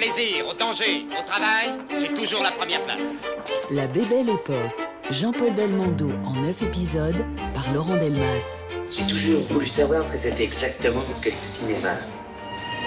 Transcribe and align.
plaisir, 0.00 0.46
au 0.48 0.54
danger, 0.54 1.04
au 1.10 1.22
travail, 1.28 1.74
j'ai 2.00 2.14
toujours 2.14 2.42
la 2.42 2.52
première 2.52 2.82
place. 2.84 3.20
La 3.70 3.86
Bébelle 3.86 4.30
Époque, 4.30 4.88
Jean-Paul 5.10 5.52
Belmondo 5.52 6.10
en 6.24 6.32
9 6.40 6.62
épisodes 6.62 7.26
par 7.52 7.70
Laurent 7.74 7.96
Delmas. 7.96 8.64
J'ai 8.90 9.06
toujours 9.06 9.42
voulu 9.42 9.66
savoir 9.66 10.02
ce 10.02 10.12
que 10.12 10.18
c'était 10.18 10.44
exactement 10.44 11.04
que 11.20 11.28
le 11.28 11.36
cinéma. 11.36 11.96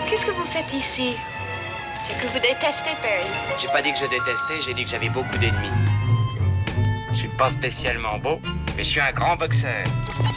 Qu'est-ce 0.10 0.26
que 0.26 0.32
vous 0.32 0.48
faites 0.48 0.74
ici? 0.74 1.14
C'est 2.08 2.16
que 2.16 2.34
vous 2.34 2.40
détestez 2.40 2.96
Perry. 3.04 3.30
J'ai 3.62 3.68
pas 3.68 3.84
dit 3.84 3.94
que 3.94 4.00
je 4.00 4.06
détestais, 4.06 4.62
j'ai 4.66 4.74
dit 4.74 4.84
que 4.84 4.90
j'avais 4.90 5.10
beaucoup 5.10 5.38
d'ennemis. 5.38 5.70
Je 7.12 7.18
suis 7.18 7.38
pas 7.38 7.52
spécialement 7.52 8.18
beau, 8.18 8.40
mais 8.76 8.84
je 8.84 8.90
suis 8.90 9.02
un 9.02 9.12
grand 9.12 9.36
boxeur. 9.36 9.84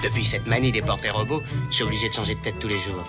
Depuis 0.05 0.27
cette 0.27 0.47
manie 0.47 0.73
des 0.73 0.83
portes 0.83 1.07
robots, 1.11 1.43
je 1.71 1.77
suis 1.77 1.85
obligé 1.85 2.11
de 2.11 2.15
changer 2.15 2.35
de 2.35 2.41
tête 2.43 2.59
tous 2.61 2.69
les 2.69 2.81
jours. 2.83 3.03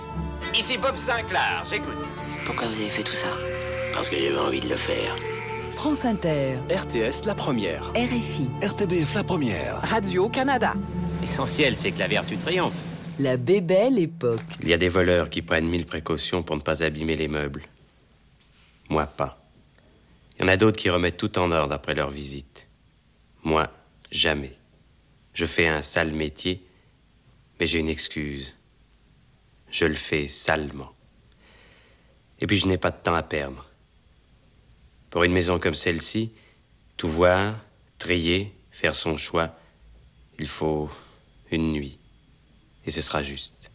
Ici 0.55 0.77
Bob 0.77 0.95
Sinclair, 0.95 1.63
j'écoute. 1.70 1.97
Pourquoi 2.45 2.68
vous 2.68 2.79
avez 2.79 2.89
fait 2.89 3.04
tout 3.04 3.11
ça? 3.11 3.27
Parce 3.97 4.10
que 4.10 4.15
j'avais 4.15 4.37
envie 4.37 4.60
de 4.60 4.69
le 4.69 4.75
faire. 4.75 5.15
France 5.71 6.05
Inter, 6.05 6.57
RTS 6.69 7.25
la 7.25 7.33
première. 7.33 7.83
RFI, 7.96 8.47
RTBF 8.61 9.15
la 9.15 9.24
première. 9.24 9.82
Radio-Canada. 9.82 10.75
L'essentiel, 11.19 11.75
c'est 11.75 11.92
que 11.92 11.97
la 11.97 12.07
vertu 12.07 12.38
triomphe. 12.38 12.75
La 13.18 13.38
Bébelle 13.38 13.97
Époque. 13.97 14.39
Il 14.61 14.68
y 14.68 14.74
a 14.74 14.78
des 14.78 14.88
voleurs 14.88 15.32
qui 15.32 15.41
prennent 15.41 15.68
mille 15.68 15.88
précautions 15.88 16.43
pour 16.43 16.55
ne 16.55 16.61
pas 16.61 16.83
abîmer 16.83 17.15
les 17.15 17.28
meubles. 17.28 17.64
Moi, 18.88 19.07
pas. 19.07 19.43
Il 20.38 20.43
y 20.43 20.46
en 20.46 20.50
a 20.50 20.57
d'autres 20.57 20.77
qui 20.77 20.91
remettent 20.91 21.18
tout 21.18 21.39
en 21.39 21.52
ordre 21.52 21.74
après 21.74 21.96
leur 21.96 22.11
visite. 22.11 22.68
Moi, 23.43 23.68
jamais. 24.11 24.55
Je 25.33 25.47
fais 25.47 25.68
un 25.68 25.82
sale 25.82 26.11
métier, 26.11 26.64
mais 27.60 27.66
j'ai 27.66 27.79
une 27.79 27.89
excuse. 27.89 28.55
Je 29.71 29.86
le 29.86 29.96
fais 29.96 30.27
salement. 30.27 30.91
Et 32.39 32.45
puis 32.45 32.58
je 32.58 32.67
n'ai 32.67 32.77
pas 32.77 32.91
de 32.91 32.97
temps 32.97 33.16
à 33.16 33.23
perdre. 33.23 33.66
Pour 35.09 35.23
une 35.23 35.33
maison 35.33 35.59
comme 35.59 35.73
celle-ci, 35.73 36.31
tout 36.97 37.09
voir, 37.09 37.55
trier, 37.97 38.53
faire 38.72 38.95
son 38.95 39.17
choix, 39.17 39.55
il 40.39 40.47
faut 40.47 40.89
une 41.52 41.72
nuit. 41.72 41.97
Et 42.86 42.91
ce 42.91 43.02
sera 43.02 43.23
juste. 43.23 43.72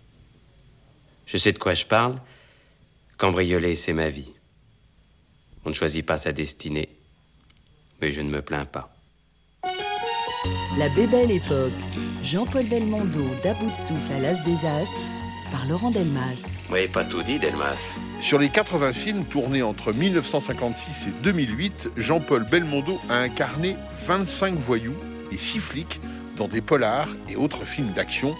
Je 1.26 1.36
sais 1.36 1.52
de 1.52 1.58
quoi 1.58 1.74
je 1.74 1.86
parle. 1.86 2.20
Cambrioler, 3.16 3.74
c'est 3.74 3.92
ma 3.92 4.10
vie. 4.10 4.32
On 5.64 5.70
ne 5.70 5.74
choisit 5.74 6.04
pas 6.04 6.18
sa 6.18 6.32
destinée. 6.32 6.88
Mais 8.00 8.10
je 8.10 8.20
ne 8.20 8.30
me 8.30 8.42
plains 8.42 8.64
pas. 8.64 8.94
La 10.78 10.88
Bébelle 10.90 11.30
Époque, 11.30 11.72
Jean-Paul 12.24 12.64
Belmondo 12.66 13.24
d'À 13.42 13.54
bout 13.54 13.70
de 13.70 13.76
souffle 13.76 14.12
à 14.12 14.18
l'As 14.18 14.42
des 14.44 14.66
As 14.66 14.90
par 15.52 15.66
Laurent 15.66 15.90
Delmas. 15.90 16.61
Vous 16.72 16.78
n'avez 16.78 16.88
pas 16.88 17.04
tout 17.04 17.22
dit, 17.22 17.38
Delmas. 17.38 17.98
Sur 18.18 18.38
les 18.38 18.48
80 18.48 18.94
films 18.94 19.24
tournés 19.26 19.62
entre 19.62 19.92
1956 19.92 21.08
et 21.08 21.22
2008, 21.22 21.90
Jean-Paul 21.98 22.46
Belmondo 22.50 22.98
a 23.10 23.16
incarné 23.16 23.76
25 24.06 24.54
voyous 24.54 24.96
et 25.30 25.36
6 25.36 25.58
flics 25.58 26.00
dans 26.38 26.48
des 26.48 26.62
polars 26.62 27.10
et 27.28 27.36
autres 27.36 27.66
films 27.66 27.92
d'action, 27.92 28.34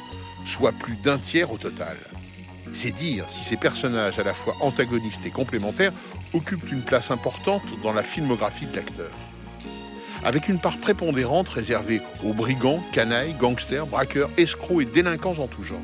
soit 0.46 0.72
plus 0.72 0.96
d'un 1.04 1.18
tiers 1.18 1.52
au 1.52 1.58
total. 1.58 1.94
C'est 2.72 2.92
dire 2.92 3.26
si 3.28 3.44
ces 3.44 3.58
personnages 3.58 4.18
à 4.18 4.24
la 4.24 4.32
fois 4.32 4.54
antagonistes 4.62 5.26
et 5.26 5.30
complémentaires 5.30 5.92
occupent 6.32 6.72
une 6.72 6.84
place 6.84 7.10
importante 7.10 7.60
dans 7.82 7.92
la 7.92 8.02
filmographie 8.02 8.64
de 8.64 8.76
l'acteur. 8.76 9.10
Avec 10.24 10.48
une 10.48 10.58
part 10.58 10.78
prépondérante 10.78 11.50
réservée 11.50 12.00
aux 12.24 12.32
brigands, 12.32 12.82
canailles, 12.94 13.34
gangsters, 13.34 13.86
braqueurs, 13.86 14.30
escrocs 14.38 14.80
et 14.80 14.86
délinquants 14.86 15.38
en 15.38 15.48
tout 15.48 15.64
genre. 15.64 15.82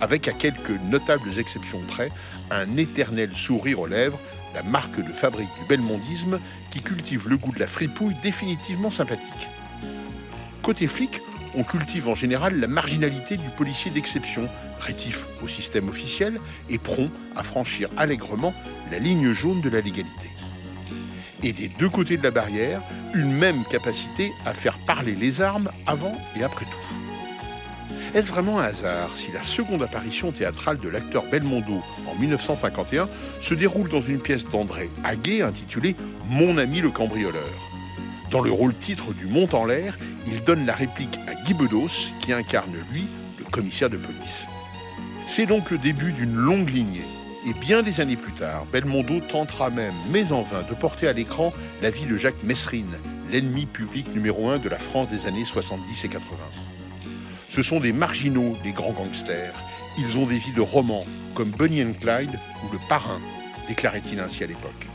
Avec, 0.00 0.28
à 0.28 0.32
quelques 0.32 0.78
notables 0.90 1.38
exceptions 1.38 1.80
près, 1.88 2.10
un 2.50 2.76
éternel 2.76 3.30
sourire 3.34 3.80
aux 3.80 3.86
lèvres, 3.86 4.18
la 4.54 4.62
marque 4.62 4.98
de 4.98 5.12
fabrique 5.12 5.48
du 5.60 5.68
belmondisme 5.68 6.38
qui 6.70 6.80
cultive 6.80 7.28
le 7.28 7.36
goût 7.36 7.52
de 7.52 7.58
la 7.58 7.66
fripouille 7.66 8.14
définitivement 8.22 8.90
sympathique. 8.90 9.48
Côté 10.62 10.86
flic, 10.86 11.20
on 11.56 11.62
cultive 11.62 12.08
en 12.08 12.14
général 12.14 12.58
la 12.58 12.66
marginalité 12.66 13.36
du 13.36 13.48
policier 13.56 13.90
d'exception, 13.90 14.48
rétif 14.80 15.24
au 15.42 15.48
système 15.48 15.88
officiel 15.88 16.38
et 16.70 16.78
prompt 16.78 17.10
à 17.36 17.42
franchir 17.42 17.88
allègrement 17.96 18.54
la 18.90 18.98
ligne 18.98 19.32
jaune 19.32 19.60
de 19.60 19.70
la 19.70 19.80
légalité. 19.80 20.30
Et 21.42 21.52
des 21.52 21.68
deux 21.68 21.88
côtés 21.88 22.16
de 22.16 22.22
la 22.22 22.30
barrière, 22.30 22.80
une 23.14 23.32
même 23.32 23.64
capacité 23.70 24.32
à 24.46 24.54
faire 24.54 24.78
parler 24.86 25.12
les 25.12 25.40
armes 25.40 25.70
avant 25.86 26.16
et 26.38 26.42
après 26.42 26.64
tout. 26.64 27.03
Est-ce 28.14 28.28
vraiment 28.28 28.60
un 28.60 28.66
hasard 28.66 29.10
si 29.16 29.32
la 29.32 29.42
seconde 29.42 29.82
apparition 29.82 30.30
théâtrale 30.30 30.78
de 30.78 30.88
l'acteur 30.88 31.24
Belmondo 31.24 31.82
en 32.08 32.14
1951 32.14 33.08
se 33.40 33.54
déroule 33.54 33.88
dans 33.88 34.00
une 34.00 34.20
pièce 34.20 34.44
d'André 34.44 34.88
Aguet 35.02 35.42
intitulée 35.42 35.96
Mon 36.28 36.56
ami 36.58 36.80
le 36.80 36.90
cambrioleur 36.90 37.42
Dans 38.30 38.40
le 38.40 38.52
rôle 38.52 38.72
titre 38.72 39.12
du 39.14 39.26
Mont 39.26 39.48
en 39.52 39.66
l'air, 39.66 39.98
il 40.28 40.44
donne 40.44 40.64
la 40.64 40.74
réplique 40.74 41.18
à 41.26 41.34
Guy 41.42 41.54
Bedos 41.54 42.12
qui 42.20 42.32
incarne 42.32 42.76
lui 42.92 43.02
le 43.40 43.44
commissaire 43.46 43.90
de 43.90 43.96
police. 43.96 44.46
C'est 45.26 45.46
donc 45.46 45.72
le 45.72 45.78
début 45.78 46.12
d'une 46.12 46.36
longue 46.36 46.70
lignée. 46.70 47.02
Et 47.48 47.52
bien 47.66 47.82
des 47.82 48.00
années 48.00 48.16
plus 48.16 48.32
tard, 48.32 48.64
Belmondo 48.72 49.18
tentera 49.28 49.70
même, 49.70 49.92
mais 50.10 50.30
en 50.30 50.42
vain, 50.42 50.62
de 50.70 50.74
porter 50.76 51.08
à 51.08 51.12
l'écran 51.12 51.52
la 51.82 51.90
vie 51.90 52.06
de 52.06 52.16
Jacques 52.16 52.44
Messrine, 52.44 52.94
l'ennemi 53.32 53.66
public 53.66 54.14
numéro 54.14 54.50
un 54.50 54.58
de 54.58 54.68
la 54.68 54.78
France 54.78 55.08
des 55.10 55.26
années 55.26 55.44
70 55.44 56.04
et 56.04 56.08
80. 56.08 56.36
Ce 57.54 57.62
sont 57.62 57.78
des 57.78 57.92
marginaux, 57.92 58.58
les 58.64 58.72
grands 58.72 58.90
gangsters. 58.90 59.54
Ils 59.96 60.18
ont 60.18 60.26
des 60.26 60.38
vies 60.38 60.50
de 60.50 60.60
romans, 60.60 61.04
comme 61.36 61.50
Bonnie 61.50 61.84
and 61.84 61.92
Clyde 61.92 62.36
ou 62.64 62.72
Le 62.72 62.80
Parrain, 62.88 63.20
déclarait-il 63.68 64.18
ainsi 64.18 64.42
à 64.42 64.48
l'époque. 64.48 64.88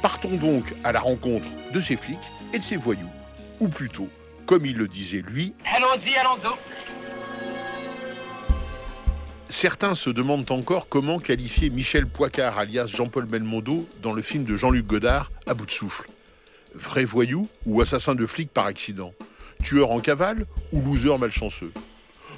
Partons 0.00 0.36
donc 0.36 0.62
à 0.84 0.92
la 0.92 1.00
rencontre 1.00 1.48
de 1.74 1.80
ces 1.80 1.96
flics 1.96 2.20
et 2.52 2.60
de 2.60 2.62
ces 2.62 2.76
voyous, 2.76 3.10
ou 3.58 3.66
plutôt, 3.66 4.08
comme 4.46 4.64
il 4.64 4.76
le 4.76 4.86
disait 4.86 5.24
lui, 5.26 5.54
Allons-y, 5.74 6.14
allons-y. 6.14 6.54
Certains 9.48 9.96
se 9.96 10.10
demandent 10.10 10.52
encore 10.52 10.88
comment 10.88 11.18
qualifier 11.18 11.68
Michel 11.68 12.06
Poicard, 12.06 12.60
alias 12.60 12.86
Jean-Paul 12.86 13.24
Belmondo, 13.24 13.88
dans 14.02 14.12
le 14.12 14.22
film 14.22 14.44
de 14.44 14.54
Jean-Luc 14.54 14.86
Godard, 14.86 15.32
À 15.48 15.54
bout 15.54 15.66
de 15.66 15.72
souffle. 15.72 16.04
Vrai 16.76 17.04
voyou 17.04 17.48
ou 17.66 17.80
assassin 17.80 18.14
de 18.14 18.24
flic 18.24 18.52
par 18.52 18.66
accident? 18.66 19.12
Tueur 19.62 19.92
en 19.92 20.00
cavale 20.00 20.46
ou 20.72 20.82
loser 20.82 21.16
malchanceux 21.18 21.72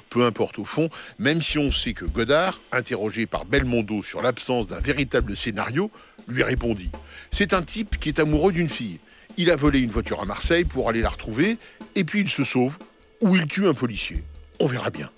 Peu 0.09 0.23
importe 0.23 0.59
au 0.59 0.65
fond, 0.65 0.89
même 1.19 1.41
si 1.41 1.57
on 1.57 1.71
sait 1.71 1.93
que 1.93 2.05
Godard, 2.05 2.61
interrogé 2.71 3.25
par 3.25 3.45
Belmondo 3.45 4.03
sur 4.03 4.21
l'absence 4.21 4.67
d'un 4.67 4.79
véritable 4.79 5.35
scénario, 5.35 5.91
lui 6.27 6.43
répondit 6.43 6.91
C'est 7.31 7.53
un 7.53 7.63
type 7.63 7.99
qui 7.99 8.09
est 8.09 8.19
amoureux 8.19 8.51
d'une 8.51 8.69
fille. 8.69 8.99
Il 9.37 9.51
a 9.51 9.55
volé 9.55 9.81
une 9.81 9.91
voiture 9.91 10.21
à 10.21 10.25
Marseille 10.25 10.63
pour 10.63 10.87
aller 10.87 11.01
la 11.01 11.09
retrouver, 11.09 11.57
et 11.95 12.03
puis 12.03 12.21
il 12.21 12.29
se 12.29 12.43
sauve, 12.43 12.77
ou 13.21 13.35
il 13.35 13.47
tue 13.47 13.67
un 13.67 13.73
policier. 13.73 14.23
On 14.59 14.67
verra 14.67 14.89
bien. 14.89 15.09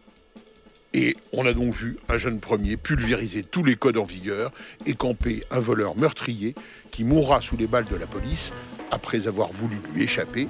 Et 0.94 1.16
on 1.34 1.46
a 1.46 1.54
donc 1.54 1.76
vu 1.76 1.98
un 2.10 2.18
jeune 2.18 2.40
premier 2.40 2.78
pulvériser 2.78 3.44
tous 3.44 3.64
les 3.64 3.76
codes 3.76 3.98
en 3.98 4.04
vigueur 4.04 4.52
et 4.86 4.94
camper 4.94 5.44
un 5.52 5.60
voleur 5.60 5.96
meurtrier 5.96 6.56
qui 6.90 7.04
mourra 7.04 7.42
sous 7.42 7.58
les 7.58 7.68
balles 7.68 7.86
de 7.86 7.96
la 7.96 8.08
police 8.08 8.52
après 8.90 9.28
avoir 9.28 9.52
voulu 9.52 9.76
lui 9.94 10.04
échapper, 10.04 10.48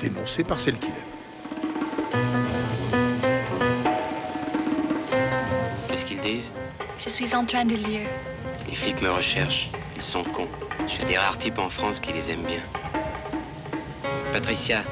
dénoncé 0.00 0.42
par 0.42 0.60
celle 0.60 0.78
qu'il 0.78 0.88
aime. 0.88 0.94
Qu'est-ce 5.88 6.04
qu'ils 6.04 6.20
disent? 6.20 6.50
Je 6.98 7.10
suis 7.10 7.34
en 7.34 7.44
train 7.44 7.64
de 7.64 7.74
lire. 7.76 8.08
Les 8.66 8.74
flics 8.74 9.00
me 9.02 9.10
recherchent. 9.10 9.70
Ils 9.96 10.02
sont 10.02 10.24
cons. 10.24 10.48
Je 10.86 10.92
suis 10.92 11.04
des 11.04 11.18
rares 11.18 11.38
types 11.38 11.58
en 11.58 11.68
France 11.68 12.00
qui 12.00 12.12
les 12.12 12.30
aiment 12.30 12.44
bien. 12.44 12.62
Patricia, 14.32 14.82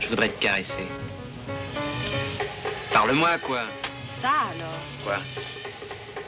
je 0.00 0.08
voudrais 0.08 0.30
te 0.30 0.40
caresser. 0.40 0.86
Parle-moi, 2.92 3.38
quoi. 3.38 3.64
Ça 4.18 4.30
alors? 4.54 4.80
Quoi? 5.04 5.18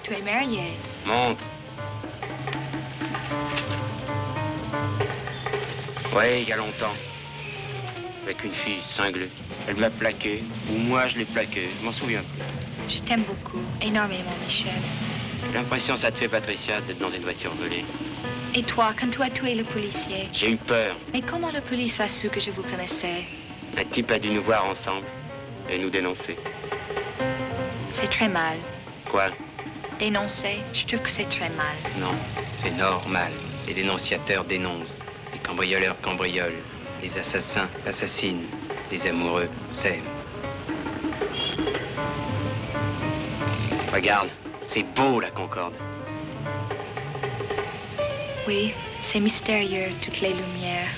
Tu 0.02 0.12
es 0.12 0.22
marié? 0.22 0.72
Montre. 1.06 1.44
Ouais, 6.14 6.42
il 6.42 6.48
y 6.48 6.52
a 6.52 6.56
longtemps. 6.56 6.94
Avec 8.24 8.44
une 8.44 8.52
fille 8.52 8.80
cinglée. 8.80 9.28
Elle 9.68 9.76
m'a 9.76 9.90
plaqué, 9.90 10.44
ou 10.70 10.76
moi 10.78 11.08
je 11.08 11.18
l'ai 11.18 11.24
plaqué, 11.24 11.68
je 11.78 11.84
m'en 11.84 11.92
souviens 11.92 12.22
plus. 12.22 12.94
Je 12.96 13.00
t'aime 13.00 13.22
beaucoup, 13.22 13.62
énormément, 13.80 14.32
Michel. 14.44 14.72
J'ai 15.48 15.58
l'impression 15.58 15.96
ça 15.96 16.10
te 16.10 16.18
fait, 16.18 16.28
Patricia, 16.28 16.80
d'être 16.82 16.98
dans 16.98 17.10
une 17.10 17.22
voiture 17.22 17.52
volée. 17.54 17.84
Et 18.54 18.62
toi, 18.62 18.92
quand 18.98 19.10
tu 19.10 19.22
as 19.22 19.30
tué 19.30 19.54
le 19.54 19.64
policier 19.64 20.28
J'ai 20.32 20.52
eu 20.52 20.56
peur. 20.56 20.94
Mais 21.12 21.20
comment 21.22 21.50
la 21.50 21.60
police 21.60 21.98
a 22.00 22.08
su 22.08 22.28
que 22.28 22.38
je 22.38 22.50
vous 22.50 22.62
connaissais? 22.62 23.24
Un 23.78 23.84
type 23.84 24.10
a 24.10 24.18
dû 24.18 24.30
nous 24.30 24.42
voir 24.42 24.66
ensemble 24.66 25.06
et 25.70 25.78
nous 25.78 25.90
dénoncer. 25.90 26.36
C'est 27.92 28.10
très 28.10 28.28
mal. 28.28 28.56
Quoi? 29.10 29.30
Dénoncer, 29.98 30.58
je 30.74 30.84
trouve 30.84 31.00
que 31.00 31.10
c'est 31.10 31.28
très 31.28 31.48
mal. 31.50 31.76
Non, 31.98 32.14
c'est 32.58 32.76
normal. 32.76 33.32
Les 33.66 33.74
dénonciateurs 33.74 34.44
dénoncent. 34.44 34.98
Les 35.32 35.38
cambrioleurs 35.38 36.00
cambriolent. 36.00 36.62
Les 37.02 37.18
assassins 37.18 37.68
assassinent. 37.86 38.44
Les 38.90 39.06
amoureux 39.06 39.48
s'aiment. 39.72 40.02
Regarde, 43.92 44.28
c'est 44.64 44.84
beau 44.94 45.20
la 45.20 45.30
Concorde. 45.30 45.74
Oui, 48.46 48.72
c'est 49.02 49.20
mystérieux, 49.20 49.88
toutes 50.02 50.20
les 50.20 50.30
lumières. 50.30 50.88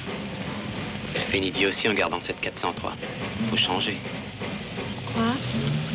Je 1.14 1.20
fais 1.20 1.38
une 1.38 1.44
idiotie 1.44 1.88
en 1.88 1.94
gardant 1.94 2.20
cette 2.20 2.40
403. 2.40 2.92
Faut 3.50 3.56
changer. 3.56 3.96
Quoi? 5.12 5.32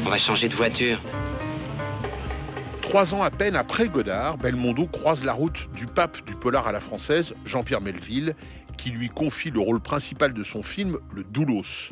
On 0.05 0.09
va 0.09 0.17
changer 0.17 0.49
de 0.49 0.55
voiture. 0.55 0.99
Trois 2.81 3.13
ans 3.13 3.21
à 3.21 3.29
peine 3.29 3.55
après 3.55 3.87
Godard, 3.87 4.37
Belmondo 4.37 4.87
croise 4.87 5.23
la 5.23 5.33
route 5.33 5.69
du 5.75 5.85
pape 5.85 6.25
du 6.25 6.33
polar 6.33 6.67
à 6.67 6.71
la 6.71 6.79
française, 6.79 7.35
Jean-Pierre 7.45 7.81
Melville, 7.81 8.35
qui 8.79 8.91
lui 8.91 9.09
confie 9.09 9.51
le 9.51 9.59
rôle 9.59 9.81
principal 9.81 10.33
de 10.33 10.41
son 10.41 10.63
film, 10.63 10.99
Le 11.13 11.25
Doulos. 11.25 11.91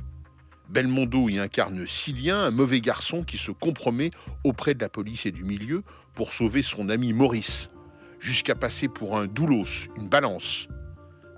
Belmondo 0.69 1.28
y 1.28 1.38
incarne 1.38 1.86
Cilien, 1.86 2.45
un 2.45 2.51
mauvais 2.51 2.80
garçon 2.80 3.24
qui 3.24 3.38
se 3.38 3.51
compromet 3.51 4.10
auprès 4.45 4.74
de 4.74 4.80
la 4.80 4.88
police 4.88 5.25
et 5.25 5.31
du 5.31 5.44
milieu 5.44 5.84
pour 6.13 6.31
sauver 6.31 6.62
son 6.62 6.88
ami 6.88 7.12
Maurice, 7.12 7.69
jusqu'à 8.22 8.56
passer 8.56 8.88
pour 8.88 9.18
un 9.18 9.28
doulos, 9.28 9.89
une 9.98 10.07
balance. 10.07 10.69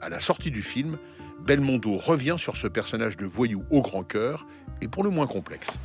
À 0.02 0.10
la 0.10 0.20
sortie 0.20 0.52
du 0.52 0.62
film, 0.62 1.00
Belmondo 1.40 1.98
revient 1.98 2.36
sur 2.38 2.56
ce 2.56 2.68
personnage 2.68 3.18
de 3.18 3.26
voyou 3.26 3.64
au 3.72 3.82
grand 3.82 4.04
cœur 4.04 4.46
et 4.82 4.88
pour 4.88 5.04
le 5.04 5.10
moins 5.10 5.28
complexe. 5.28 5.80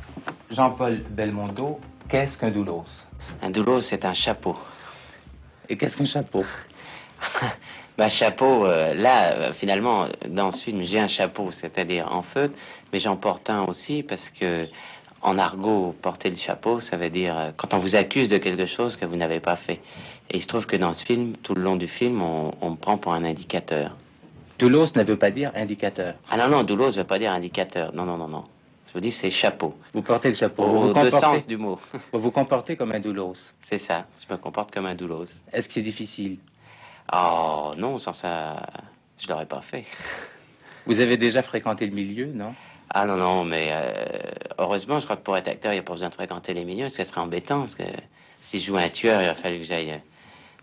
Jean-Paul 0.51 1.01
Belmondo, 1.09 1.79
qu'est-ce 2.07 2.37
qu'un 2.37 2.51
doulos? 2.51 2.85
Un 3.41 3.49
doulos, 3.49 3.81
c'est 3.81 4.05
un 4.05 4.13
chapeau. 4.13 4.55
Et 5.69 5.77
qu'est-ce 5.77 5.97
qu'un 5.97 6.05
chapeau? 6.05 6.43
Bah 7.97 8.09
chapeau, 8.09 8.65
euh, 8.65 8.93
là, 8.93 9.31
euh, 9.31 9.53
finalement, 9.53 10.07
dans 10.27 10.51
ce 10.51 10.63
film, 10.63 10.83
j'ai 10.83 10.99
un 10.99 11.07
chapeau, 11.07 11.51
c'est-à-dire 11.51 12.11
en 12.11 12.23
feutre, 12.23 12.53
mais 12.91 12.99
j'en 12.99 13.15
porte 13.15 13.49
un 13.49 13.63
aussi 13.63 14.03
parce 14.03 14.29
que, 14.31 14.67
en 15.21 15.37
argot, 15.39 15.95
porter 16.01 16.29
le 16.29 16.35
chapeau, 16.35 16.81
ça 16.81 16.97
veut 16.97 17.09
dire 17.09 17.37
euh, 17.37 17.51
quand 17.55 17.73
on 17.73 17.77
vous 17.77 17.95
accuse 17.95 18.27
de 18.27 18.37
quelque 18.37 18.65
chose 18.65 18.97
que 18.97 19.05
vous 19.05 19.15
n'avez 19.15 19.39
pas 19.39 19.55
fait. 19.55 19.79
Et 20.29 20.37
il 20.37 20.41
se 20.41 20.47
trouve 20.47 20.65
que 20.65 20.75
dans 20.75 20.91
ce 20.91 21.05
film, 21.05 21.37
tout 21.41 21.55
le 21.55 21.61
long 21.61 21.77
du 21.77 21.87
film, 21.87 22.21
on, 22.21 22.53
on 22.59 22.71
me 22.71 22.75
prend 22.75 22.97
pour 22.97 23.13
un 23.13 23.23
indicateur. 23.23 23.95
Doulos 24.59 24.87
ne 24.95 25.03
veut 25.03 25.17
pas 25.17 25.31
dire 25.31 25.51
indicateur. 25.55 26.15
Ah 26.29 26.37
non, 26.37 26.49
non, 26.49 26.63
doulos 26.63 26.91
ne 26.91 26.97
veut 26.97 27.03
pas 27.05 27.19
dire 27.19 27.31
indicateur. 27.31 27.93
Non, 27.93 28.05
non, 28.05 28.17
non, 28.17 28.27
non. 28.27 28.43
Je 28.87 28.93
vous 28.93 28.99
dis, 28.99 29.11
c'est 29.11 29.29
chapeau. 29.29 29.73
Vous 29.93 30.01
portez 30.01 30.29
le 30.29 30.35
chapeau. 30.35 30.63
Au 30.63 30.87
vous, 30.87 30.93
deux 30.93 31.09
sens 31.11 31.47
du 31.47 31.57
mot. 31.57 31.79
vous 32.13 32.19
vous 32.19 32.31
comportez 32.31 32.75
comme 32.75 32.91
un 32.91 32.99
doulos. 32.99 33.37
C'est 33.69 33.79
ça, 33.79 34.05
je 34.21 34.33
me 34.33 34.37
comporte 34.37 34.71
comme 34.73 34.85
un 34.85 34.95
doulos. 34.95 35.27
Est-ce 35.51 35.67
que 35.67 35.75
c'est 35.75 35.81
difficile? 35.81 36.37
Oh 37.13 37.73
non, 37.77 37.97
sans 37.99 38.13
ça, 38.13 38.65
je 39.19 39.27
l'aurais 39.27 39.45
pas 39.45 39.61
fait. 39.61 39.85
Vous 40.85 40.99
avez 40.99 41.17
déjà 41.17 41.41
fréquenté 41.43 41.85
le 41.85 41.93
milieu, 41.93 42.27
non? 42.27 42.53
Ah 42.89 43.05
non, 43.05 43.17
non, 43.17 43.43
mais 43.43 43.69
euh, 43.71 43.91
heureusement, 44.59 44.99
je 44.99 45.05
crois 45.05 45.17
que 45.17 45.23
pour 45.23 45.35
être 45.37 45.47
acteur, 45.47 45.71
il 45.71 45.75
n'y 45.75 45.79
a 45.79 45.83
pas 45.83 45.93
besoin 45.93 46.09
de 46.09 46.13
fréquenter 46.13 46.53
les 46.53 46.63
milieux, 46.65 46.83
parce 46.85 46.97
que 46.97 47.03
ce 47.03 47.09
serait 47.09 47.21
embêtant, 47.21 47.59
parce 47.61 47.75
que 47.75 47.83
si 48.43 48.59
je 48.59 48.67
jouais 48.67 48.83
un 48.83 48.89
tueur, 48.89 49.21
il 49.21 49.25
aurait 49.25 49.41
fallu 49.41 49.57
que 49.59 49.65
j'aille 49.65 49.99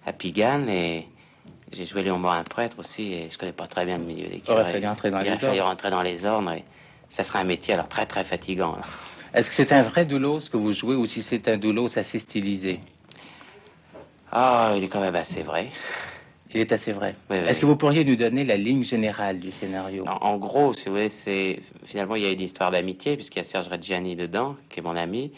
à 0.06 0.12
Pigalle, 0.12 0.68
et 0.68 1.06
j'ai 1.72 1.84
joué 1.84 2.02
Léon 2.02 2.18
Morin, 2.18 2.38
un 2.40 2.44
prêtre 2.44 2.78
aussi, 2.78 3.12
et 3.12 3.28
je 3.30 3.36
connais 3.38 3.52
pas 3.52 3.66
très 3.66 3.84
bien 3.84 3.98
le 3.98 4.04
milieu 4.04 4.28
des 4.28 4.42
Il 4.46 4.50
aurait 4.52 4.62
curés. 4.62 4.72
fallu 4.72 4.86
entrer 4.86 5.10
dans 5.10 5.18
il 5.18 5.24
les 5.24 5.30
aurait 5.30 5.38
fallu 5.38 5.58
ordres. 5.60 5.70
rentrer 5.70 5.90
dans 5.90 6.02
les 6.02 6.24
ordres, 6.24 6.52
et 6.52 6.64
ça 7.10 7.24
serait 7.24 7.40
un 7.40 7.44
métier 7.44 7.74
alors 7.74 7.88
très 7.88 8.06
très 8.06 8.24
fatigant. 8.24 8.76
là. 8.76 8.82
Est-ce 9.34 9.48
que 9.50 9.56
c'est 9.56 9.72
un 9.72 9.82
vrai 9.82 10.04
doulos 10.04 10.48
que 10.50 10.56
vous 10.56 10.72
jouez 10.72 10.94
ou 10.94 11.06
si 11.06 11.22
c'est 11.22 11.46
un 11.48 11.56
doulos 11.56 11.96
assez 11.98 12.18
stylisé? 12.20 12.80
Ah, 14.30 14.74
il 14.76 14.84
est 14.84 14.88
quand 14.88 15.00
même 15.00 15.14
assez 15.16 15.42
vrai. 15.42 15.68
Il 16.54 16.60
est 16.60 16.72
assez 16.72 16.92
vrai. 16.92 17.14
Oui, 17.30 17.38
oui. 17.40 17.48
Est-ce 17.48 17.60
que 17.60 17.66
vous 17.66 17.76
pourriez 17.76 18.04
nous 18.04 18.16
donner 18.16 18.44
la 18.44 18.56
ligne 18.56 18.84
générale 18.84 19.40
du 19.40 19.50
scénario? 19.52 20.04
En, 20.06 20.32
en 20.32 20.36
gros, 20.36 20.74
si 20.74 20.84
vous 20.86 20.92
voulez, 20.92 21.10
c'est 21.24 21.60
finalement 21.86 22.14
il 22.16 22.24
y 22.24 22.26
a 22.26 22.30
une 22.30 22.40
histoire 22.42 22.70
d'amitié 22.70 23.16
puisqu'il 23.16 23.38
y 23.38 23.40
a 23.40 23.44
Serge 23.44 23.68
Reggiani 23.68 24.16
dedans, 24.16 24.56
qui 24.68 24.80
est 24.80 24.82
mon 24.82 24.96
ami, 24.96 25.32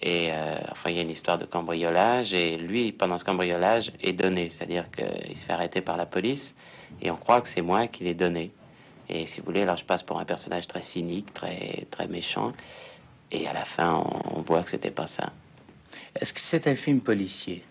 et 0.00 0.30
euh, 0.32 0.56
enfin 0.72 0.90
il 0.90 0.96
y 0.96 0.98
a 0.98 1.02
une 1.02 1.10
histoire 1.10 1.38
de 1.38 1.44
cambriolage 1.44 2.32
et 2.32 2.56
lui 2.56 2.92
pendant 2.92 3.18
ce 3.18 3.24
cambriolage 3.24 3.92
est 4.02 4.14
donné, 4.14 4.50
c'est-à-dire 4.50 4.90
qu'il 4.90 5.36
se 5.36 5.44
fait 5.44 5.52
arrêter 5.52 5.82
par 5.82 5.96
la 5.96 6.06
police 6.06 6.54
et 7.02 7.10
on 7.10 7.16
croit 7.16 7.42
que 7.42 7.48
c'est 7.48 7.62
moi 7.62 7.86
qui 7.86 8.04
l'ai 8.04 8.14
donné. 8.14 8.50
Et 9.08 9.26
si 9.26 9.40
vous 9.40 9.46
voulez, 9.46 9.62
alors 9.62 9.76
je 9.76 9.84
passe 9.84 10.02
pour 10.02 10.18
un 10.18 10.24
personnage 10.24 10.66
très 10.66 10.82
cynique, 10.82 11.32
très 11.34 11.86
très 11.90 12.08
méchant, 12.08 12.52
et 13.30 13.46
à 13.46 13.52
la 13.52 13.64
fin 13.64 13.94
on, 13.94 14.38
on 14.38 14.42
voit 14.42 14.62
que 14.62 14.70
c'était 14.70 14.90
pas 14.90 15.06
ça. 15.06 15.32
Est-ce 16.18 16.32
que 16.32 16.40
c'est 16.40 16.66
un 16.66 16.76
film 16.76 17.00
policier? 17.02 17.62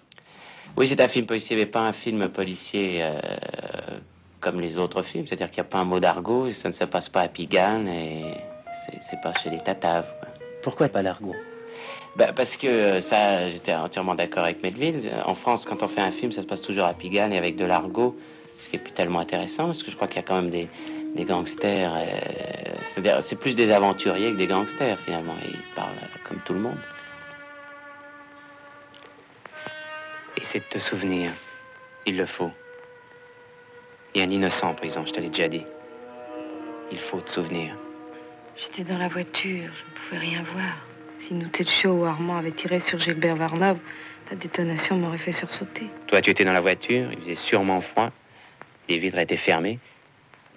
Oui, 0.77 0.87
c'est 0.89 0.99
un 0.99 1.07
film 1.07 1.25
policier, 1.25 1.55
mais 1.55 1.65
pas 1.67 1.81
un 1.87 1.93
film 1.93 2.27
policier 2.29 2.99
euh, 3.01 3.17
comme 4.41 4.59
les 4.59 4.77
autres 4.77 5.01
films. 5.03 5.25
C'est-à-dire 5.25 5.49
qu'il 5.49 5.61
n'y 5.63 5.67
a 5.67 5.71
pas 5.71 5.77
un 5.79 5.85
mot 5.85 5.99
d'argot, 5.99 6.51
ça 6.51 6.67
ne 6.69 6.73
se 6.73 6.83
passe 6.83 7.07
pas 7.09 7.21
à 7.21 7.27
Pigalle 7.29 7.87
et 7.87 8.23
c'est- 9.09 9.21
pas 9.21 9.33
chez 9.41 9.49
les 9.49 9.59
Tataves. 9.59 10.11
quoi. 10.19 10.27
Pourquoi 10.63 10.89
pas 10.89 11.01
l'argot? 11.01 11.35
Ben, 12.17 12.33
parce 12.35 12.55
que 12.57 12.67
euh, 12.67 13.01
ça, 13.01 13.47
j'étais 13.49 13.73
entièrement 13.73 14.15
d'accord 14.15 14.43
avec 14.43 14.61
Melville. 14.61 15.09
En 15.25 15.35
France, 15.35 15.65
quand 15.65 15.81
on 15.81 15.87
fait 15.87 16.01
un 16.01 16.11
film, 16.11 16.31
ça 16.31 16.41
se 16.41 16.47
passe 16.47 16.61
toujours 16.61 16.85
à 16.85 16.93
Pigalle 16.93 17.33
et 17.33 17.37
avec 17.37 17.55
de 17.55 17.65
l'argot, 17.65 18.15
ce 18.61 18.69
qui 18.69 18.75
est 18.75 18.79
plus 18.79 18.93
tellement 18.93 19.19
intéressant, 19.19 19.67
parce 19.67 19.81
que 19.83 19.91
je 19.91 19.95
crois 19.95 20.07
qu'il 20.07 20.17
y 20.17 20.19
a 20.19 20.27
quand 20.27 20.35
même 20.41 20.49
des, 20.49 20.67
des 21.15 21.23
gangsters. 21.25 21.93
euh, 21.95 22.03
c'est-à-dire, 22.93 23.23
c'est 23.23 23.37
plus 23.39 23.55
des 23.55 23.71
aventuriers 23.71 24.31
que 24.33 24.37
des 24.37 24.47
gangsters 24.47 24.99
finalement. 24.99 25.35
Ils 25.45 25.55
parlent 25.75 25.95
comme 26.27 26.39
tout 26.45 26.53
le 26.53 26.59
monde. 26.59 26.77
Essaie 30.45 30.59
de 30.59 30.65
te 30.65 30.77
souvenir. 30.77 31.31
Il 32.05 32.17
le 32.17 32.27
faut. 32.27 32.51
Il 34.13 34.19
y 34.19 34.23
a 34.23 34.27
un 34.27 34.29
innocent 34.29 34.69
en 34.69 34.75
prison, 34.75 35.03
je 35.03 35.11
te 35.11 35.19
l'ai 35.19 35.29
déjà 35.29 35.47
dit. 35.47 35.65
Il 36.91 36.99
faut 36.99 37.19
te 37.19 37.31
souvenir. 37.31 37.75
J'étais 38.55 38.83
dans 38.83 38.99
la 38.99 39.07
voiture, 39.07 39.71
je 39.73 39.83
ne 39.83 39.95
pouvais 39.95 40.17
rien 40.19 40.43
voir. 40.53 40.85
Si 41.21 41.33
Noutetcho 41.33 41.89
ou 41.89 42.05
Armand 42.05 42.37
avaient 42.37 42.51
tiré 42.51 42.79
sur 42.79 42.99
Gilbert 42.99 43.37
Varnov, 43.37 43.79
la 44.29 44.35
détonation 44.35 44.97
m'aurait 44.97 45.17
fait 45.17 45.31
sursauter. 45.31 45.89
Toi, 46.05 46.21
tu 46.21 46.29
étais 46.29 46.45
dans 46.45 46.53
la 46.53 46.61
voiture, 46.61 47.11
il 47.11 47.17
faisait 47.17 47.33
sûrement 47.33 47.81
froid. 47.81 48.11
Les 48.87 48.99
vitres 48.99 49.17
étaient 49.17 49.37
fermées. 49.37 49.79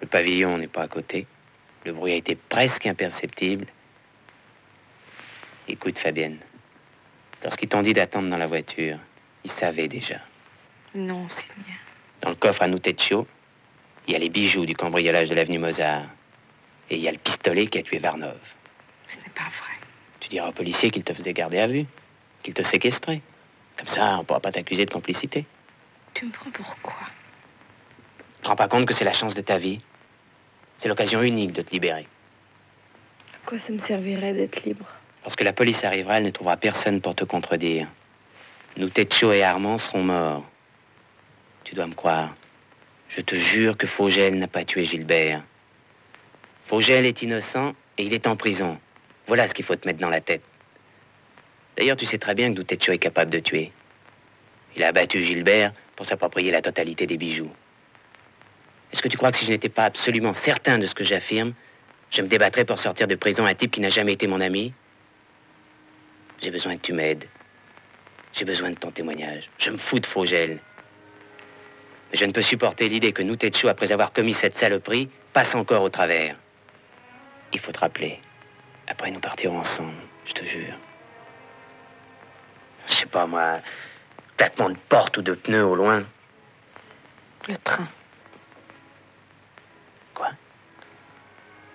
Le 0.02 0.06
pavillon 0.06 0.58
n'est 0.58 0.69
pas 0.69 0.82
à 0.82 0.88
côté. 0.88 1.26
Le 1.87 1.94
bruit 1.94 2.12
a 2.12 2.17
été 2.17 2.35
presque 2.35 2.85
imperceptible. 2.85 3.64
Écoute, 5.67 5.99
Fabienne. 5.99 6.37
Lorsqu'ils 7.43 7.70
t'ont 7.70 7.82
dit 7.82 7.94
d'attendre 7.94 8.29
dans 8.29 8.37
la 8.37 8.46
voiture, 8.46 8.99
ils 9.44 9.50
savaient 9.50 9.88
déjà. 9.88 10.17
Non, 10.94 11.29
Sylvia. 11.29 11.75
Dans 12.20 12.31
le 12.31 12.37
coffre 12.37 12.62
à 12.62 12.69
Noutetcho, 12.69 13.26
il 14.06 14.12
y 14.12 14.17
a 14.17 14.19
les 14.19 14.29
bijoux 14.31 14.67
du 14.67 14.75
cambriolage 14.75 15.29
de 15.29 15.35
l'avenue 15.35 15.58
Mozart. 15.58 16.06
Et 16.90 16.96
il 16.96 17.02
y 17.02 17.08
a 17.08 17.12
le 17.12 17.19
pistolet 17.19 17.67
qui 17.67 17.79
a 17.79 17.82
tué 17.82 17.99
Varnov. 17.99 18.38
Ce 19.08 19.17
n'est 19.17 19.35
pas 19.35 19.43
vrai. 19.43 19.75
Tu 20.20 20.29
diras 20.31 20.49
au 20.49 20.52
policier 20.52 20.90
qu'il 20.90 21.05
te 21.05 21.12
faisait 21.12 21.35
garder 21.35 21.58
à 21.58 21.67
vue, 21.67 21.85
qu'il 22.43 22.55
te 22.55 22.62
séquestrait. 22.62 23.20
Comme 23.76 23.88
ça, 23.88 24.17
on 24.17 24.19
ne 24.19 24.23
pourra 24.25 24.40
pas 24.40 24.50
t'accuser 24.52 24.87
de 24.87 24.90
complicité. 24.90 25.45
Tu 26.14 26.25
me 26.25 26.33
prends 26.33 26.50
pour 26.50 26.76
quoi? 26.83 27.07
Tu 28.37 28.42
te 28.42 28.49
rends 28.49 28.57
pas 28.57 28.68
compte 28.68 28.87
que 28.87 28.95
c'est 28.95 29.04
la 29.04 29.12
chance 29.12 29.35
de 29.35 29.40
ta 29.42 29.59
vie 29.59 29.80
C'est 30.78 30.88
l'occasion 30.88 31.23
unique 31.23 31.52
de 31.52 31.62
te 31.62 31.71
libérer. 31.71 32.07
À 33.35 33.47
quoi 33.47 33.59
ça 33.59 33.73
me 33.73 33.78
servirait 33.78 34.33
d'être 34.33 34.64
libre? 34.64 34.87
Lorsque 35.25 35.42
la 35.42 35.52
police 35.52 35.85
arrivera, 35.85 36.18
elle 36.18 36.25
ne 36.25 36.30
trouvera 36.30 36.57
personne 36.57 37.00
pour 37.00 37.14
te 37.14 37.25
contredire. 37.25 37.87
Nous, 38.78 38.90
et 38.97 39.42
Armand 39.42 39.76
seront 39.76 40.04
morts. 40.04 40.49
Tu 41.64 41.75
dois 41.75 41.88
me 41.88 41.94
croire. 41.94 42.37
Je 43.08 43.20
te 43.20 43.35
jure 43.35 43.76
que 43.76 43.88
Fogel 43.88 44.38
n'a 44.38 44.47
pas 44.47 44.64
tué 44.64 44.85
Gilbert. 44.85 45.42
Fogel 46.62 47.04
est 47.04 47.23
innocent 47.23 47.75
et 47.99 48.04
il 48.04 48.14
est 48.14 48.28
en 48.28 48.37
prison. 48.37 48.78
Voilà 49.26 49.49
ce 49.49 49.54
qu'il 49.54 49.64
faut 49.64 49.75
te 49.75 49.85
mettre 49.85 49.99
dans 49.99 50.11
la 50.11 50.20
tête. 50.20 50.44
D'ailleurs, 51.76 51.97
tu 51.97 52.06
sais 52.06 52.18
très 52.18 52.37
bien 52.37 52.50
que 52.50 52.54
Doutetcho 52.54 52.92
est 52.92 52.99
capable 52.99 53.32
de 53.32 53.40
tuer. 53.40 53.73
Il 54.76 54.85
a 54.85 54.88
abattu 54.88 55.25
Gilbert 55.25 55.73
pour 55.97 56.06
s'approprier 56.06 56.52
la 56.52 56.62
totalité 56.62 57.08
des 57.08 57.16
bijoux. 57.16 57.50
Est-ce 58.92 59.02
que 59.02 59.08
tu 59.08 59.16
crois 59.16 59.32
que 59.32 59.38
si 59.38 59.44
je 59.44 59.50
n'étais 59.50 59.68
pas 59.68 59.87
absolument 59.87 60.35
certain 60.35 60.78
de 60.78 60.87
ce 60.87 60.94
que 60.94 61.02
j'affirme, 61.02 61.52
je 62.12 62.23
me 62.23 62.28
débattrais 62.28 62.64
pour 62.64 62.78
sortir 62.78 63.08
de 63.08 63.16
prison 63.16 63.44
un 63.44 63.56
type 63.56 63.73
qui 63.73 63.80
n'a 63.80 63.90
jamais 63.90 64.12
été 64.12 64.28
mon 64.28 64.40
ami? 64.40 64.73
J'ai 66.40 66.52
besoin 66.52 66.76
que 66.76 66.82
tu 66.82 66.92
m'aides. 66.92 67.26
J'ai 68.38 68.45
besoin 68.45 68.71
de 68.71 68.76
ton 68.76 68.92
témoignage. 68.92 69.50
Je 69.59 69.68
me 69.68 69.76
fous 69.76 69.99
de 69.99 70.07
Fogel. 70.07 70.61
Mais 72.12 72.18
je 72.18 72.25
ne 72.25 72.30
peux 72.30 72.40
supporter 72.40 72.88
l'idée 72.88 73.12
que 73.12 73.21
Noutetcho, 73.21 73.66
après 73.66 73.90
avoir 73.90 74.12
commis 74.12 74.33
cette 74.33 74.57
saloperie, 74.57 75.11
passe 75.33 75.57
encore 75.57 75.83
au 75.83 75.88
travers. 75.88 76.37
Il 77.52 77.59
faut 77.59 77.73
te 77.73 77.80
rappeler. 77.80 78.21
Après, 78.87 79.11
nous 79.11 79.18
partirons 79.18 79.59
ensemble, 79.59 79.97
je 80.25 80.35
te 80.35 80.45
jure. 80.45 80.76
Je 82.87 82.95
sais 82.95 83.07
pas, 83.07 83.26
moi, 83.26 83.59
claquement 84.37 84.71
de 84.71 84.78
porte 84.88 85.16
ou 85.16 85.23
de 85.23 85.35
pneu 85.35 85.64
au 85.64 85.75
loin. 85.75 86.04
Le 87.49 87.57
train. 87.57 87.88
Quoi? 90.14 90.30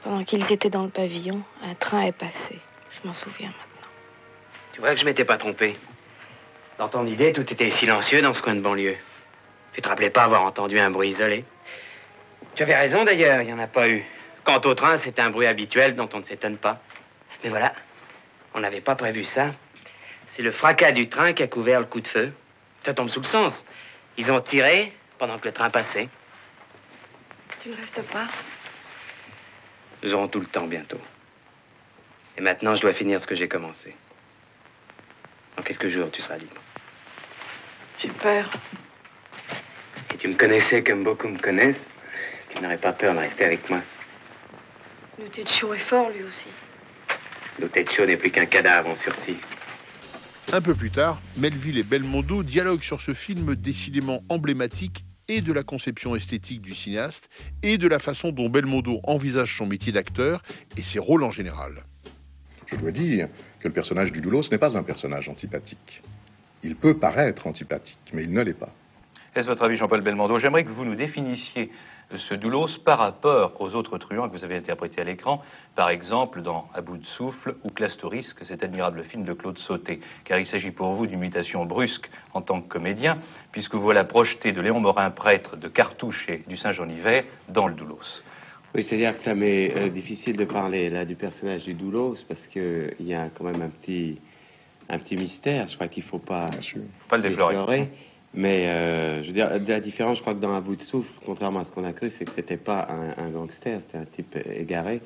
Pendant 0.02 0.24
qu'ils 0.24 0.50
étaient 0.54 0.70
dans 0.70 0.84
le 0.84 0.90
pavillon, 0.90 1.44
un 1.62 1.76
train 1.76 2.04
est 2.04 2.14
passé. 2.14 2.58
Je 2.90 3.06
m'en 3.06 3.14
souviens 3.14 3.50
maintenant. 3.50 3.90
Tu 4.72 4.80
vois 4.80 4.94
que 4.94 5.02
je 5.02 5.06
m'étais 5.06 5.26
pas 5.26 5.38
trompé. 5.38 5.76
Dans 6.78 6.90
ton 6.90 7.06
idée, 7.06 7.34
tout 7.34 7.52
était 7.54 7.70
silencieux 7.70 8.22
dans 8.22 8.34
ce 8.34 8.42
coin 8.42 8.56
de 8.56 8.62
banlieue. 8.62 8.98
Tu 9.74 9.82
te 9.82 9.88
rappelais 9.88 10.10
pas 10.10 10.24
avoir 10.24 10.44
entendu 10.44 10.80
un 10.80 10.90
bruit 10.90 11.10
isolé 11.10 11.46
Tu 12.56 12.64
avais 12.64 12.76
raison 12.76 13.04
d'ailleurs, 13.04 13.42
il 13.42 13.48
n'y 13.48 13.54
en 13.54 13.60
a 13.60 13.68
pas 13.68 13.90
eu. 13.90 14.04
Quant 14.44 14.62
au 14.66 14.74
train, 14.74 14.98
c'est 14.98 15.20
un 15.20 15.30
bruit 15.30 15.48
habituel 15.48 15.96
dont 15.96 16.10
on 16.14 16.20
ne 16.20 16.24
s'étonne 16.24 16.58
pas. 16.58 16.82
Mais 17.44 17.50
voilà, 17.50 17.74
on 18.54 18.60
n'avait 18.60 18.82
pas 18.82 18.96
prévu 18.96 19.24
ça. 19.24 19.54
C'est 20.32 20.42
le 20.42 20.52
fracas 20.52 20.92
du 20.92 21.10
train 21.10 21.34
qui 21.34 21.44
a 21.44 21.48
couvert 21.48 21.80
le 21.80 21.86
coup 21.86 22.02
de 22.02 22.08
feu. 22.08 22.34
Ça 22.84 22.94
tombe 22.94 23.10
sous 23.10 23.22
le 23.22 23.26
sens. 23.26 23.64
Ils 24.18 24.32
ont 24.32 24.42
tiré 24.42 24.92
pendant 25.18 25.38
que 25.38 25.46
le 25.46 25.54
train 25.54 25.70
passait. 25.70 26.10
Tu 27.62 27.70
ne 27.70 27.76
restes 27.76 28.02
pas 28.12 28.28
Nous 30.02 30.14
aurons 30.14 30.28
tout 30.28 30.40
le 30.40 30.48
temps 30.48 30.66
bientôt. 30.66 31.00
Et 32.38 32.42
maintenant, 32.42 32.76
je 32.76 32.82
dois 32.82 32.94
finir 32.94 33.22
ce 33.22 33.28
que 33.28 33.36
j'ai 33.36 33.48
commencé. 33.48 33.96
Dans 35.58 35.64
quelques 35.64 35.90
jours, 35.90 36.10
tu 36.12 36.22
seras 36.22 36.38
libre. 36.38 36.62
J'ai 38.00 38.10
peur. 38.10 38.52
Si 40.12 40.18
tu 40.18 40.28
me 40.28 40.36
connaissais 40.36 40.84
comme 40.84 41.04
beaucoup 41.04 41.28
me 41.28 41.40
connaissent, 41.40 41.84
tu 42.50 42.62
n'aurais 42.62 42.78
pas 42.78 42.94
peur 42.94 43.14
de 43.14 43.20
rester 43.20 43.46
avec 43.46 43.70
moi. 43.70 43.82
Le 45.20 45.30
tête 45.30 45.50
chaud 45.50 45.74
est 45.74 45.80
fort, 45.80 46.10
lui 46.10 46.24
aussi. 46.24 46.50
Le 47.60 47.70
tête 47.70 47.92
chaud 47.92 48.06
n'est 48.06 48.18
plus 48.18 48.32
qu'un 48.32 48.46
cadavre 48.46 48.90
en 48.90 48.96
sursis. 48.96 49.38
Un 50.52 50.62
peu 50.62 50.76
plus 50.76 50.92
tard, 50.92 51.20
Melville 51.38 51.78
et 51.78 51.84
Belmondo 51.84 52.44
dialoguent 52.44 52.84
sur 52.84 53.02
ce 53.02 53.14
film 53.14 53.56
décidément 53.56 54.24
emblématique 54.30 55.06
et 55.28 55.42
de 55.42 55.54
la 55.54 55.64
conception 55.64 56.16
esthétique 56.16 56.62
du 56.62 56.76
cinéaste 56.76 57.30
et 57.62 57.78
de 57.78 57.88
la 57.88 58.00
façon 58.00 58.32
dont 58.32 58.50
Belmondo 58.50 59.00
envisage 59.04 59.58
son 59.58 59.66
métier 59.66 59.92
d'acteur 59.92 60.44
et 60.78 60.84
ses 60.84 61.00
rôles 61.00 61.24
en 61.24 61.32
général. 61.32 61.86
Je 62.74 62.80
dois 62.80 62.92
dire 62.92 63.28
que 63.60 63.68
le 63.68 63.74
personnage 63.74 64.12
du 64.12 64.20
Doulos 64.20 64.50
n'est 64.50 64.58
pas 64.58 64.76
un 64.76 64.82
personnage 64.82 65.30
antipathique. 65.30 66.02
Il 66.64 66.76
peut 66.76 66.98
paraître 66.98 67.46
antipathique, 67.46 68.00
mais 68.14 68.24
il 68.24 68.34
ne 68.34 68.42
l'est 68.42 68.58
pas. 68.58 68.72
Est-ce 69.36 69.48
votre 69.48 69.64
avis, 69.64 69.78
Jean-Paul 69.78 70.02
Belmondo? 70.02 70.40
J'aimerais 70.40 70.64
que 70.64 70.70
vous 70.70 70.86
nous 70.86 70.96
définissiez 70.96 71.70
ce 72.16 72.34
Doulos 72.34 72.80
par 72.84 72.98
rapport 72.98 73.60
aux 73.62 73.76
autres 73.76 74.00
truands 74.00 74.28
que 74.28 74.36
vous 74.36 74.44
avez 74.44 74.58
interprétés 74.58 75.02
à 75.02 75.04
l'écran, 75.04 75.44
par 75.76 75.90
exemple 75.90 76.42
dans 76.42 76.68
À 76.74 76.82
bout 76.82 76.98
de 76.98 77.06
souffle 77.06 77.56
ou 77.64 77.70
Classe 77.70 77.98
Touriste, 77.98 78.44
cet 78.44 78.64
admirable 78.64 79.04
film 79.04 79.24
de 79.24 79.34
Claude 79.34 79.60
Sauté, 79.60 80.02
car 80.24 80.40
il 80.40 80.48
s'agit 80.48 80.72
pour 80.72 80.94
vous 80.94 81.06
d'une 81.06 81.20
mutation 81.20 81.66
brusque 81.66 82.10
en 82.34 82.42
tant 82.42 82.60
que 82.60 82.68
comédien, 82.68 83.20
puisque 83.52 83.76
vous 83.76 83.82
voilà 83.82 84.04
projeté 84.04 84.52
de 84.52 84.62
Léon 84.62 84.80
Morin, 84.80 85.12
prêtre, 85.12 85.58
de 85.58 85.68
Cartouche 85.68 86.28
et 86.28 86.44
du 86.48 86.58
Saint-Jean-Hiver 86.58 87.24
dans 87.50 87.68
le 87.68 87.76
Doulos. 87.76 88.24
Oui, 88.76 88.84
c'est-à-dire 88.84 89.14
que 89.14 89.20
ça 89.20 89.36
m'est 89.36 89.76
euh, 89.76 89.90
difficile 89.90 90.36
de 90.36 90.46
parler 90.46 90.90
là 90.90 91.06
du 91.06 91.16
personnage 91.16 91.64
du 91.64 91.76
Doulos 91.76 92.18
parce 92.28 92.46
qu'il 92.48 92.96
y 93.02 93.14
a 93.14 93.30
quand 93.30 93.44
même 93.44 93.62
un 93.62 93.70
petit, 93.70 94.18
un 94.90 94.98
petit 94.98 95.16
mystère. 95.16 95.68
Je 95.68 95.76
crois 95.76 95.88
qu'il 95.88 96.04
ne 96.04 96.10
faut 96.10 96.20
pas, 96.20 96.50
faut 96.52 96.80
pas 97.08 97.18
le 97.18 97.30
déflorer. 97.30 97.90
Mais 98.34 98.68
euh, 98.68 99.22
je 99.22 99.28
veux 99.28 99.34
dire, 99.34 99.50
la 99.68 99.80
différence, 99.80 100.18
je 100.18 100.22
crois 100.22 100.34
que 100.34 100.40
dans 100.40 100.54
Un 100.54 100.62
bout 100.62 100.76
de 100.76 100.82
souffle, 100.82 101.12
contrairement 101.24 101.60
à 101.60 101.64
ce 101.66 101.72
qu'on 101.72 101.84
a 101.84 101.94
cru, 101.94 102.10
c'est 102.10 102.26
que 102.26 102.32
c'était 102.32 102.58
pas 102.58 102.88
un, 103.18 103.30
gangster, 103.30 103.80
c'était 103.82 104.00
un 104.00 104.06
type 104.06 104.36
égaré. 104.56 105.02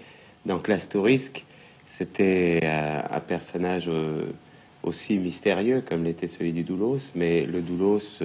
Dans 0.45 0.59
Classe 0.59 0.87
Tourisque, 0.87 1.45
c'était 1.97 2.61
euh, 2.63 3.01
un 3.09 3.19
personnage 3.19 3.89
euh, 3.89 4.31
aussi 4.81 5.17
mystérieux 5.17 5.81
comme 5.81 6.05
l'était 6.05 6.27
celui 6.27 6.53
du 6.53 6.63
Doulos, 6.63 7.01
mais 7.15 7.45
le 7.45 7.61
Doulos, 7.61 8.23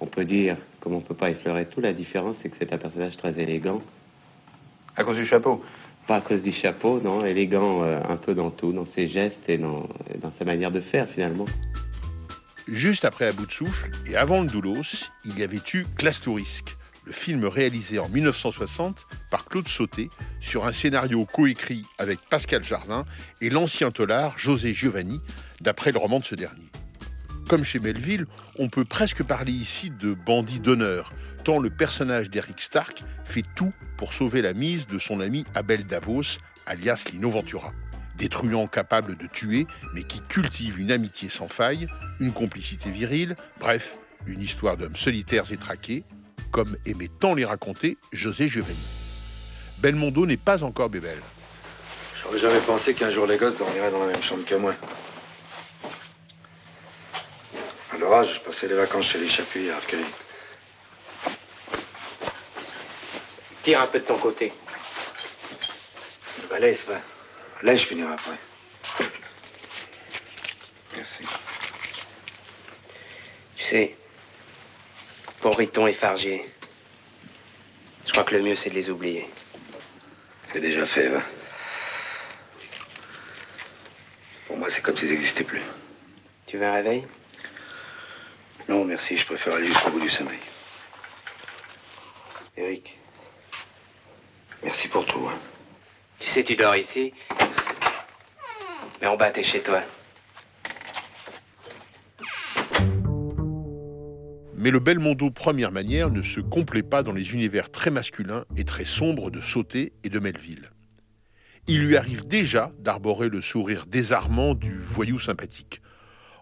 on 0.00 0.06
peut 0.06 0.26
dire, 0.26 0.58
comme 0.80 0.92
on 0.92 1.00
peut 1.00 1.14
pas 1.14 1.30
effleurer 1.30 1.66
tout, 1.66 1.80
la 1.80 1.94
différence, 1.94 2.36
c'est 2.42 2.50
que 2.50 2.56
c'est 2.58 2.72
un 2.72 2.78
personnage 2.78 3.16
très 3.16 3.40
élégant. 3.40 3.80
À 4.96 5.04
cause 5.04 5.16
du 5.16 5.26
chapeau 5.26 5.62
Pas 6.06 6.16
à 6.16 6.20
cause 6.20 6.42
du 6.42 6.52
chapeau, 6.52 7.00
non, 7.00 7.24
élégant 7.24 7.82
un 7.82 8.16
peu 8.16 8.34
dans 8.34 8.50
tout, 8.50 8.72
dans 8.72 8.84
ses 8.84 9.06
gestes 9.06 9.48
et 9.48 9.58
dans, 9.58 9.88
dans 10.20 10.30
sa 10.32 10.44
manière 10.44 10.70
de 10.70 10.80
faire 10.80 11.08
finalement. 11.08 11.46
Juste 12.68 13.04
après 13.04 13.26
À 13.26 13.32
bout 13.32 13.46
de 13.46 13.52
souffle 13.52 13.90
et 14.10 14.16
avant 14.16 14.40
le 14.40 14.46
Doulos, 14.46 15.10
il 15.24 15.38
y 15.38 15.42
avait 15.42 15.60
eu 15.74 15.84
Classe 15.96 16.20
Tourisque, 16.20 16.76
le 17.04 17.12
film 17.12 17.44
réalisé 17.44 17.98
en 17.98 18.08
1960 18.08 19.06
par 19.30 19.46
Claude 19.46 19.66
Sauté 19.66 20.08
sur 20.40 20.66
un 20.66 20.72
scénario 20.72 21.26
coécrit 21.26 21.82
avec 21.98 22.20
Pascal 22.30 22.62
Jardin 22.62 23.04
et 23.40 23.50
l'ancien 23.50 23.90
tolard 23.90 24.38
José 24.38 24.74
Giovanni, 24.74 25.20
d'après 25.60 25.90
le 25.90 25.98
roman 25.98 26.20
de 26.20 26.24
ce 26.24 26.34
dernier. 26.34 26.70
Comme 27.52 27.64
chez 27.64 27.80
Melville, 27.80 28.24
on 28.58 28.70
peut 28.70 28.86
presque 28.86 29.22
parler 29.22 29.52
ici 29.52 29.90
de 29.90 30.14
bandit 30.14 30.58
d'honneur, 30.58 31.12
tant 31.44 31.58
le 31.58 31.68
personnage 31.68 32.30
d'Eric 32.30 32.62
Stark 32.62 33.04
fait 33.26 33.44
tout 33.54 33.74
pour 33.98 34.14
sauver 34.14 34.40
la 34.40 34.54
mise 34.54 34.86
de 34.86 34.98
son 34.98 35.20
ami 35.20 35.44
Abel 35.54 35.84
Davos, 35.84 36.38
alias 36.64 37.04
Lino 37.12 37.28
Ventura 37.28 37.74
des 38.16 38.30
truands 38.30 38.68
capables 38.68 39.18
de 39.18 39.26
tuer, 39.26 39.66
mais 39.92 40.02
qui 40.02 40.22
cultivent 40.22 40.80
une 40.80 40.90
amitié 40.90 41.28
sans 41.28 41.46
faille, 41.46 41.88
une 42.20 42.32
complicité 42.32 42.90
virile, 42.90 43.36
bref, 43.60 43.96
une 44.26 44.40
histoire 44.40 44.78
d'hommes 44.78 44.96
solitaires 44.96 45.52
et 45.52 45.58
traqués, 45.58 46.04
comme 46.52 46.78
aimait 46.86 47.10
tant 47.20 47.34
les 47.34 47.44
raconter 47.44 47.98
José 48.12 48.48
Giovanni. 48.48 48.86
Belmondo 49.76 50.24
n'est 50.24 50.38
pas 50.38 50.64
encore 50.64 50.88
bébelle. 50.88 51.20
J'aurais 52.22 52.38
jamais 52.38 52.60
pensé 52.64 52.94
qu'un 52.94 53.10
jour 53.10 53.26
les 53.26 53.36
gosses 53.36 53.58
dormiraient 53.58 53.90
dans 53.90 54.06
la 54.06 54.12
même 54.12 54.22
chambre 54.22 54.46
que 54.46 54.54
moi. 54.54 54.74
L'orage, 58.02 58.34
je 58.34 58.40
passais 58.40 58.66
les 58.66 58.74
vacances 58.74 59.06
chez 59.06 59.18
les 59.18 59.28
Chapuis 59.28 59.70
à 59.70 59.76
Arcueil. 59.76 60.04
Tire 63.62 63.80
un 63.80 63.86
peu 63.86 64.00
de 64.00 64.04
ton 64.04 64.18
côté. 64.18 64.52
Bah 66.50 66.58
laisse, 66.58 66.84
va. 66.84 67.00
Là, 67.62 67.76
je 67.76 67.86
finirai 67.86 68.12
après. 68.12 68.36
Merci. 70.96 71.22
Tu 73.54 73.64
sais, 73.64 73.96
pour 75.40 75.56
Riton 75.56 75.86
et 75.86 75.92
Fargier, 75.92 76.52
je 78.04 78.10
crois 78.10 78.24
que 78.24 78.34
le 78.34 78.42
mieux, 78.42 78.56
c'est 78.56 78.70
de 78.70 78.74
les 78.74 78.90
oublier. 78.90 79.30
C'est 80.52 80.60
déjà 80.60 80.86
fait, 80.86 81.06
va. 81.06 81.22
Pour 84.48 84.56
moi, 84.56 84.68
c'est 84.70 84.82
comme 84.82 84.96
s'ils 84.96 85.10
n'existaient 85.10 85.44
plus. 85.44 85.62
Tu 86.48 86.58
veux 86.58 86.66
un 86.66 86.72
réveil? 86.72 87.06
Non, 88.68 88.84
merci, 88.84 89.16
je 89.16 89.26
préfère 89.26 89.54
aller 89.54 89.68
jusqu'au 89.68 89.90
bout 89.90 90.00
du 90.00 90.08
sommeil. 90.08 90.38
Eric, 92.56 92.98
merci 94.62 94.88
pour 94.88 95.04
tout. 95.06 95.26
Hein. 95.28 95.38
Tu 96.18 96.28
sais, 96.28 96.44
tu 96.44 96.54
dors 96.54 96.76
ici, 96.76 97.12
mais 99.00 99.08
en 99.08 99.16
bas, 99.16 99.30
t'es 99.30 99.42
chez 99.42 99.62
toi. 99.62 99.82
Mais 104.54 104.70
le 104.70 104.78
Belmondo 104.78 105.30
première 105.30 105.72
manière 105.72 106.08
ne 106.08 106.22
se 106.22 106.38
complaît 106.38 106.84
pas 106.84 107.02
dans 107.02 107.10
les 107.10 107.32
univers 107.32 107.68
très 107.68 107.90
masculins 107.90 108.44
et 108.56 108.64
très 108.64 108.84
sombres 108.84 109.32
de 109.32 109.40
Sauté 109.40 109.92
et 110.04 110.08
de 110.08 110.20
Melville. 110.20 110.70
Il 111.66 111.84
lui 111.84 111.96
arrive 111.96 112.26
déjà 112.26 112.70
d'arborer 112.78 113.28
le 113.28 113.40
sourire 113.40 113.86
désarmant 113.86 114.54
du 114.54 114.78
voyou 114.78 115.18
sympathique. 115.18 115.82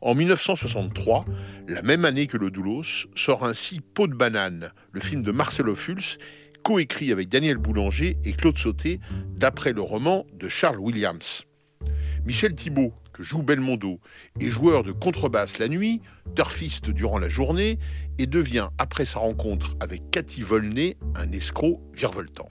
En 0.03 0.15
1963, 0.15 1.27
la 1.69 1.83
même 1.83 2.07
année 2.07 2.27
que 2.27 2.39
le 2.39 2.51
Doulos, 2.51 3.07
sort 3.15 3.45
ainsi 3.45 3.81
Peau 3.81 4.07
de 4.07 4.15
banane, 4.15 4.73
le 4.93 5.01
film 5.01 5.23
de 5.23 5.31
Marcelo 5.31 5.77
Fulz, 5.77 6.17
coécrit 6.63 7.13
avec 7.13 7.29
Daniel 7.29 7.59
Boulanger 7.59 8.17
et 8.25 8.33
Claude 8.33 8.57
Sauté, 8.57 8.99
d'après 9.37 9.75
le 9.75 9.83
roman 9.83 10.25
de 10.33 10.49
Charles 10.49 10.79
Williams. 10.79 11.45
Michel 12.25 12.55
Thibault, 12.55 12.95
que 13.13 13.23
joue 13.23 13.43
Belmondo, 13.43 14.01
est 14.41 14.51
joueur 14.51 14.85
de 14.85 14.93
contrebasse 14.93 15.59
la 15.59 15.69
nuit, 15.69 16.01
turfiste 16.35 16.89
durant 16.89 17.19
la 17.19 17.29
journée 17.29 17.79
et 18.19 18.27
devient, 18.27 18.69
après 18.79 19.05
sa 19.05 19.19
rencontre 19.19 19.77
avec 19.81 20.11
Cathy 20.11 20.43
Volney, 20.43 20.97
un 21.15 21.31
escroc 21.33 21.79
virevoltant. 21.93 22.49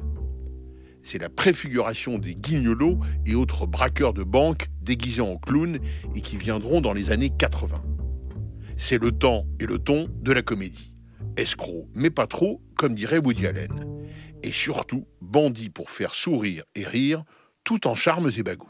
C'est 1.11 1.17
la 1.17 1.29
préfiguration 1.29 2.19
des 2.19 2.35
guignolos 2.35 2.99
et 3.25 3.33
autres 3.33 3.65
braqueurs 3.65 4.13
de 4.13 4.21
banque 4.21 4.67
déguisés 4.79 5.23
en 5.23 5.37
clowns 5.37 5.79
et 6.15 6.21
qui 6.21 6.37
viendront 6.37 6.81
dans 6.81 6.93
les 6.93 7.09
années 7.09 7.31
80. 7.35 7.81
C'est 8.77 9.01
le 9.01 9.11
temps 9.11 9.47
et 9.59 9.65
le 9.65 9.79
ton 9.79 10.07
de 10.21 10.31
la 10.31 10.43
comédie. 10.43 10.95
Escroc, 11.35 11.87
mais 11.95 12.11
pas 12.11 12.27
trop, 12.27 12.61
comme 12.77 12.93
dirait 12.93 13.17
Woody 13.17 13.47
Allen. 13.47 14.07
Et 14.43 14.51
surtout, 14.51 15.07
bandit 15.19 15.71
pour 15.71 15.89
faire 15.89 16.13
sourire 16.13 16.63
et 16.75 16.83
rire, 16.83 17.23
tout 17.63 17.87
en 17.87 17.95
charmes 17.95 18.29
et 18.37 18.43
bagous. 18.43 18.69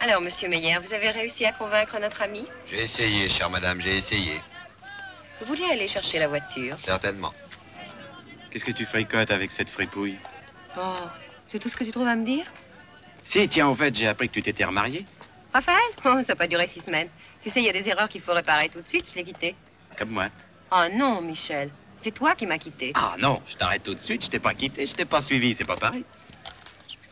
Alors, 0.00 0.20
monsieur 0.20 0.50
Meyer, 0.50 0.76
vous 0.86 0.92
avez 0.92 1.10
réussi 1.10 1.46
à 1.46 1.52
convaincre 1.52 1.98
notre 1.98 2.20
ami? 2.20 2.44
J'ai 2.70 2.82
essayé, 2.82 3.30
chère 3.30 3.48
madame, 3.48 3.80
j'ai 3.80 3.96
essayé. 3.96 4.42
Vous 5.40 5.46
vouliez 5.46 5.64
aller 5.72 5.88
chercher 5.88 6.18
la 6.18 6.28
voiture? 6.28 6.76
Certainement. 6.84 7.32
Qu'est-ce 8.50 8.66
que 8.66 8.72
tu 8.72 8.84
fricotes 8.84 9.30
avec 9.30 9.50
cette 9.52 9.70
fripouille? 9.70 10.18
Oh, 10.76 10.92
c'est 11.50 11.58
tout 11.58 11.68
ce 11.68 11.76
que 11.76 11.84
tu 11.84 11.90
trouves 11.90 12.06
à 12.06 12.16
me 12.16 12.24
dire 12.24 12.44
Si, 13.26 13.48
tiens, 13.48 13.66
en 13.68 13.74
fait, 13.74 13.94
j'ai 13.94 14.06
appris 14.06 14.28
que 14.28 14.34
tu 14.34 14.42
t'étais 14.42 14.64
remarié. 14.64 15.06
Raphaël 15.52 15.78
Oh, 16.04 16.20
ça 16.22 16.22
n'a 16.28 16.36
pas 16.36 16.46
duré 16.48 16.68
six 16.68 16.80
semaines. 16.80 17.08
Tu 17.42 17.50
sais, 17.50 17.60
il 17.60 17.66
y 17.66 17.70
a 17.70 17.72
des 17.72 17.88
erreurs 17.88 18.08
qu'il 18.08 18.20
faut 18.20 18.32
réparer 18.32 18.68
tout 18.68 18.80
de 18.80 18.88
suite, 18.88 19.06
je 19.10 19.14
l'ai 19.14 19.24
quitté. 19.24 19.54
Comme 19.96 20.10
moi. 20.10 20.28
Oh 20.70 20.84
non, 20.92 21.20
Michel. 21.22 21.70
C'est 22.02 22.12
toi 22.12 22.34
qui 22.34 22.46
m'as 22.46 22.58
quitté. 22.58 22.92
Ah 22.94 23.16
non, 23.18 23.42
je 23.48 23.56
t'arrête 23.56 23.82
tout 23.82 23.94
de 23.94 24.00
suite, 24.00 24.24
je 24.24 24.30
t'ai 24.30 24.38
pas 24.38 24.54
quitté, 24.54 24.86
je 24.86 24.94
t'ai 24.94 25.04
pas 25.04 25.22
suivi, 25.22 25.54
c'est 25.56 25.64
pas 25.64 25.76
pareil. 25.76 26.04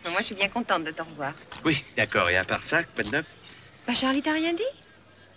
Moi, 0.09 0.21
je 0.21 0.27
suis 0.27 0.35
bien 0.37 0.49
contente 0.49 0.85
de 0.85 0.93
te 0.93 1.03
revoir. 1.03 1.33
Oui, 1.65 1.85
d'accord. 1.97 2.31
Et 2.31 2.37
à 2.37 2.45
part 2.45 2.63
ça, 2.69 2.83
pas 2.95 3.03
de 3.03 3.11
neuf 3.11 3.27
Bah, 3.87 3.93
Charlie 3.93 4.23
t'a 4.23 4.33
rien 4.33 4.53
dit 4.53 4.63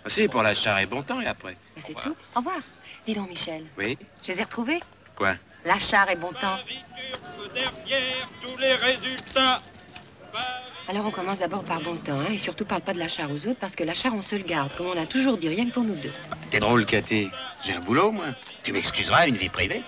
ah, 0.06 0.10
Si, 0.10 0.28
pour 0.28 0.44
la 0.44 0.54
char 0.54 0.78
et 0.78 0.86
bon 0.86 1.02
temps, 1.02 1.20
et 1.20 1.26
après. 1.26 1.58
Bah, 1.76 1.82
c'est 1.88 1.96
tout. 1.96 2.16
Au 2.36 2.40
revoir. 2.40 2.60
Dis 3.08 3.14
donc, 3.14 3.30
Michel. 3.30 3.66
Oui 3.78 3.98
Je 4.24 4.32
les 4.32 4.42
ai 4.42 4.44
retrouvés. 4.44 4.80
Quoi? 5.16 5.36
La 5.66 5.80
char 5.80 6.10
et 6.10 6.16
bon 6.16 6.32
temps. 6.34 6.58
tous 8.42 8.58
les 8.58 8.76
résultats. 8.76 9.62
Alors 10.88 11.06
on 11.06 11.12
commence 11.12 11.40
d'abord 11.40 11.64
par 11.64 11.82
bon 11.82 11.98
temps, 11.98 12.20
hein, 12.20 12.32
et 12.32 12.38
surtout 12.38 12.66
parle 12.66 12.82
pas 12.82 12.94
de 12.94 13.00
la 13.00 13.08
char 13.08 13.30
aux 13.32 13.46
autres, 13.48 13.60
parce 13.60 13.76
que 13.76 13.84
la 13.84 13.94
char 13.94 14.14
on 14.16 14.22
se 14.22 14.36
le 14.36 14.44
garde, 14.44 14.76
comme 14.76 14.88
on 14.88 15.02
a 15.02 15.06
toujours 15.06 15.38
dit, 15.38 15.48
rien 15.48 15.68
que 15.68 15.74
pour 15.74 15.84
nous 15.84 15.96
deux. 15.96 16.14
T'es 16.50 16.60
drôle, 16.60 16.86
Cathy. 16.86 17.30
J'ai 17.64 17.74
un 17.74 17.80
boulot, 17.80 18.12
moi. 18.12 18.28
Tu 18.64 18.74
m'excuseras, 18.74 19.28
une 19.28 19.36
vie 19.36 19.50
privée. 19.50 19.84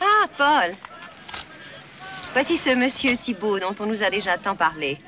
Ah, 0.00 0.26
Paul. 0.36 0.74
Voici 2.32 2.56
ce 2.56 2.70
monsieur 2.70 3.16
Thibault 3.16 3.58
dont 3.58 3.74
on 3.78 3.86
nous 3.86 4.02
a 4.02 4.10
déjà 4.10 4.38
tant 4.38 4.56
parlé. 4.56 4.98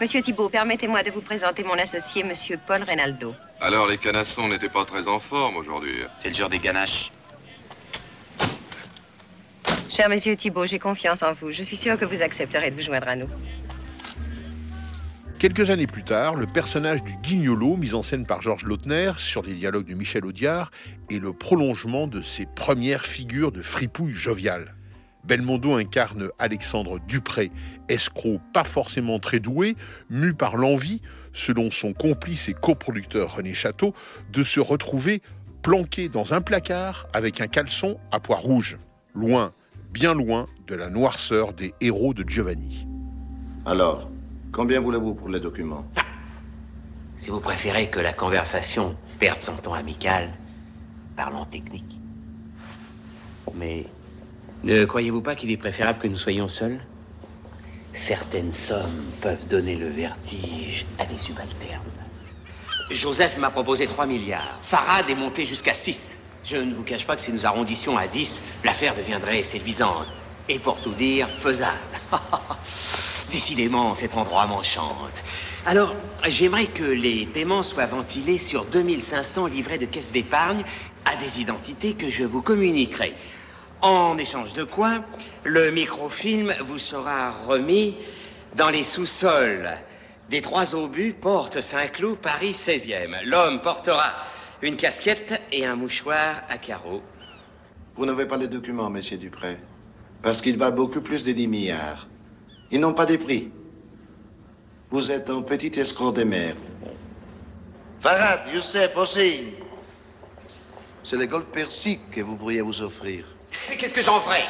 Monsieur 0.00 0.22
Thibault, 0.22 0.48
permettez-moi 0.48 1.02
de 1.02 1.10
vous 1.10 1.22
présenter 1.22 1.64
mon 1.64 1.78
associé, 1.78 2.22
monsieur 2.22 2.58
Paul 2.66 2.82
Reynaldo. 2.82 3.34
Alors, 3.60 3.86
les 3.86 3.96
canassons 3.96 4.46
n'étaient 4.48 4.68
pas 4.68 4.84
très 4.84 5.08
en 5.08 5.18
forme 5.18 5.56
aujourd'hui. 5.56 6.02
C'est 6.18 6.28
le 6.28 6.34
jour 6.34 6.48
des 6.48 6.58
ganaches. 6.58 7.10
Cher 9.96 10.10
monsieur 10.10 10.36
Thibault, 10.36 10.66
j'ai 10.66 10.78
confiance 10.78 11.22
en 11.22 11.32
vous. 11.32 11.52
Je 11.52 11.62
suis 11.62 11.78
sûre 11.78 11.98
que 11.98 12.04
vous 12.04 12.20
accepterez 12.20 12.70
de 12.70 12.76
vous 12.76 12.82
joindre 12.82 13.08
à 13.08 13.16
nous. 13.16 13.28
Quelques 15.38 15.70
années 15.70 15.86
plus 15.86 16.04
tard, 16.04 16.34
le 16.34 16.46
personnage 16.46 17.02
du 17.02 17.14
guignolo, 17.22 17.78
mis 17.78 17.94
en 17.94 18.02
scène 18.02 18.26
par 18.26 18.42
Georges 18.42 18.64
Lautner 18.64 19.12
sur 19.16 19.42
des 19.42 19.54
dialogues 19.54 19.86
de 19.86 19.94
Michel 19.94 20.26
Audiard, 20.26 20.70
est 21.10 21.18
le 21.18 21.32
prolongement 21.32 22.08
de 22.08 22.20
ses 22.20 22.44
premières 22.44 23.06
figures 23.06 23.52
de 23.52 23.62
fripouille 23.62 24.12
jovial. 24.12 24.74
Belmondo 25.24 25.72
incarne 25.72 26.28
Alexandre 26.38 26.98
Dupré, 26.98 27.50
escroc 27.88 28.38
pas 28.52 28.64
forcément 28.64 29.18
très 29.18 29.40
doué, 29.40 29.76
mu 30.10 30.34
par 30.34 30.58
l'envie, 30.58 31.00
selon 31.32 31.70
son 31.70 31.94
complice 31.94 32.50
et 32.50 32.54
coproducteur 32.54 33.36
René 33.36 33.54
Château, 33.54 33.94
de 34.30 34.42
se 34.42 34.60
retrouver 34.60 35.22
planqué 35.62 36.10
dans 36.10 36.34
un 36.34 36.42
placard 36.42 37.06
avec 37.14 37.40
un 37.40 37.46
caleçon 37.46 37.98
à 38.12 38.20
pois 38.20 38.36
rouge, 38.36 38.76
loin, 39.14 39.54
bien 39.96 40.12
loin 40.12 40.44
de 40.66 40.74
la 40.74 40.90
noirceur 40.90 41.54
des 41.54 41.72
héros 41.80 42.12
de 42.12 42.22
Giovanni. 42.28 42.86
Alors, 43.64 44.10
combien 44.52 44.78
voulez-vous 44.78 45.14
pour 45.14 45.30
les 45.30 45.40
documents? 45.40 45.86
Si 47.16 47.30
vous 47.30 47.40
préférez 47.40 47.88
que 47.88 47.98
la 47.98 48.12
conversation 48.12 48.94
perde 49.18 49.38
son 49.38 49.56
ton 49.56 49.72
amical, 49.72 50.34
parlons 51.16 51.46
technique. 51.46 51.98
Mais 53.54 53.86
ne 54.64 54.84
croyez-vous 54.84 55.22
pas 55.22 55.34
qu'il 55.34 55.50
est 55.50 55.56
préférable 55.56 55.98
que 55.98 56.08
nous 56.08 56.18
soyons 56.18 56.46
seuls? 56.46 56.78
Certaines 57.94 58.52
sommes 58.52 59.02
peuvent 59.22 59.46
donner 59.48 59.76
le 59.76 59.88
vertige 59.88 60.84
à 60.98 61.06
des 61.06 61.16
subalternes. 61.16 61.80
Joseph 62.90 63.38
m'a 63.38 63.48
proposé 63.48 63.86
3 63.86 64.04
milliards. 64.04 64.58
Farad 64.60 65.08
est 65.08 65.14
monté 65.14 65.46
jusqu'à 65.46 65.72
6. 65.72 66.18
Je 66.48 66.58
ne 66.58 66.72
vous 66.72 66.84
cache 66.84 67.06
pas 67.08 67.16
que 67.16 67.22
si 67.22 67.32
nous 67.32 67.44
arrondissions 67.44 67.96
à 67.96 68.06
10, 68.06 68.40
l'affaire 68.62 68.94
deviendrait 68.94 69.42
séduisante. 69.42 70.06
Et 70.48 70.60
pour 70.60 70.76
tout 70.76 70.92
dire, 70.92 71.28
faisable. 71.38 71.76
Décidément, 73.30 73.96
cet 73.96 74.16
endroit 74.16 74.46
m'enchante. 74.46 75.24
Alors, 75.66 75.92
j'aimerais 76.24 76.66
que 76.66 76.84
les 76.84 77.26
paiements 77.26 77.64
soient 77.64 77.86
ventilés 77.86 78.38
sur 78.38 78.64
2500 78.66 79.48
livrets 79.48 79.78
de 79.78 79.86
caisse 79.86 80.12
d'épargne 80.12 80.62
à 81.04 81.16
des 81.16 81.40
identités 81.40 81.94
que 81.94 82.08
je 82.08 82.22
vous 82.22 82.42
communiquerai. 82.42 83.16
En 83.82 84.16
échange 84.16 84.52
de 84.52 84.62
quoi, 84.62 85.00
le 85.42 85.72
microfilm 85.72 86.54
vous 86.60 86.78
sera 86.78 87.32
remis 87.48 87.96
dans 88.54 88.70
les 88.70 88.84
sous-sols 88.84 89.68
des 90.30 90.42
trois 90.42 90.76
obus 90.76 91.12
Porte 91.12 91.60
Saint-Cloud, 91.60 92.18
Paris 92.18 92.52
16e. 92.52 93.24
L'homme 93.24 93.60
portera 93.62 94.14
une 94.62 94.76
casquette 94.76 95.40
et 95.52 95.66
un 95.66 95.76
mouchoir 95.76 96.42
à 96.48 96.58
carreaux. 96.58 97.02
Vous 97.94 98.06
n'avez 98.06 98.26
pas 98.26 98.36
les 98.36 98.48
documents, 98.48 98.90
monsieur 98.90 99.16
Dupré. 99.16 99.58
Parce 100.22 100.40
qu'ils 100.40 100.58
valent 100.58 100.76
beaucoup 100.76 101.00
plus 101.00 101.24
des 101.24 101.34
10 101.34 101.48
milliards. 101.48 102.08
Ils 102.70 102.80
n'ont 102.80 102.94
pas 102.94 103.06
des 103.06 103.18
prix. 103.18 103.50
Vous 104.90 105.10
êtes 105.10 105.30
un 105.30 105.42
petit 105.42 105.78
escroc 105.78 106.12
de 106.12 106.24
merde. 106.24 106.58
Farad, 108.00 108.52
Youssef, 108.52 108.96
aussi. 108.96 109.54
C'est 111.04 111.16
le 111.16 111.26
gold 111.26 111.46
persique 111.46 112.10
que 112.10 112.20
vous 112.20 112.36
pourriez 112.36 112.62
vous 112.62 112.82
offrir. 112.82 113.24
Qu'est-ce 113.78 113.94
que 113.94 114.02
j'en 114.02 114.20
ferai 114.20 114.42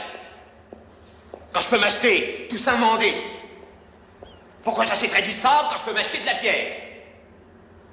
Quand 1.53 1.61
je 1.61 1.69
peux 1.69 1.79
m'acheter 1.79 2.47
tout 2.49 2.57
ça 2.57 2.77
mandé 2.77 3.13
Pourquoi 4.65 4.85
j'achèterais 4.85 5.23
du 5.23 5.33
sable 5.33 5.69
quand 5.71 5.77
je 5.79 5.85
peux 5.85 5.95
m'acheter 5.95 6.19
de 6.19 6.27
la 6.27 6.35
pierre? 6.35 6.77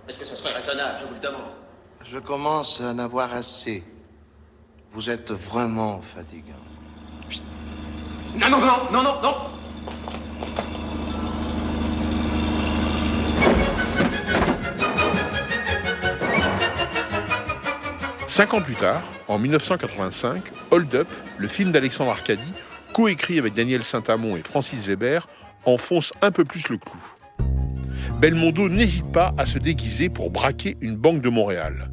Est-ce 0.08 0.18
que 0.18 0.26
ce 0.26 0.36
serait 0.36 0.54
raisonnable, 0.54 0.98
je 1.00 1.06
vous 1.06 1.14
le 1.14 1.20
demande 1.20 1.63
Je 2.06 2.20
commence 2.20 2.82
à 2.82 2.92
en 2.92 3.00
avoir 3.00 3.34
assez. 3.34 3.84
Vous 4.92 5.10
êtes 5.10 5.32
vraiment 5.32 6.02
fatigant. 6.02 6.54
Non, 8.36 8.50
non, 8.50 8.60
non, 8.60 8.92
non, 8.92 9.04
non, 9.04 9.22
non 9.22 9.36
Cinq 18.28 18.54
ans 18.54 18.62
plus 18.62 18.76
tard, 18.76 19.04
en 19.28 19.38
1985, 19.38 20.44
Hold 20.72 20.96
Up, 20.96 21.08
le 21.38 21.48
film 21.48 21.72
d'Alexandre 21.72 22.12
Arcadi, 22.12 22.52
coécrit 22.92 23.38
avec 23.40 23.54
Daniel 23.54 23.84
Saint-Amond 23.84 24.36
et 24.36 24.42
Francis 24.42 24.88
Weber, 24.88 25.28
enfonce 25.66 26.12
un 26.22 26.32
peu 26.32 26.44
plus 26.44 26.68
le 26.68 26.78
clou. 26.78 27.00
Belmondo 28.20 28.70
n'hésite 28.70 29.12
pas 29.12 29.34
à 29.38 29.46
se 29.46 29.60
déguiser 29.60 30.10
pour 30.10 30.32
braquer 30.32 30.78
une 30.82 30.96
banque 30.96 31.22
de 31.22 31.30
Montréal. 31.30 31.93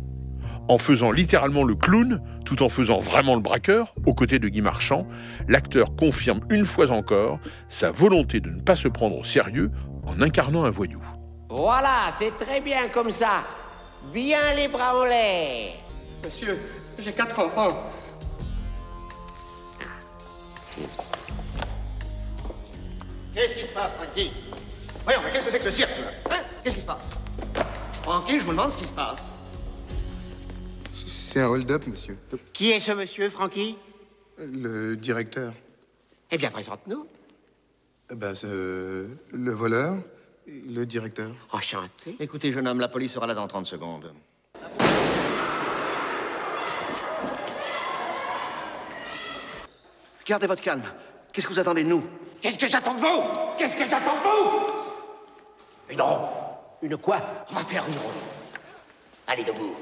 En 0.71 0.79
faisant 0.79 1.11
littéralement 1.11 1.65
le 1.65 1.75
clown, 1.75 2.23
tout 2.45 2.63
en 2.63 2.69
faisant 2.69 3.01
vraiment 3.01 3.35
le 3.35 3.41
braqueur, 3.41 3.93
aux 4.07 4.15
côtés 4.15 4.39
de 4.39 4.47
Guy 4.47 4.61
Marchand, 4.61 5.05
l'acteur 5.49 5.97
confirme 5.97 6.39
une 6.49 6.65
fois 6.65 6.93
encore 6.93 7.41
sa 7.69 7.91
volonté 7.91 8.39
de 8.39 8.51
ne 8.51 8.61
pas 8.61 8.77
se 8.77 8.87
prendre 8.87 9.19
au 9.19 9.25
sérieux 9.25 9.73
en 10.07 10.23
incarnant 10.23 10.63
un 10.63 10.71
voyou. 10.71 11.03
Voilà, 11.49 12.13
c'est 12.21 12.31
très 12.37 12.61
bien 12.61 12.89
comme 12.95 13.11
ça. 13.11 13.43
Bien 14.13 14.39
les 14.55 14.69
bras 14.69 14.97
en 14.97 15.07
l'air. 15.07 15.73
Monsieur, 16.25 16.57
j'ai 17.01 17.13
quatre 17.15 17.41
enfants. 17.41 17.77
Qu'est-ce 23.35 23.55
qui 23.57 23.65
se 23.65 23.73
passe, 23.73 23.91
Frankie? 23.95 24.31
Voyons, 25.03 25.21
mais 25.25 25.33
qu'est-ce 25.33 25.47
que 25.47 25.51
c'est 25.51 25.59
que 25.59 25.65
ce 25.65 25.71
cirque, 25.73 25.99
là? 25.99 26.37
Hein? 26.37 26.43
Qu'est-ce 26.63 26.77
qui 26.77 26.83
se 26.83 26.87
passe? 26.87 27.11
Frankie, 28.05 28.39
je 28.39 28.45
vous 28.45 28.53
demande 28.53 28.71
ce 28.71 28.79
qui 28.79 28.87
se 28.87 28.93
passe. 28.93 29.21
C'est 31.33 31.39
un 31.43 31.47
hold-up, 31.49 31.87
monsieur. 31.87 32.19
Qui 32.53 32.73
est 32.73 32.81
ce 32.81 32.91
monsieur, 32.91 33.31
Francky 33.31 33.77
Le 34.37 34.97
directeur. 34.97 35.53
Eh 36.29 36.37
bien, 36.37 36.51
présente-nous. 36.51 37.07
Eh 38.11 38.17
Ben, 38.17 38.35
c'est 38.35 38.49
le 38.49 39.53
voleur, 39.53 39.99
le 40.49 40.85
directeur. 40.87 41.31
Enchanté. 41.53 42.17
Écoutez, 42.19 42.51
jeune 42.51 42.67
homme, 42.67 42.81
la 42.81 42.89
police 42.89 43.13
sera 43.13 43.29
là 43.29 43.35
dans 43.35 43.47
30 43.47 43.65
secondes. 43.69 44.13
Gardez 50.27 50.49
votre 50.49 50.63
calme. 50.63 50.83
Qu'est-ce 51.33 51.47
que 51.47 51.53
vous 51.53 51.61
attendez 51.61 51.85
de 51.85 51.89
nous? 51.91 52.03
Qu'est-ce 52.41 52.59
que 52.59 52.67
j'attends 52.67 52.95
de 52.95 52.99
vous? 52.99 53.23
Qu'est-ce 53.57 53.77
que 53.77 53.89
j'attends 53.89 54.17
de 54.17 54.23
vous? 54.25 54.67
Une 55.91 56.01
ronde. 56.01 56.29
Une 56.83 56.97
quoi? 56.97 57.21
On 57.51 57.55
va 57.55 57.61
faire 57.61 57.87
une 57.87 57.95
ronde. 57.99 58.21
Allez 59.29 59.45
debout. 59.45 59.77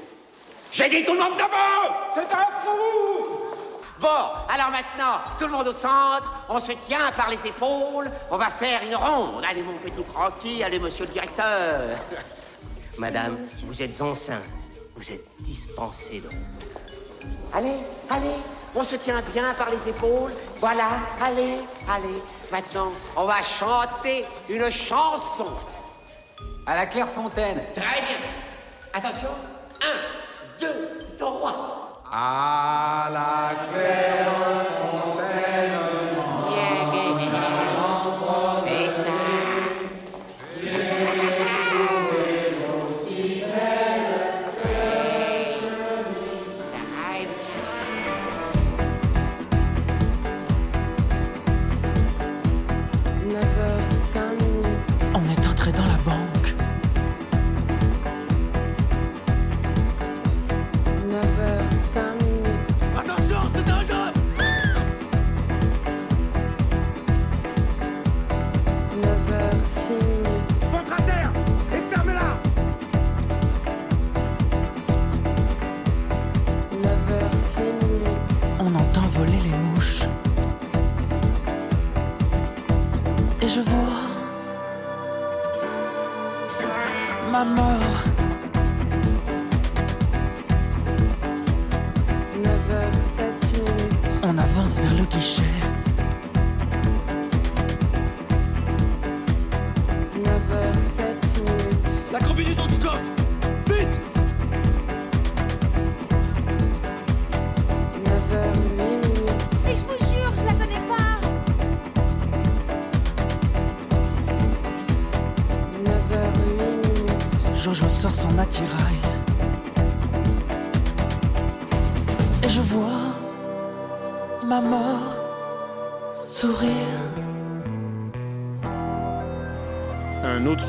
J'ai 0.71 0.89
dit 0.89 1.03
tout 1.03 1.13
le 1.13 1.19
monde 1.19 1.33
debout 1.33 1.95
C'est 2.15 2.33
un 2.33 2.45
fou 2.63 3.49
Bon, 3.99 4.07
alors 4.47 4.69
maintenant, 4.71 5.19
tout 5.37 5.45
le 5.45 5.51
monde 5.51 5.67
au 5.67 5.73
centre, 5.73 6.45
on 6.47 6.57
se 6.59 6.71
tient 6.87 7.11
par 7.11 7.29
les 7.29 7.45
épaules, 7.45 8.09
on 8.31 8.37
va 8.37 8.49
faire 8.49 8.81
une 8.83 8.95
ronde. 8.95 9.43
Allez, 9.49 9.61
mon 9.61 9.73
petit 9.73 10.01
Francky, 10.13 10.63
allez, 10.63 10.79
monsieur 10.79 11.05
le 11.05 11.11
directeur. 11.11 11.97
Madame, 12.97 13.37
vous 13.65 13.83
êtes 13.83 14.01
enceinte, 14.01 14.45
vous 14.95 15.11
êtes 15.11 15.25
dispensée 15.39 16.21
donc. 16.21 16.31
Allez, 17.53 17.75
allez, 18.09 18.35
on 18.73 18.85
se 18.85 18.95
tient 18.95 19.21
bien 19.33 19.53
par 19.55 19.69
les 19.69 19.89
épaules. 19.89 20.31
Voilà, 20.61 20.87
allez, 21.21 21.55
allez. 21.89 22.21
Maintenant, 22.51 22.91
on 23.17 23.25
va 23.25 23.41
chanter 23.41 24.25
une 24.47 24.71
chanson. 24.71 25.47
À 26.65 26.75
la 26.75 26.85
Clairefontaine. 26.85 27.61
Très 27.73 28.01
bien. 28.01 28.17
Attention. 28.93 29.29
Un, 29.81 30.28
deux, 30.59 31.15
trois. 31.17 32.01
À 32.11 33.09
la 33.13 33.55
Clairefontaine. 33.71 34.88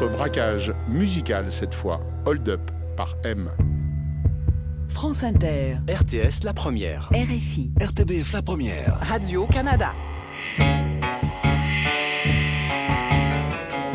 Autre 0.02 0.12
braquage 0.12 0.72
musical 0.88 1.46
cette 1.50 1.74
fois, 1.74 2.00
Hold 2.24 2.48
Up 2.48 2.70
par 2.96 3.16
M. 3.24 3.50
France 4.88 5.22
Inter, 5.22 5.76
RTS 5.88 6.44
la 6.44 6.54
première. 6.54 7.10
RFI, 7.12 7.72
RTBF 7.80 8.32
la 8.32 8.42
première. 8.42 8.98
Radio-Canada. 9.02 9.92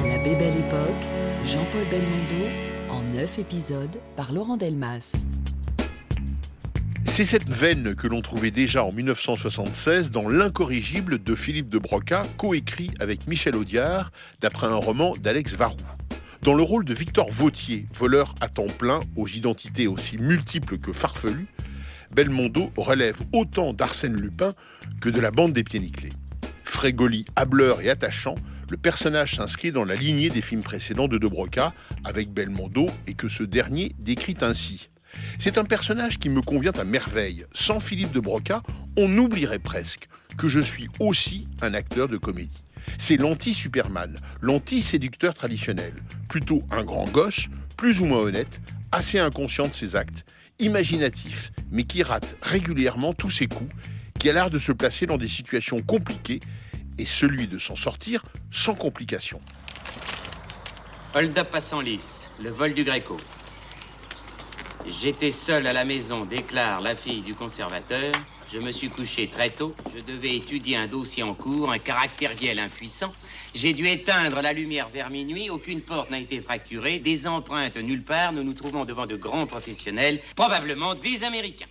La 0.04 0.18
Bébelle 0.24 0.58
Époque, 0.58 1.08
Jean-Paul 1.44 1.86
Belmondo, 1.89 2.46
en 2.89 3.02
neuf 3.02 3.39
épisodes 3.39 3.98
par 4.15 4.32
Laurent 4.32 4.58
Delmas. 4.58 5.26
C'est 7.15 7.23
cette 7.23 7.47
veine 7.47 7.95
que 7.95 8.08
l'on 8.08 8.21
trouvait 8.21 8.51
déjà 8.51 8.84
en 8.84 8.91
1976 8.91 10.12
dans 10.12 10.28
L'incorrigible 10.28 11.23
de 11.23 11.34
Philippe 11.34 11.69
de 11.69 11.80
Broca, 11.80 12.23
coécrit 12.36 12.91
avec 12.99 13.25
Michel 13.28 13.56
Audiard, 13.56 14.12
d'après 14.41 14.67
un 14.67 14.75
roman 14.75 15.13
d'Alex 15.15 15.54
Varou. 15.54 15.78
Dans 16.41 16.54
le 16.54 16.62
rôle 16.62 16.84
de 16.84 16.93
Victor 16.93 17.32
Vautier, 17.32 17.86
voleur 17.97 18.36
à 18.41 18.49
temps 18.49 18.67
plein, 18.67 18.99
aux 19.15 19.30
identités 19.30 19.88
aussi 19.88 20.17
multiples 20.17 20.78
que 20.78 20.91
farfelues, 20.91 21.47
Belmondo 22.13 22.69
relève 22.75 23.15
autant 23.32 23.71
d'Arsène 23.71 24.17
Lupin 24.17 24.54
que 24.99 25.08
de 25.08 25.21
la 25.21 25.32
bande 25.32 25.54
des 25.54 25.63
pieds 25.63 25.80
nickelés. 25.80 26.12
Frégoli, 26.65 27.23
hableur 27.38 27.80
et 27.80 27.89
attachant, 27.89 28.36
le 28.69 28.75
personnage 28.75 29.38
s'inscrit 29.38 29.71
dans 29.71 29.86
la 29.86 29.95
lignée 29.95 30.28
des 30.28 30.41
films 30.41 30.63
précédents 30.63 31.08
de 31.08 31.17
De 31.17 31.30
Broca 31.30 31.73
avec 32.04 32.34
Belmondo 32.34 32.88
et 33.08 33.13
que 33.13 33.30
ce 33.30 33.43
dernier 33.43 33.95
décrit 33.99 34.36
ainsi. 34.41 34.89
C'est 35.39 35.58
un 35.58 35.63
personnage 35.63 36.17
qui 36.19 36.30
me 36.30 36.41
convient 36.41 36.71
à 36.71 36.84
merveille. 36.84 37.45
Sans 37.54 37.80
Philippe 37.80 38.12
de 38.12 38.19
Broca, 38.19 38.63
on 38.97 39.17
oublierait 39.17 39.60
presque 39.60 40.08
que 40.38 40.47
je 40.47 40.60
suis 40.60 40.88
aussi 40.99 41.47
un 41.62 41.73
acteur 41.73 42.08
de 42.08 42.17
comédie. 42.17 42.62
C'est 42.97 43.17
l'anti-Superman, 43.17 44.15
l'anti-séducteur 44.41 45.34
traditionnel. 45.34 45.93
Plutôt 46.30 46.63
un 46.71 46.84
grand 46.84 47.10
gosse, 47.10 47.47
plus 47.78 48.01
ou 48.01 48.06
moins 48.06 48.19
honnête, 48.19 48.62
assez 48.91 49.19
inconscient 49.19 49.67
de 49.67 49.73
ses 49.73 49.95
actes, 49.95 50.25
imaginatif, 50.60 51.51
mais 51.71 51.84
qui 51.84 52.04
rate 52.04 52.36
régulièrement 52.41 53.13
tous 53.13 53.30
ses 53.30 53.47
coups, 53.47 53.73
qui 54.19 54.30
a 54.30 54.34
l'art 54.34 54.51
de 54.51 54.60
se 54.60 54.71
placer 54.71 55.06
dans 55.06 55.17
des 55.17 55.28
situations 55.28 55.82
compliquées 55.82 56.39
et 56.97 57.06
celui 57.06 57.47
de 57.47 57.58
s'en 57.58 57.75
sortir 57.75 58.23
sans 58.51 58.73
complications. 58.73 59.41
Hold 61.13 61.38
up 61.38 61.49
passant 61.49 61.82
lisse, 61.82 62.30
le 62.41 62.49
vol 62.49 62.73
du 62.73 62.84
Gréco. 62.84 63.17
J'étais 64.88 65.32
seul 65.32 65.65
à 65.65 65.74
la 65.74 65.84
maison, 65.84 66.26
déclare 66.26 66.80
la 66.80 66.95
fille 66.95 67.24
du 67.24 67.34
conservateur. 67.34 68.13
Je 68.54 68.60
me 68.60 68.71
suis 68.71 68.89
couché 68.89 69.28
très 69.28 69.50
tôt. 69.50 69.76
Je 69.91 70.00
devais 70.00 70.36
étudier 70.36 70.78
un 70.78 70.86
dossier 70.86 71.24
en 71.24 71.34
cours, 71.34 71.71
un 71.71 71.80
caractériel 71.80 72.60
impuissant. 72.60 73.12
J'ai 73.56 73.74
dû 73.74 73.88
éteindre 73.88 74.43
la 74.43 74.54
lumière 74.54 74.89
vers 74.89 75.10
minuit. 75.10 75.50
Aucune 75.50 75.82
porte 75.82 76.12
n'a 76.12 76.19
été 76.19 76.39
fracturée. 76.39 77.00
Des 77.00 77.28
empreintes 77.28 77.78
nulle 77.78 78.04
part. 78.04 78.32
Nous 78.34 78.43
nous 78.43 78.54
trouvons 78.54 78.86
devant 78.86 79.08
de 79.08 79.15
grands 79.15 79.48
professionnels, 79.48 80.21
probablement 80.36 80.93
des 80.93 81.24
Américains. 81.24 81.65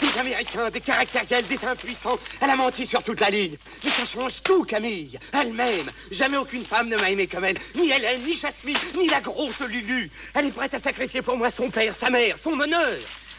Des 0.00 0.18
Américains, 0.18 0.70
des 0.70 0.80
caractériels, 0.80 1.46
des 1.46 1.64
impuissants. 1.64 2.18
Elle 2.40 2.50
a 2.50 2.56
menti 2.56 2.86
sur 2.86 3.02
toute 3.02 3.20
la 3.20 3.30
ligne. 3.30 3.56
Mais 3.84 3.90
ça 3.90 4.04
change 4.04 4.42
tout, 4.42 4.64
Camille. 4.64 5.18
Elle-même. 5.32 5.90
Jamais 6.10 6.36
aucune 6.36 6.64
femme 6.64 6.88
ne 6.88 6.96
m'a 6.96 7.10
aimé 7.10 7.26
comme 7.26 7.44
elle. 7.44 7.58
Ni 7.74 7.90
Hélène, 7.90 8.22
ni 8.22 8.34
Jasmine, 8.34 8.76
ni 8.98 9.08
la 9.08 9.20
grosse 9.20 9.60
Lulu. 9.60 10.10
Elle 10.34 10.46
est 10.46 10.52
prête 10.52 10.74
à 10.74 10.78
sacrifier 10.78 11.22
pour 11.22 11.36
moi 11.36 11.50
son 11.50 11.70
père, 11.70 11.94
sa 11.94 12.10
mère, 12.10 12.36
son 12.36 12.58
honneur. 12.58 12.98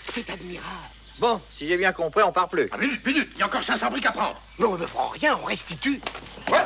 C'est 0.09 0.29
admirable. 0.29 0.67
Bon, 1.19 1.41
si 1.51 1.67
j'ai 1.67 1.77
bien 1.77 1.91
compris, 1.91 2.23
on 2.23 2.31
part 2.31 2.47
plus. 2.47 2.69
Ah, 2.71 2.77
minute, 2.77 3.05
minute, 3.05 3.29
il 3.35 3.39
y 3.39 3.43
a 3.43 3.47
encore 3.47 3.63
500 3.63 3.89
briques 3.89 4.05
à 4.05 4.11
prendre. 4.11 4.39
Non, 4.59 4.73
on 4.73 4.77
ne 4.77 4.85
prend 4.85 5.09
rien, 5.09 5.37
on 5.41 5.45
restitue. 5.45 5.99
Ouais. 6.49 6.65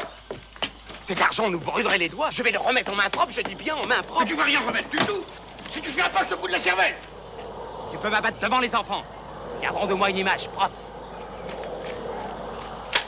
Cet 1.04 1.22
argent 1.22 1.50
nous 1.50 1.60
brûlerait 1.60 1.98
les 1.98 2.10
doigts. 2.10 2.30
Je 2.32 2.44
vais 2.44 2.52
le 2.52 2.60
remettre 2.60 2.92
en 2.92 2.96
main 2.96 3.10
propre, 3.10 3.32
je 3.36 3.42
dis 3.42 3.56
bien 3.56 3.76
en 3.76 3.86
main 3.86 4.04
propre. 4.04 4.22
Mais 4.22 4.28
tu 4.28 4.36
vas 4.36 4.44
rien 4.44 4.60
remettre 4.60 4.90
du 4.90 4.98
tout. 5.00 5.24
Si 5.72 5.82
tu 5.82 5.90
fais 5.90 6.02
un 6.02 6.10
pas, 6.10 6.24
je 6.24 6.30
te 6.30 6.36
brûle 6.36 6.52
la 6.52 6.60
cervelle. 6.60 6.96
Tu 7.92 7.98
peux 7.98 8.10
m'abattre 8.10 8.40
devant 8.40 8.60
les 8.60 8.74
enfants. 8.74 9.04
Garderont 9.62 9.86
de 9.86 9.94
moi 9.94 10.10
une 10.10 10.18
image 10.18 10.48
propre. 10.50 10.72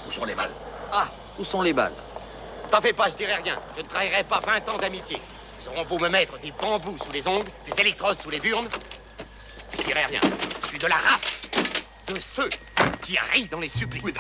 Où 0.08 0.12
sont 0.12 0.26
les 0.26 0.36
balles 0.36 0.52
Ah, 0.92 1.08
où 1.40 1.44
sont 1.44 1.62
les 1.62 1.74
balles? 1.74 1.94
T'en 2.70 2.82
fais 2.82 2.94
pas, 2.94 3.10
je 3.10 3.16
dirai 3.16 3.36
rien. 3.36 3.58
Je 3.78 3.82
ne 3.82 3.88
trahirai 3.88 4.24
pas 4.24 4.40
20 4.40 4.74
ans 4.74 4.78
d'amitié. 4.78 5.20
Ils 5.62 5.70
auront 5.70 5.86
beau 5.86 6.00
me 6.00 6.10
mettre 6.10 6.38
des 6.40 6.52
bambous 6.52 6.98
sous 6.98 7.12
les 7.12 7.28
ongles, 7.28 7.50
des 7.66 7.80
électrodes 7.82 8.20
sous 8.22 8.30
les 8.30 8.40
burnes. 8.40 8.68
Je 9.78 9.84
dirai 9.84 10.06
rien. 10.06 10.20
Je 10.62 10.68
suis 10.68 10.80
de 10.80 10.88
la 10.88 10.96
race 10.96 11.42
de 12.08 12.20
ceux 12.20 12.50
qui 13.02 13.18
rient 13.34 13.48
dans 13.48 13.60
les 13.60 13.70
supplices. 13.70 14.18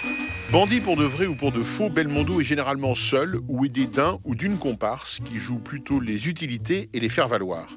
Bandit 0.51 0.79
pour 0.79 0.95
de 0.95 1.03
vrai 1.05 1.25
ou 1.25 1.35
pour 1.35 1.51
de 1.51 1.63
faux, 1.63 1.89
Belmondo 1.89 2.39
est 2.39 2.45
généralement 2.45 2.95
seul 2.95 3.39
ou 3.47 3.65
aidé 3.65 3.85
d'un 3.85 4.19
ou 4.23 4.35
d'une 4.35 4.57
comparse 4.57 5.19
qui 5.25 5.37
joue 5.37 5.59
plutôt 5.59 5.99
les 5.99 6.27
utilités 6.29 6.89
et 6.93 6.99
les 6.99 7.09
faire 7.09 7.27
valoir. 7.27 7.67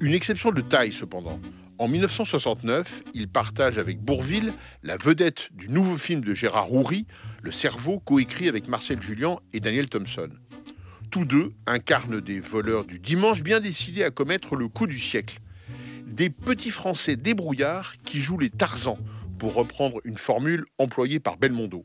Une 0.00 0.14
exception 0.14 0.52
de 0.52 0.60
taille 0.60 0.92
cependant. 0.92 1.40
En 1.78 1.88
1969, 1.88 3.02
il 3.14 3.28
partage 3.28 3.78
avec 3.78 4.00
Bourville 4.00 4.54
la 4.82 4.96
vedette 4.96 5.48
du 5.52 5.68
nouveau 5.68 5.96
film 5.96 6.20
de 6.20 6.34
Gérard 6.34 6.72
Houry, 6.72 7.06
Le 7.42 7.50
Cerveau, 7.50 7.98
coécrit 7.98 8.48
avec 8.48 8.68
Marcel 8.68 9.00
Julien 9.02 9.38
et 9.52 9.60
Daniel 9.60 9.88
Thompson. 9.88 10.28
Tous 11.10 11.24
deux 11.24 11.52
incarnent 11.66 12.20
des 12.20 12.40
voleurs 12.40 12.84
du 12.84 12.98
dimanche 12.98 13.42
bien 13.42 13.60
décidés 13.60 14.04
à 14.04 14.10
commettre 14.10 14.54
le 14.54 14.68
coup 14.68 14.86
du 14.86 14.98
siècle. 14.98 15.40
Des 16.06 16.30
petits 16.30 16.70
Français 16.70 17.16
débrouillards 17.16 17.94
qui 18.04 18.20
jouent 18.20 18.38
les 18.38 18.50
Tarzans, 18.50 18.98
pour 19.42 19.54
reprendre 19.54 20.00
une 20.04 20.18
formule 20.18 20.64
employée 20.78 21.18
par 21.18 21.36
Belmondo. 21.36 21.84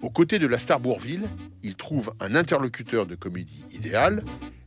Aux 0.00 0.08
côtés 0.08 0.38
de 0.38 0.46
la 0.46 0.58
star 0.58 0.80
Bourville, 0.80 1.28
il 1.62 1.74
trouve 1.74 2.14
un 2.20 2.34
interlocuteur 2.34 3.06
de 3.06 3.14
comédie 3.14 3.66
idéal. 3.70 4.24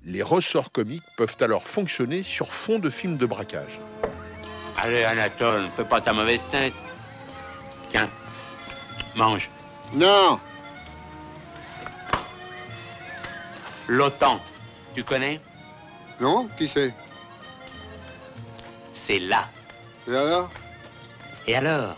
Les 0.09 0.23
ressorts 0.23 0.71
comiques 0.71 1.03
peuvent 1.17 1.35
alors 1.41 1.67
fonctionner 1.67 2.23
sur 2.23 2.53
fond 2.53 2.79
de 2.79 2.89
films 2.89 3.17
de 3.17 3.25
braquage. 3.25 3.81
Allez, 4.77 5.03
Anatole, 5.03 5.67
fais 5.75 5.83
pas 5.83 5.99
ta 5.99 6.13
mauvaise 6.13 6.39
tête. 6.49 6.73
Tiens, 7.91 8.09
mange. 9.17 9.49
Non 9.93 10.39
L'OTAN, 13.89 14.39
tu 14.95 15.03
connais? 15.03 15.41
Non 16.21 16.47
Qui 16.57 16.69
c'est? 16.69 16.93
C'est 18.93 19.19
là. 19.19 19.49
Et 20.07 20.15
alors? 20.15 20.49
Et 21.47 21.55
alors, 21.57 21.97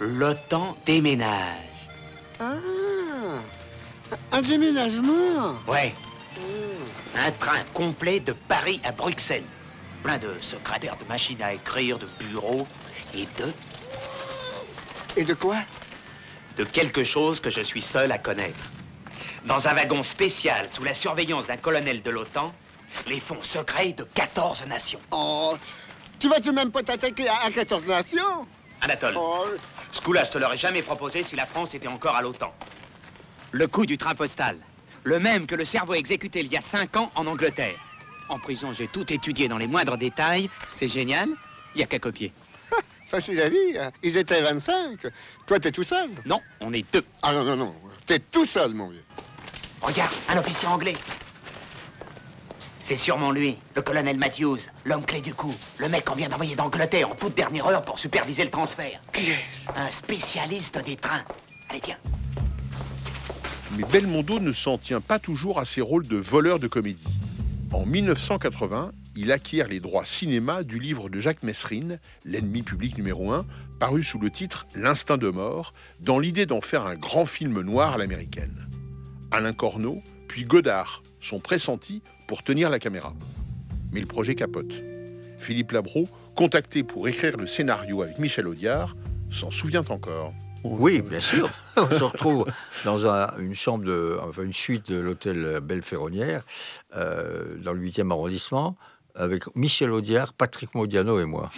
l'OTAN 0.00 0.78
déménage. 0.86 1.58
Ah 2.40 2.54
Un 4.32 4.40
déménagement 4.40 5.56
Ouais. 5.68 5.94
Un 7.16 7.32
train 7.32 7.64
complet 7.74 8.20
de 8.20 8.32
Paris 8.32 8.80
à 8.84 8.92
Bruxelles. 8.92 9.44
Plein 10.02 10.18
de 10.18 10.34
secrétaires, 10.40 10.96
de 10.96 11.04
machines 11.04 11.42
à 11.42 11.52
écrire, 11.52 11.98
de 11.98 12.06
bureaux 12.18 12.66
et 13.14 13.26
de... 13.38 13.52
Et 15.16 15.24
de 15.24 15.34
quoi? 15.34 15.56
De 16.56 16.64
quelque 16.64 17.04
chose 17.04 17.40
que 17.40 17.50
je 17.50 17.60
suis 17.60 17.82
seul 17.82 18.12
à 18.12 18.18
connaître. 18.18 18.70
Dans 19.44 19.66
un 19.68 19.74
wagon 19.74 20.02
spécial, 20.02 20.68
sous 20.72 20.84
la 20.84 20.94
surveillance 20.94 21.46
d'un 21.46 21.56
colonel 21.56 22.02
de 22.02 22.10
l'OTAN, 22.10 22.54
les 23.06 23.20
fonds 23.20 23.42
secrets 23.42 23.92
de 23.92 24.04
14 24.04 24.66
nations. 24.66 25.00
Oh 25.10 25.56
Tu 26.18 26.28
vas 26.28 26.36
tout 26.36 26.50
de 26.50 26.54
même 26.56 26.70
pas 26.70 26.82
t'attaquer 26.82 27.28
à, 27.28 27.34
à 27.46 27.50
14 27.50 27.84
nations? 27.86 28.46
Anatole, 28.82 29.18
ce 29.92 30.00
coup-là, 30.00 30.24
je 30.24 30.30
te 30.30 30.38
l'aurais 30.38 30.56
jamais 30.56 30.82
proposé 30.82 31.22
si 31.22 31.36
la 31.36 31.46
France 31.46 31.74
était 31.74 31.88
encore 31.88 32.16
à 32.16 32.22
l'OTAN. 32.22 32.54
Le 33.52 33.66
coup 33.66 33.84
du 33.84 33.98
train 33.98 34.14
postal, 34.14 34.56
le 35.04 35.18
même 35.18 35.46
que 35.46 35.54
le 35.54 35.64
cerveau 35.64 35.94
exécuté 35.94 36.40
il 36.40 36.48
y 36.48 36.56
a 36.56 36.60
cinq 36.60 36.96
ans 36.96 37.10
en 37.14 37.26
Angleterre. 37.26 37.78
En 38.28 38.38
prison, 38.38 38.72
j'ai 38.72 38.86
tout 38.86 39.12
étudié 39.12 39.48
dans 39.48 39.58
les 39.58 39.66
moindres 39.66 39.98
détails. 39.98 40.48
C'est 40.70 40.88
génial. 40.88 41.28
Il 41.74 41.78
n'y 41.78 41.82
a 41.82 41.86
qu'à 41.86 41.98
copier. 41.98 42.32
Facile 43.08 43.40
à 43.40 43.50
dire. 43.50 43.90
Ils 44.02 44.16
étaient 44.16 44.40
25. 44.40 45.00
Toi, 45.46 45.58
t'es 45.58 45.72
tout 45.72 45.82
seul. 45.82 46.10
Non, 46.26 46.40
on 46.60 46.72
est 46.72 46.84
deux. 46.92 47.04
Ah 47.22 47.32
non, 47.32 47.44
non, 47.44 47.56
non. 47.56 47.74
T'es 48.06 48.20
tout 48.20 48.46
seul, 48.46 48.74
mon 48.74 48.88
vieux. 48.88 49.04
Regarde, 49.82 50.12
un 50.28 50.38
officier 50.38 50.68
anglais. 50.68 50.94
C'est 52.80 52.96
sûrement 52.96 53.30
lui, 53.30 53.56
le 53.76 53.82
colonel 53.82 54.16
Matthews, 54.16 54.58
l'homme 54.84 55.04
clé 55.04 55.20
du 55.20 55.32
coup. 55.32 55.54
Le 55.78 55.88
mec 55.88 56.04
qu'on 56.04 56.14
vient 56.14 56.28
d'envoyer 56.28 56.56
d'Angleterre 56.56 57.10
en 57.10 57.14
toute 57.14 57.36
dernière 57.36 57.66
heure 57.66 57.84
pour 57.84 57.98
superviser 57.98 58.44
le 58.44 58.50
transfert. 58.50 59.00
Qui 59.12 59.30
est-ce? 59.30 59.70
Un 59.76 59.90
spécialiste 59.90 60.78
des 60.84 60.96
trains. 60.96 61.22
Allez, 61.68 61.80
viens. 61.84 61.98
Mais 63.76 63.84
Belmondo 63.84 64.40
ne 64.40 64.52
s'en 64.52 64.78
tient 64.78 65.00
pas 65.00 65.18
toujours 65.18 65.58
à 65.58 65.64
ses 65.64 65.80
rôles 65.80 66.06
de 66.06 66.16
voleur 66.16 66.58
de 66.58 66.66
comédie. 66.66 67.06
En 67.72 67.86
1980, 67.86 68.92
il 69.16 69.30
acquiert 69.30 69.68
les 69.68 69.80
droits 69.80 70.04
cinéma 70.04 70.62
du 70.62 70.78
livre 70.78 71.08
de 71.08 71.20
Jacques 71.20 71.42
Messrine, 71.42 71.98
L'ennemi 72.24 72.62
public 72.62 72.96
numéro 72.96 73.30
1, 73.32 73.46
paru 73.78 74.02
sous 74.02 74.18
le 74.18 74.30
titre 74.30 74.66
L'instinct 74.74 75.18
de 75.18 75.28
mort, 75.28 75.72
dans 76.00 76.18
l'idée 76.18 76.46
d'en 76.46 76.60
faire 76.60 76.86
un 76.86 76.96
grand 76.96 77.26
film 77.26 77.60
noir 77.60 77.94
à 77.94 77.98
l'américaine. 77.98 78.68
Alain 79.30 79.52
Corneau, 79.52 80.02
puis 80.28 80.44
Godard 80.44 81.02
sont 81.20 81.38
pressentis 81.38 82.02
pour 82.26 82.42
tenir 82.42 82.70
la 82.70 82.78
caméra. 82.78 83.14
Mais 83.92 84.00
le 84.00 84.06
projet 84.06 84.34
capote. 84.34 84.82
Philippe 85.38 85.72
Labro, 85.72 86.08
contacté 86.34 86.82
pour 86.82 87.08
écrire 87.08 87.36
le 87.36 87.46
scénario 87.46 88.02
avec 88.02 88.18
Michel 88.18 88.46
Audiard, 88.46 88.96
s'en 89.30 89.50
souvient 89.50 89.84
encore. 89.88 90.34
Oui, 90.64 91.00
bien 91.00 91.20
sûr. 91.20 91.48
On 91.76 91.88
se 91.88 92.04
retrouve 92.04 92.46
dans 92.84 93.06
un- 93.06 93.36
une 93.38 93.54
chambre, 93.54 93.84
de, 93.84 94.18
enfin 94.22 94.42
une 94.42 94.52
suite 94.52 94.90
de 94.90 94.98
l'hôtel 95.00 95.60
Belle 95.62 95.82
Ferronnière, 95.82 96.42
euh, 96.96 97.56
dans 97.62 97.72
le 97.72 97.80
8e 97.80 98.10
arrondissement, 98.10 98.76
avec 99.14 99.44
Michel 99.56 99.90
Audiard, 99.92 100.32
Patrick 100.34 100.74
Modiano 100.74 101.18
et 101.20 101.24
moi. 101.24 101.50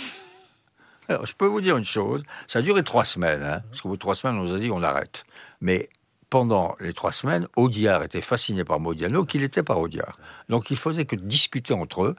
Alors, 1.08 1.26
je 1.26 1.34
peux 1.34 1.46
vous 1.46 1.60
dire 1.60 1.76
une 1.76 1.84
chose, 1.84 2.22
ça 2.46 2.60
a 2.60 2.62
duré 2.62 2.82
trois 2.84 3.04
semaines, 3.04 3.42
hein, 3.42 3.62
parce 3.68 3.80
qu'au 3.80 3.88
bout 3.88 3.96
de 3.96 4.00
trois 4.00 4.14
semaines, 4.14 4.36
on 4.38 4.44
nous 4.44 4.54
a 4.54 4.58
dit 4.58 4.70
on 4.70 4.82
arrête. 4.82 5.24
Mais 5.60 5.88
pendant 6.30 6.76
les 6.80 6.92
trois 6.92 7.12
semaines, 7.12 7.48
Audiard 7.56 8.02
était 8.04 8.22
fasciné 8.22 8.64
par 8.64 8.78
Modiano, 8.80 9.24
qu'il 9.24 9.42
était 9.42 9.62
par 9.64 9.80
Audiard. 9.80 10.16
Donc 10.48 10.70
il 10.70 10.76
faisait 10.78 11.04
que 11.04 11.16
discuter 11.16 11.74
entre 11.74 12.04
eux. 12.04 12.16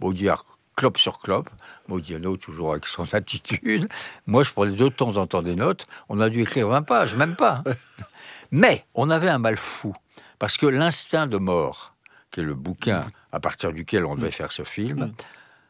Audiard 0.00 0.44
clope 0.76 0.98
sur 0.98 1.20
clope, 1.20 1.50
Modiano 1.88 2.36
toujours 2.36 2.72
avec 2.72 2.86
son 2.86 3.12
attitude. 3.14 3.88
Moi, 4.26 4.42
je 4.44 4.50
prenais 4.50 4.76
de 4.76 4.88
temps 4.88 5.16
en 5.16 5.26
temps 5.26 5.42
des 5.42 5.56
notes. 5.56 5.86
On 6.08 6.20
a 6.20 6.28
dû 6.28 6.42
écrire 6.42 6.68
20 6.68 6.82
pages, 6.82 7.14
même 7.14 7.36
pas. 7.36 7.62
Mais 8.50 8.86
on 8.94 9.10
avait 9.10 9.28
un 9.28 9.38
mal 9.38 9.56
fou, 9.56 9.94
parce 10.38 10.56
que 10.56 10.66
l'instinct 10.66 11.26
de 11.26 11.36
mort, 11.36 11.94
qui 12.30 12.40
est 12.40 12.44
le 12.44 12.54
bouquin 12.54 13.04
à 13.32 13.40
partir 13.40 13.72
duquel 13.72 14.04
on 14.04 14.16
devait 14.16 14.30
faire 14.30 14.52
ce 14.52 14.64
film, 14.64 15.12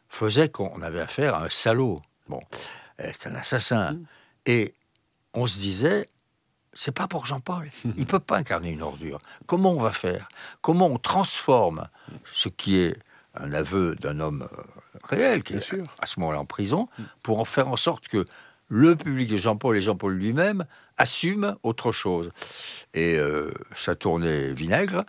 faisait 0.08 0.48
qu'on 0.48 0.80
avait 0.82 1.00
affaire 1.00 1.34
à 1.34 1.44
un 1.44 1.48
salaud. 1.48 2.00
Bon, 2.28 2.40
c'est 2.98 3.26
un 3.26 3.34
assassin. 3.34 3.98
Et 4.46 4.74
on 5.34 5.46
se 5.46 5.58
disait, 5.58 6.08
c'est 6.72 6.92
pas 6.92 7.08
pour 7.08 7.26
Jean-Paul. 7.26 7.70
Il 7.96 8.06
peut 8.06 8.20
pas 8.20 8.38
incarner 8.38 8.70
une 8.70 8.82
ordure. 8.82 9.18
Comment 9.46 9.72
on 9.72 9.80
va 9.80 9.90
faire? 9.90 10.28
Comment 10.62 10.86
on 10.86 10.98
transforme 10.98 11.88
ce 12.32 12.48
qui 12.48 12.78
est 12.78 12.96
un 13.34 13.52
aveu 13.52 13.94
d'un 13.96 14.20
homme 14.20 14.48
euh, 14.52 14.62
réel, 15.04 15.42
qui 15.42 15.54
est 15.54 15.72
à 16.00 16.06
ce 16.06 16.20
moment-là 16.20 16.40
en 16.40 16.44
prison, 16.44 16.88
pour 17.22 17.40
en 17.40 17.44
faire 17.44 17.68
en 17.68 17.76
sorte 17.76 18.08
que 18.08 18.24
le 18.68 18.94
public 18.96 19.28
de 19.28 19.36
Jean-Paul 19.36 19.76
et 19.76 19.82
Jean-Paul 19.82 20.14
lui-même 20.14 20.64
assument 20.96 21.56
autre 21.62 21.92
chose. 21.92 22.30
Et 22.94 23.16
euh, 23.16 23.52
ça 23.74 23.96
tournait 23.96 24.52
vinaigre. 24.52 25.04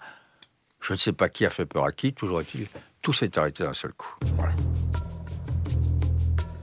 Je 0.80 0.94
ne 0.94 0.98
sais 0.98 1.14
pas 1.14 1.30
qui 1.30 1.46
a 1.46 1.50
fait 1.50 1.66
peur 1.66 1.86
à 1.86 1.92
qui, 1.92 2.14
toujours 2.14 2.42
est-il, 2.42 2.68
tout 3.02 3.14
s'est 3.14 3.38
arrêté 3.38 3.64
d'un 3.64 3.74
seul 3.74 3.94
coup. 3.94 4.16
Voilà. 4.36 4.54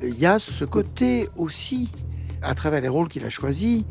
Il 0.02 0.18
y 0.18 0.26
a 0.26 0.38
ce 0.38 0.64
côté 0.64 1.28
aussi, 1.36 1.90
à 2.42 2.54
travers 2.54 2.80
les 2.80 2.88
rôles 2.88 3.08
qu'il 3.08 3.24
a 3.24 3.30
choisis, 3.30 3.84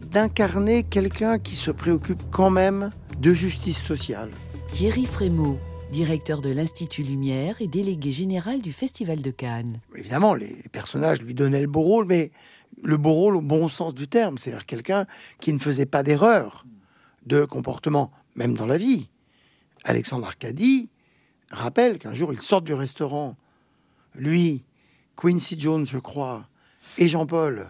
d'incarner 0.00 0.84
quelqu'un 0.84 1.38
qui 1.38 1.56
se 1.56 1.70
préoccupe 1.70 2.22
quand 2.30 2.50
même 2.50 2.90
de 3.18 3.32
justice 3.32 3.82
sociale. 3.82 4.30
Thierry 4.68 5.06
Frémaux, 5.06 5.58
directeur 5.90 6.40
de 6.40 6.50
l'Institut 6.50 7.02
Lumière 7.02 7.60
et 7.60 7.68
délégué 7.68 8.10
général 8.10 8.60
du 8.62 8.72
Festival 8.72 9.22
de 9.22 9.30
Cannes. 9.30 9.80
Évidemment, 9.94 10.34
les 10.34 10.62
personnages 10.72 11.22
lui 11.22 11.34
donnaient 11.34 11.60
le 11.60 11.66
beau 11.66 11.82
rôle, 11.82 12.06
mais 12.06 12.30
le 12.82 12.96
beau 12.96 13.12
rôle 13.12 13.36
au 13.36 13.40
bon 13.40 13.68
sens 13.68 13.94
du 13.94 14.08
terme, 14.08 14.38
c'est-à-dire 14.38 14.66
quelqu'un 14.66 15.06
qui 15.40 15.52
ne 15.52 15.58
faisait 15.58 15.86
pas 15.86 16.02
d'erreur 16.02 16.64
de 17.26 17.44
comportement, 17.44 18.12
même 18.34 18.56
dans 18.56 18.66
la 18.66 18.76
vie. 18.76 19.08
Alexandre 19.84 20.26
Arcadie 20.26 20.88
rappelle 21.50 21.98
qu'un 21.98 22.14
jour, 22.14 22.32
ils 22.32 22.42
sortent 22.42 22.64
du 22.64 22.74
restaurant, 22.74 23.36
lui, 24.14 24.64
Quincy 25.16 25.58
Jones, 25.58 25.86
je 25.86 25.98
crois, 25.98 26.48
et 26.98 27.08
Jean-Paul, 27.08 27.68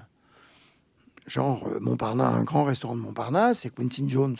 genre 1.27 1.66
euh, 1.68 1.81
Montparnasse, 1.81 2.35
un 2.35 2.44
grand 2.44 2.64
restaurant 2.64 2.96
de 2.96 3.00
Montparnasse, 3.00 3.66
et 3.66 3.70
Quincy 3.70 4.05
Jones 4.09 4.37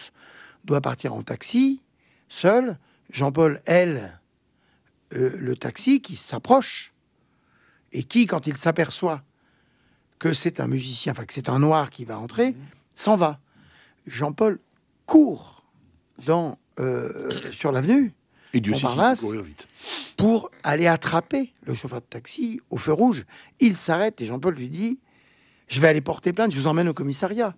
doit 0.65 0.81
partir 0.81 1.15
en 1.15 1.23
taxi, 1.23 1.83
seul. 2.29 2.79
Jean-Paul, 3.15 3.63
elle, 3.65 4.21
euh, 5.15 5.37
le 5.39 5.57
taxi 5.57 6.01
qui 6.01 6.17
s'approche, 6.17 6.93
et 7.93 8.03
qui, 8.03 8.27
quand 8.27 8.49
il 8.49 8.57
s'aperçoit 8.57 9.23
que 10.19 10.33
c'est 10.33 10.59
un 10.59 10.67
musicien, 10.67 11.13
enfin 11.13 11.25
que 11.25 11.33
c'est 11.33 11.49
un 11.49 11.61
noir 11.61 11.91
qui 11.91 12.05
va 12.05 12.19
entrer, 12.19 12.57
s'en 12.97 13.15
va. 13.15 13.39
Jean-Paul 14.09 14.59
court 15.07 15.63
dans, 16.27 16.59
euh, 16.81 17.53
sur 17.53 17.71
l'avenue 17.71 18.13
Et 18.53 18.61
Dieu 18.61 18.73
Montparnasse 18.73 19.25
pour 20.17 20.51
aller 20.65 20.89
attraper 20.89 21.53
le 21.63 21.75
chauffeur 21.75 22.01
de 22.01 22.07
taxi 22.07 22.61
au 22.69 22.79
feu 22.79 22.93
rouge. 22.93 23.27
Il 23.61 23.77
s'arrête 23.77 24.21
et 24.21 24.27
Jean-Paul 24.27 24.57
lui 24.57 24.69
dit 24.69 24.99
Je 25.69 25.81
vais 25.81 25.87
aller 25.87 26.01
porter 26.01 26.33
plainte, 26.33 26.51
je 26.51 26.59
vous 26.59 26.67
emmène 26.67 26.89
au 26.89 26.95
commissariat. 26.95 27.55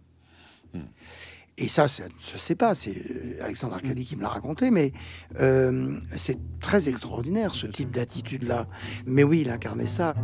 Et 1.59 1.69
ça, 1.69 1.89
ça 1.89 2.05
ne 2.05 2.55
pas, 2.55 2.75
c'est 2.75 2.91
euh, 2.91 3.43
Alexandre 3.43 3.75
Arcadie 3.75 4.05
qui 4.05 4.17
me 4.17 4.23
l'a 4.23 4.29
raconté, 4.29 4.71
mais 4.71 4.93
euh, 5.41 5.99
c'est 6.15 6.39
très 6.61 6.89
extraordinaire 6.89 7.55
ce 7.55 7.67
type 7.67 7.91
d'attitude-là. 7.91 8.67
Mais 9.07 9.25
oui, 9.25 9.41
il 9.41 9.51
incarnait 9.51 9.87
ça. 9.87 10.15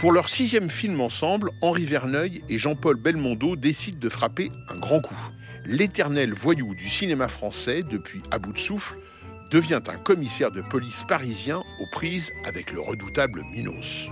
Pour 0.00 0.12
leur 0.12 0.28
sixième 0.28 0.70
film 0.70 1.00
ensemble, 1.00 1.50
Henri 1.62 1.84
Verneuil 1.84 2.42
et 2.48 2.58
Jean-Paul 2.58 2.96
Belmondo 2.96 3.56
décident 3.56 3.98
de 3.98 4.08
frapper 4.08 4.50
un 4.68 4.76
grand 4.78 5.00
coup. 5.00 5.30
L'éternel 5.64 6.34
voyou 6.34 6.74
du 6.74 6.88
cinéma 6.88 7.28
français, 7.28 7.82
depuis 7.82 8.22
à 8.30 8.38
bout 8.38 8.52
de 8.52 8.58
souffle, 8.58 8.96
devient 9.50 9.80
un 9.88 9.98
commissaire 9.98 10.50
de 10.50 10.62
police 10.62 11.04
parisien 11.08 11.58
aux 11.58 11.86
prises 11.92 12.32
avec 12.46 12.72
le 12.72 12.80
redoutable 12.80 13.42
Minos. 13.52 14.10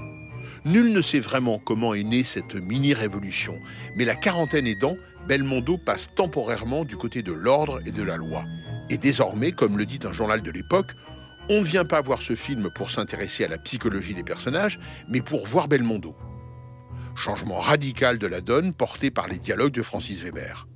Nul 0.68 0.92
ne 0.92 1.00
sait 1.00 1.18
vraiment 1.18 1.58
comment 1.58 1.94
est 1.94 2.02
née 2.02 2.24
cette 2.24 2.54
mini-révolution, 2.54 3.58
mais 3.96 4.04
la 4.04 4.14
quarantaine 4.14 4.66
aidant, 4.66 4.98
Belmondo 5.26 5.78
passe 5.78 6.14
temporairement 6.14 6.84
du 6.84 6.94
côté 6.94 7.22
de 7.22 7.32
l'ordre 7.32 7.80
et 7.86 7.90
de 7.90 8.02
la 8.02 8.18
loi. 8.18 8.44
Et 8.90 8.98
désormais, 8.98 9.52
comme 9.52 9.78
le 9.78 9.86
dit 9.86 10.00
un 10.04 10.12
journal 10.12 10.42
de 10.42 10.50
l'époque, 10.50 10.92
on 11.48 11.60
ne 11.60 11.64
vient 11.64 11.86
pas 11.86 12.02
voir 12.02 12.20
ce 12.20 12.34
film 12.34 12.68
pour 12.74 12.90
s'intéresser 12.90 13.44
à 13.44 13.48
la 13.48 13.56
psychologie 13.56 14.12
des 14.12 14.24
personnages, 14.24 14.78
mais 15.08 15.22
pour 15.22 15.46
voir 15.46 15.68
Belmondo. 15.68 16.14
Changement 17.16 17.60
radical 17.60 18.18
de 18.18 18.26
la 18.26 18.42
donne 18.42 18.74
porté 18.74 19.10
par 19.10 19.26
les 19.26 19.38
dialogues 19.38 19.72
de 19.72 19.82
Francis 19.82 20.22
Weber. 20.22 20.68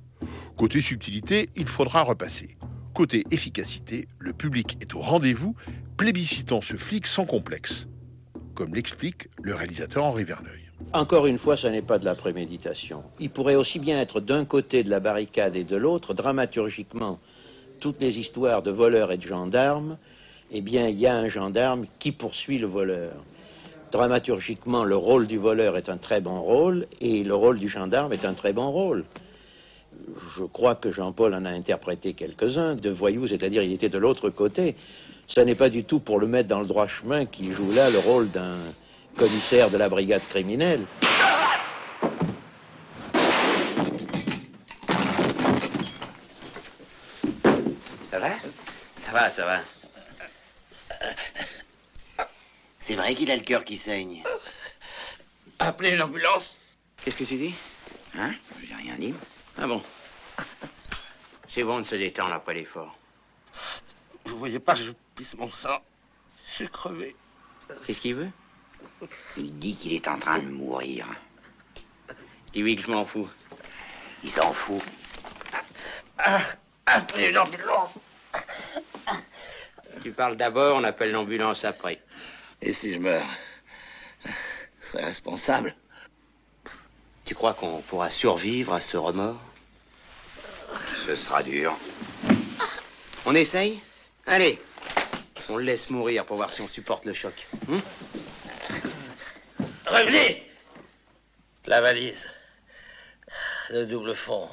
Côté 0.57 0.81
subtilité, 0.81 1.51
il 1.55 1.67
faudra 1.67 2.01
repasser. 2.01 2.57
Côté 2.95 3.25
efficacité, 3.29 4.07
le 4.17 4.33
public 4.33 4.75
est 4.81 4.95
au 4.95 5.01
rendez-vous, 5.01 5.55
plébiscitant 5.97 6.61
ce 6.61 6.77
flic 6.77 7.05
sans 7.05 7.27
complexe. 7.27 7.85
Comme 8.55 8.75
l'explique 8.75 9.29
le 9.41 9.55
réalisateur 9.55 10.03
Henri 10.03 10.23
Verneuil. 10.23 10.61
Encore 10.91 11.25
une 11.25 11.39
fois, 11.39 11.57
ce 11.57 11.65
n'est 11.67 11.81
pas 11.81 11.97
de 11.97 12.05
la 12.05 12.13
préméditation. 12.13 13.03
Il 13.19 13.31
pourrait 13.31 13.55
aussi 13.55 13.79
bien 13.79 13.99
être 13.99 14.19
d'un 14.19 14.45
côté 14.45 14.83
de 14.83 14.89
la 14.91 14.99
barricade 14.99 15.55
et 15.55 15.63
de 15.63 15.75
l'autre, 15.75 16.13
dramaturgiquement, 16.13 17.19
toutes 17.79 17.99
les 17.99 18.19
histoires 18.19 18.61
de 18.61 18.69
voleurs 18.69 19.11
et 19.11 19.17
de 19.17 19.23
gendarmes, 19.23 19.97
eh 20.51 20.61
bien, 20.61 20.87
il 20.87 20.99
y 20.99 21.07
a 21.07 21.15
un 21.15 21.29
gendarme 21.29 21.87
qui 21.97 22.11
poursuit 22.11 22.59
le 22.59 22.67
voleur. 22.67 23.13
Dramaturgiquement, 23.91 24.83
le 24.83 24.95
rôle 24.95 25.25
du 25.25 25.37
voleur 25.37 25.77
est 25.77 25.89
un 25.89 25.97
très 25.97 26.21
bon 26.21 26.39
rôle 26.39 26.87
et 27.01 27.23
le 27.23 27.33
rôle 27.33 27.59
du 27.59 27.69
gendarme 27.69 28.13
est 28.13 28.25
un 28.25 28.33
très 28.33 28.53
bon 28.53 28.69
rôle. 28.69 29.05
Je 30.35 30.43
crois 30.43 30.75
que 30.75 30.91
Jean-Paul 30.91 31.33
en 31.33 31.45
a 31.45 31.49
interprété 31.49 32.13
quelques-uns 32.13 32.75
de 32.75 32.89
voyous, 32.89 33.27
c'est-à-dire 33.27 33.63
il 33.63 33.73
était 33.73 33.89
de 33.89 33.97
l'autre 33.97 34.29
côté. 34.29 34.75
Ce 35.35 35.41
n'est 35.41 35.55
pas 35.55 35.69
du 35.69 35.83
tout 35.83 35.99
pour 35.99 36.19
le 36.19 36.27
mettre 36.27 36.47
dans 36.47 36.59
le 36.59 36.67
droit 36.67 36.87
chemin 36.87 37.25
qu'il 37.25 37.51
joue 37.53 37.71
là 37.71 37.89
le 37.89 37.97
rôle 37.97 38.29
d'un 38.29 38.71
commissaire 39.17 39.71
de 39.71 39.77
la 39.77 39.89
brigade 39.89 40.21
criminelle. 40.29 40.85
Ça 48.11 48.19
va? 48.19 48.29
Ça 48.97 49.11
va, 49.11 49.29
ça 49.31 49.45
va. 49.45 49.59
C'est 52.79 52.93
vrai 52.93 53.15
qu'il 53.15 53.31
a 53.31 53.35
le 53.35 53.41
cœur 53.41 53.65
qui 53.65 53.75
saigne. 53.75 54.21
Appelez 55.57 55.95
l'ambulance. 55.95 56.57
Qu'est-ce 57.03 57.17
que 57.17 57.23
tu 57.23 57.37
dis? 57.37 57.55
Hein? 58.15 58.33
J'ai 58.67 58.75
rien 58.75 58.93
dit. 58.99 59.15
Ah 59.57 59.65
bon? 59.65 59.81
C'est 61.49 61.63
bon 61.63 61.79
de 61.79 61.83
se 61.83 61.95
détendre 61.95 62.33
après 62.35 62.53
l'effort. 62.53 62.95
Vous 64.25 64.37
voyez 64.37 64.59
pas, 64.59 64.75
je 64.75 64.91
mon 65.37 65.49
sang. 65.49 65.81
Je 66.49 66.55
suis 66.55 66.69
crevé. 66.69 67.15
Qu'est-ce 67.85 67.99
qu'il 67.99 68.15
veut? 68.15 68.29
Il 69.37 69.57
dit 69.57 69.75
qu'il 69.75 69.93
est 69.93 70.07
en 70.07 70.17
train 70.17 70.39
de 70.39 70.47
mourir. 70.47 71.07
Dis-lui 72.53 72.75
que 72.75 72.83
je 72.83 72.91
m'en 72.91 73.05
fous. 73.05 73.29
Il 74.23 74.31
s'en 74.31 74.53
fout. 74.53 74.81
Ah, 76.17 76.41
appelez 76.85 77.31
l'ambulance. 77.31 77.97
Tu 80.01 80.11
parles 80.11 80.37
d'abord, 80.37 80.77
on 80.77 80.83
appelle 80.83 81.11
l'ambulance 81.11 81.65
après. 81.65 82.01
Et 82.61 82.73
si 82.73 82.93
je 82.93 82.99
meurs 82.99 83.25
C'est 84.91 85.03
responsable. 85.03 85.75
Tu 87.25 87.35
crois 87.35 87.53
qu'on 87.53 87.81
pourra 87.81 88.09
survivre 88.09 88.73
à 88.73 88.81
ce 88.81 88.97
remords? 88.97 89.41
Ce 91.05 91.15
sera 91.15 91.41
dur. 91.43 91.75
On 93.25 93.33
essaye? 93.33 93.79
Allez, 94.25 94.61
on 95.49 95.57
le 95.57 95.63
laisse 95.63 95.89
mourir 95.89 96.25
pour 96.25 96.37
voir 96.37 96.51
si 96.51 96.61
on 96.61 96.67
supporte 96.67 97.05
le 97.05 97.13
choc. 97.13 97.33
Hum 97.69 97.81
Revenez 99.85 100.49
La 101.65 101.81
valise. 101.81 102.21
Le 103.69 103.85
double 103.85 104.15
fond. 104.15 104.49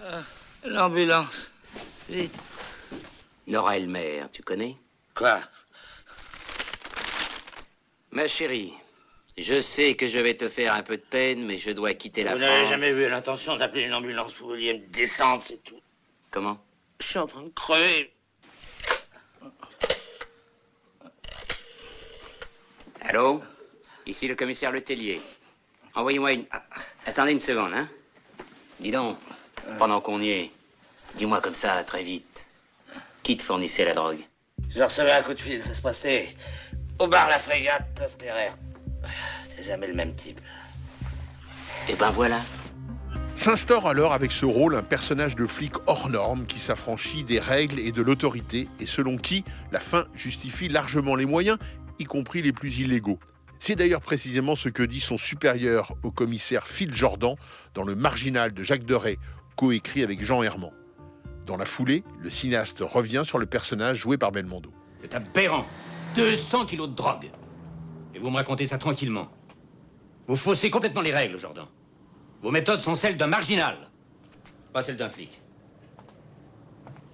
Euh, 0.00 0.20
L'ambulance. 0.64 1.50
Vite. 2.08 2.34
Nora 3.46 3.76
Elmer, 3.76 4.24
tu 4.32 4.42
connais? 4.42 4.76
Quoi? 5.14 5.40
Ma 8.10 8.26
chérie, 8.26 8.74
je 9.36 9.58
sais 9.60 9.94
que 9.96 10.06
je 10.06 10.18
vais 10.18 10.34
te 10.34 10.48
faire 10.48 10.72
un 10.74 10.82
peu 10.82 10.96
de 10.96 11.02
peine, 11.02 11.44
mais 11.46 11.58
je 11.58 11.70
dois 11.72 11.94
quitter 11.94 12.22
la 12.22 12.32
Vous 12.34 12.38
France. 12.38 12.50
n'avez 12.50 12.68
jamais 12.68 12.90
eu 12.92 13.08
l'intention 13.08 13.56
d'appeler 13.56 13.82
une 13.82 13.94
ambulance 13.94 14.34
Vous 14.36 14.46
vouliez 14.48 14.74
me 14.74 14.86
descendre, 14.88 15.42
c'est 15.46 15.62
tout. 15.64 15.80
Comment? 16.30 16.58
Je 17.00 17.06
suis 17.06 17.18
en 17.18 17.26
train 17.26 17.42
de 17.42 17.48
crever. 17.50 18.12
Allô? 23.02 23.42
Ici 24.06 24.28
le 24.28 24.34
commissaire 24.34 24.70
Letellier. 24.72 25.20
Envoyez-moi 25.94 26.32
une... 26.32 26.44
ah, 26.50 26.62
Attendez 27.06 27.32
une 27.32 27.38
seconde, 27.38 27.72
hein 27.74 27.88
Dis 28.80 28.90
donc, 28.90 29.16
pendant 29.78 30.00
qu'on 30.00 30.20
y 30.20 30.30
est, 30.30 30.50
dis-moi 31.14 31.40
comme 31.40 31.54
ça, 31.54 31.82
très 31.84 32.02
vite. 32.02 32.44
Qui 33.22 33.36
te 33.36 33.42
fournissait 33.42 33.84
la 33.84 33.94
drogue? 33.94 34.20
Je 34.74 34.82
recevais 34.82 35.12
un 35.12 35.22
coup 35.22 35.34
de 35.34 35.40
fil, 35.40 35.62
ça 35.62 35.74
se 35.74 35.80
passait 35.80 36.34
au 36.98 37.06
bar 37.06 37.28
La 37.28 37.38
Frégate, 37.38 37.94
Place. 37.94 38.16
C'est 39.56 39.64
jamais 39.64 39.86
le 39.86 39.94
même 39.94 40.14
type. 40.14 40.40
Eh 41.88 41.94
ben 41.94 42.10
voilà. 42.10 42.40
S'instaure 43.36 43.88
alors 43.88 44.12
avec 44.12 44.30
ce 44.30 44.46
rôle 44.46 44.76
un 44.76 44.82
personnage 44.82 45.34
de 45.34 45.46
flic 45.46 45.72
hors 45.86 46.08
norme 46.08 46.46
qui 46.46 46.60
s'affranchit 46.60 47.24
des 47.24 47.40
règles 47.40 47.80
et 47.80 47.90
de 47.90 48.00
l'autorité 48.00 48.68
et 48.80 48.86
selon 48.86 49.16
qui 49.16 49.44
la 49.72 49.80
fin 49.80 50.06
justifie 50.14 50.68
largement 50.68 51.16
les 51.16 51.26
moyens, 51.26 51.58
y 51.98 52.04
compris 52.04 52.42
les 52.42 52.52
plus 52.52 52.78
illégaux. 52.78 53.18
C'est 53.58 53.76
d'ailleurs 53.76 54.00
précisément 54.00 54.54
ce 54.54 54.68
que 54.68 54.82
dit 54.82 55.00
son 55.00 55.16
supérieur 55.16 55.92
au 56.02 56.10
commissaire 56.10 56.66
Phil 56.68 56.94
Jordan 56.94 57.34
dans 57.74 57.82
Le 57.82 57.94
Marginal 57.94 58.52
de 58.52 58.62
Jacques 58.62 58.84
Deray, 58.84 59.18
coécrit 59.56 60.02
avec 60.02 60.24
Jean 60.24 60.42
Herman. 60.42 60.70
Dans 61.46 61.56
la 61.56 61.66
foulée, 61.66 62.04
le 62.20 62.30
cinéaste 62.30 62.80
revient 62.80 63.22
sur 63.24 63.38
le 63.38 63.46
personnage 63.46 63.98
joué 63.98 64.16
par 64.16 64.32
Belmondo. 64.32 64.72
C'est 65.02 65.14
aberrant. 65.14 65.66
200 66.14 66.66
kilos 66.66 66.88
de 66.88 66.94
drogue. 66.94 67.30
Et 68.14 68.18
vous 68.18 68.30
me 68.30 68.36
racontez 68.36 68.66
ça 68.66 68.78
tranquillement. 68.78 69.28
Vous 70.26 70.36
faussez 70.36 70.70
complètement 70.70 71.02
les 71.02 71.12
règles, 71.12 71.38
Jordan. 71.38 71.66
Vos 72.42 72.50
méthodes 72.50 72.80
sont 72.80 72.94
celles 72.94 73.16
d'un 73.16 73.26
marginal, 73.26 73.76
pas 74.72 74.82
celles 74.82 74.96
d'un 74.96 75.08
flic. 75.08 75.40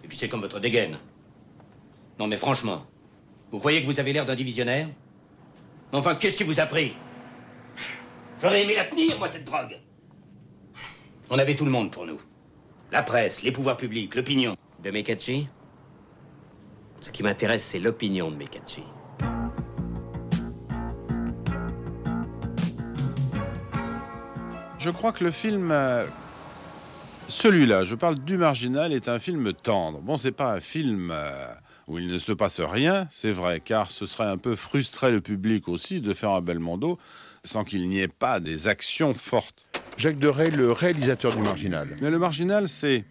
Et 0.04 0.08
puis 0.08 0.16
c'est 0.16 0.28
comme 0.28 0.40
votre 0.40 0.60
dégaine. 0.60 0.98
Non 2.18 2.26
mais 2.26 2.36
franchement, 2.36 2.86
vous 3.50 3.58
croyez 3.58 3.80
que 3.80 3.86
vous 3.86 3.98
avez 3.98 4.12
l'air 4.12 4.24
d'un 4.24 4.34
divisionnaire? 4.34 4.88
Enfin, 5.92 6.14
qu'est-ce 6.14 6.36
qui 6.36 6.44
vous 6.44 6.60
a 6.60 6.66
pris? 6.66 6.94
J'aurais 8.40 8.62
aimé 8.62 8.74
la 8.76 8.84
tenir, 8.84 9.18
moi, 9.18 9.28
cette 9.30 9.44
drogue. 9.44 9.76
On 11.28 11.38
avait 11.38 11.56
tout 11.56 11.64
le 11.64 11.70
monde 11.70 11.90
pour 11.90 12.06
nous. 12.06 12.20
La 12.92 13.02
presse, 13.02 13.42
les 13.42 13.52
pouvoirs 13.52 13.76
publics, 13.76 14.14
l'opinion. 14.14 14.56
De 14.82 14.90
Mekachi 14.90 15.48
Ce 17.00 17.10
qui 17.10 17.22
m'intéresse, 17.22 17.64
c'est 17.64 17.78
l'opinion 17.78 18.30
de 18.30 18.36
Mekachi. 18.36 18.82
Je 24.80 24.88
crois 24.88 25.12
que 25.12 25.22
le 25.22 25.30
film, 25.30 25.70
euh, 25.72 26.06
celui-là, 27.28 27.84
je 27.84 27.94
parle 27.94 28.18
du 28.18 28.38
Marginal, 28.38 28.94
est 28.94 29.08
un 29.08 29.18
film 29.18 29.52
tendre. 29.52 30.00
Bon, 30.00 30.16
c'est 30.16 30.32
pas 30.32 30.54
un 30.54 30.60
film 30.60 31.10
euh, 31.12 31.52
où 31.86 31.98
il 31.98 32.06
ne 32.06 32.16
se 32.16 32.32
passe 32.32 32.60
rien, 32.60 33.06
c'est 33.10 33.30
vrai, 33.30 33.60
car 33.60 33.90
ce 33.90 34.06
serait 34.06 34.24
un 34.26 34.38
peu 34.38 34.56
frustrer 34.56 35.10
le 35.10 35.20
public 35.20 35.68
aussi 35.68 36.00
de 36.00 36.14
faire 36.14 36.30
un 36.30 36.40
Belmondo 36.40 36.98
sans 37.44 37.62
qu'il 37.62 37.86
n'y 37.90 38.00
ait 38.00 38.08
pas 38.08 38.40
des 38.40 38.68
actions 38.68 39.12
fortes. 39.12 39.66
Jacques 39.98 40.18
Deray, 40.18 40.50
le 40.50 40.72
réalisateur 40.72 41.36
du 41.36 41.42
Marginal. 41.42 41.94
Mais 42.00 42.08
le 42.08 42.18
Marginal, 42.18 42.66
c'est 42.66 43.04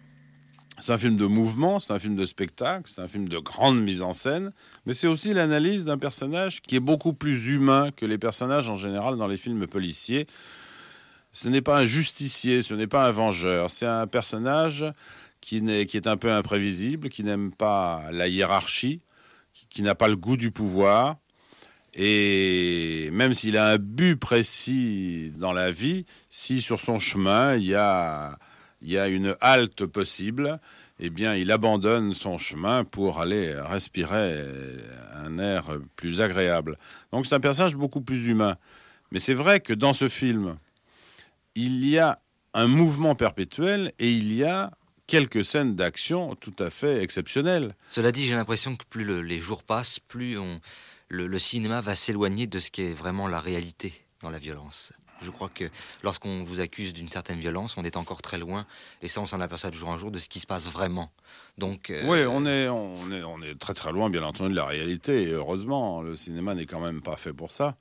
c'est 0.80 0.92
un 0.92 0.98
film 0.98 1.16
de 1.16 1.26
mouvement, 1.26 1.78
c'est 1.78 1.92
un 1.92 1.98
film 1.98 2.16
de 2.16 2.24
spectacle, 2.24 2.90
c'est 2.92 3.02
un 3.02 3.06
film 3.06 3.28
de 3.28 3.38
grande 3.38 3.80
mise 3.80 4.00
en 4.00 4.14
scène, 4.14 4.50
mais 4.86 4.94
c'est 4.94 5.06
aussi 5.06 5.34
l'analyse 5.34 5.84
d'un 5.84 5.98
personnage 5.98 6.62
qui 6.62 6.74
est 6.74 6.80
beaucoup 6.80 7.12
plus 7.12 7.48
humain 7.48 7.90
que 7.94 8.06
les 8.06 8.16
personnages 8.16 8.68
en 8.70 8.76
général 8.76 9.16
dans 9.16 9.26
les 9.28 9.36
films 9.36 9.66
policiers. 9.66 10.26
Ce 11.32 11.48
n'est 11.48 11.62
pas 11.62 11.78
un 11.78 11.86
justicier, 11.86 12.62
ce 12.62 12.74
n'est 12.74 12.86
pas 12.86 13.06
un 13.06 13.10
vengeur, 13.10 13.70
c'est 13.70 13.86
un 13.86 14.06
personnage 14.06 14.84
qui, 15.40 15.56
est 15.58 16.06
un 16.06 16.16
peu 16.16 16.32
imprévisible, 16.32 17.08
qui 17.08 17.24
n'aime 17.24 17.52
pas 17.52 18.04
la 18.10 18.28
hiérarchie, 18.28 19.00
qui, 19.52 19.66
qui 19.68 19.82
n'a 19.82 19.94
pas 19.94 20.08
le 20.08 20.16
goût 20.16 20.36
du 20.36 20.50
pouvoir. 20.50 21.16
Et 21.94 23.10
même 23.12 23.34
s'il 23.34 23.56
a 23.56 23.70
un 23.70 23.78
but 23.78 24.16
précis 24.16 25.32
dans 25.36 25.52
la 25.52 25.70
vie, 25.70 26.04
si 26.28 26.60
sur 26.60 26.78
son 26.78 26.98
chemin 26.98 27.56
il 27.56 27.64
y 27.64 27.74
a, 27.74 28.38
il 28.82 28.90
y 28.90 28.98
a 28.98 29.08
une 29.08 29.34
halte 29.40 29.86
possible, 29.86 30.60
eh 31.00 31.10
bien 31.10 31.34
il 31.34 31.50
abandonne 31.50 32.14
son 32.14 32.38
chemin 32.38 32.84
pour 32.84 33.20
aller 33.20 33.54
respirer 33.54 34.44
un 35.16 35.38
air 35.38 35.78
plus 35.96 36.20
agréable. 36.20 36.78
Donc 37.12 37.26
c'est 37.26 37.34
un 37.34 37.40
personnage 37.40 37.74
beaucoup 37.74 38.02
plus 38.02 38.28
humain. 38.28 38.56
Mais 39.10 39.18
c'est 39.18 39.34
vrai 39.34 39.58
que 39.60 39.72
dans 39.72 39.92
ce 39.92 40.06
film, 40.06 40.56
il 41.54 41.86
y 41.88 41.98
a 41.98 42.20
un 42.54 42.66
mouvement 42.66 43.14
perpétuel 43.14 43.92
et 43.98 44.10
il 44.10 44.32
y 44.34 44.44
a 44.44 44.70
quelques 45.06 45.44
scènes 45.44 45.74
d'action 45.74 46.34
tout 46.36 46.54
à 46.58 46.70
fait 46.70 47.02
exceptionnelles. 47.02 47.74
Cela 47.88 48.12
dit, 48.12 48.26
j'ai 48.26 48.34
l'impression 48.34 48.76
que 48.76 48.84
plus 48.88 49.04
le- 49.04 49.22
les 49.22 49.40
jours 49.40 49.62
passent, 49.62 49.98
plus 49.98 50.38
on- 50.38 50.60
le, 51.08 51.26
le 51.26 51.38
cinéma 51.38 51.80
va 51.80 51.94
s'éloigner 51.94 52.46
de 52.46 52.60
ce 52.60 52.70
qui 52.70 52.82
est 52.82 52.94
vraiment 52.94 53.26
la 53.28 53.40
réalité 53.40 53.92
dans 54.22 54.30
la 54.30 54.38
violence. 54.38 54.92
Je 55.22 55.30
crois 55.30 55.50
que 55.52 55.64
lorsqu'on 56.02 56.44
vous 56.44 56.60
accuse 56.60 56.94
d'une 56.94 57.08
certaine 57.10 57.38
violence, 57.38 57.76
on 57.76 57.84
est 57.84 57.96
encore 57.96 58.22
très 58.22 58.38
loin, 58.38 58.64
et 59.02 59.08
ça 59.08 59.20
on 59.20 59.26
s'en 59.26 59.40
aperçoit 59.40 59.68
de 59.70 59.74
jour 59.74 59.88
en 59.90 59.98
jour, 59.98 60.10
de 60.10 60.18
ce 60.18 60.28
qui 60.30 60.38
se 60.40 60.46
passe 60.46 60.70
vraiment. 60.70 61.10
Donc, 61.58 61.90
euh, 61.90 62.06
Oui, 62.08 62.20
on 62.26 62.46
est, 62.46 62.68
on, 62.68 63.12
est, 63.12 63.22
on 63.24 63.42
est 63.42 63.58
très 63.58 63.74
très 63.74 63.92
loin, 63.92 64.08
bien 64.08 64.22
entendu, 64.22 64.50
de 64.50 64.56
la 64.56 64.64
réalité. 64.64 65.24
Et 65.24 65.32
heureusement, 65.32 66.00
le 66.00 66.16
cinéma 66.16 66.54
n'est 66.54 66.64
quand 66.64 66.80
même 66.80 67.02
pas 67.02 67.16
fait 67.18 67.34
pour 67.34 67.50
ça. 67.50 67.76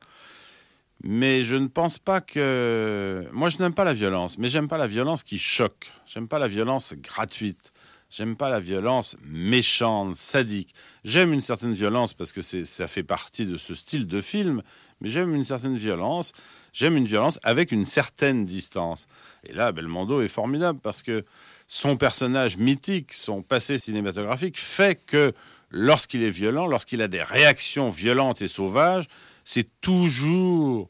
Mais 1.04 1.44
je 1.44 1.56
ne 1.56 1.68
pense 1.68 1.98
pas 1.98 2.22
que. 2.22 3.26
Moi, 3.32 3.50
je 3.50 3.58
n'aime 3.60 3.74
pas 3.74 3.86
la 3.86 3.94
violence, 3.94 4.38
mais 4.38 4.50
j'aime 4.50 4.68
pas 4.68 4.78
la 4.78 4.88
violence 4.88 5.24
qui 5.24 5.40
choque. 5.40 5.92
J'aime 6.06 6.28
pas 6.28 6.40
la 6.40 6.48
violence 6.48 6.94
gratuite. 6.94 7.72
J'aime 8.10 8.36
pas 8.36 8.50
la 8.50 8.60
violence 8.60 9.16
méchante, 9.24 10.16
sadique. 10.16 10.74
J'aime 11.06 11.32
une 11.32 11.42
certaine 11.42 11.74
violence 11.74 12.16
parce 12.16 12.32
que 12.32 12.42
ça 12.42 12.88
fait 12.88 13.04
partie 13.04 13.46
de 13.46 13.56
ce 13.56 13.76
style 13.76 14.08
de 14.08 14.20
film, 14.20 14.64
mais 15.00 15.12
j'aime 15.12 15.36
une 15.36 15.46
certaine 15.46 15.78
violence. 15.78 16.34
J'aime 16.74 16.98
une 16.98 17.06
violence 17.06 17.40
avec 17.44 17.72
une 17.72 17.86
certaine 17.86 18.46
distance. 18.46 19.06
Et 19.44 19.54
là, 19.54 19.72
Belmondo 19.72 20.22
est 20.22 20.28
formidable 20.28 20.80
parce 20.82 21.04
que 21.04 21.24
son 21.68 21.98
personnage 21.98 22.58
mythique, 22.58 23.14
son 23.14 23.44
passé 23.44 23.78
cinématographique 23.78 24.58
fait 24.60 25.00
que 25.06 25.32
lorsqu'il 25.70 26.24
est 26.24 26.32
violent, 26.32 26.66
lorsqu'il 26.66 27.04
a 27.04 27.08
des 27.08 27.22
réactions 27.22 27.90
violentes 27.90 28.42
et 28.42 28.48
sauvages, 28.48 29.08
c'est 29.44 29.68
toujours 29.82 30.90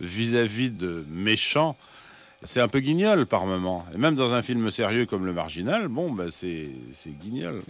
vis-à-vis 0.00 0.70
de 0.70 1.04
méchants. 1.10 1.76
C'est 2.44 2.60
un 2.60 2.68
peu 2.68 2.80
guignol 2.80 3.26
par 3.26 3.46
moment. 3.46 3.84
Et 3.94 3.98
même 3.98 4.14
dans 4.14 4.34
un 4.34 4.42
film 4.42 4.70
sérieux 4.70 5.06
comme 5.06 5.26
Le 5.26 5.32
Marginal, 5.32 5.88
bon, 5.88 6.12
ben 6.12 6.30
c'est 6.30 6.68
c'est 6.92 7.10
guignol. 7.18 7.62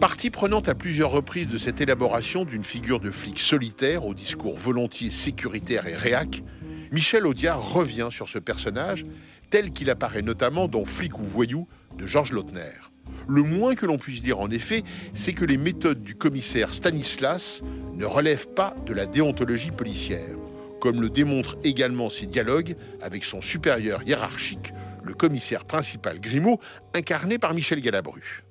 Partie 0.00 0.30
prenante 0.30 0.68
à 0.68 0.74
plusieurs 0.74 1.10
reprises 1.10 1.48
de 1.48 1.58
cette 1.58 1.80
élaboration 1.80 2.44
d'une 2.44 2.64
figure 2.64 3.00
de 3.00 3.10
flic 3.10 3.38
solitaire 3.38 4.06
au 4.06 4.14
discours 4.14 4.58
volontiers 4.58 5.10
sécuritaire 5.10 5.86
et 5.86 5.94
réac, 5.94 6.42
Michel 6.90 7.26
Audiard 7.26 7.72
revient 7.72 8.08
sur 8.10 8.28
ce 8.28 8.38
personnage 8.38 9.04
tel 9.50 9.72
qu'il 9.72 9.90
apparaît 9.90 10.22
notamment 10.22 10.68
dans 10.68 10.84
Flic 10.84 11.18
ou 11.18 11.24
voyou 11.24 11.68
de 11.96 12.06
Georges 12.06 12.32
Lautner. 12.32 12.89
Le 13.28 13.42
moins 13.42 13.74
que 13.74 13.86
l'on 13.86 13.98
puisse 13.98 14.22
dire 14.22 14.40
en 14.40 14.50
effet, 14.50 14.82
c'est 15.14 15.32
que 15.32 15.44
les 15.44 15.56
méthodes 15.56 16.02
du 16.02 16.14
commissaire 16.14 16.74
Stanislas 16.74 17.60
ne 17.94 18.04
relèvent 18.04 18.48
pas 18.48 18.74
de 18.86 18.92
la 18.92 19.06
déontologie 19.06 19.70
policière, 19.70 20.36
comme 20.80 21.00
le 21.00 21.10
démontrent 21.10 21.58
également 21.64 22.10
ses 22.10 22.26
dialogues 22.26 22.76
avec 23.00 23.24
son 23.24 23.40
supérieur 23.40 24.02
hiérarchique, 24.02 24.72
le 25.02 25.14
commissaire 25.14 25.64
principal 25.64 26.20
Grimaud, 26.20 26.60
incarné 26.94 27.38
par 27.38 27.54
Michel 27.54 27.80
Galabru. 27.80 28.42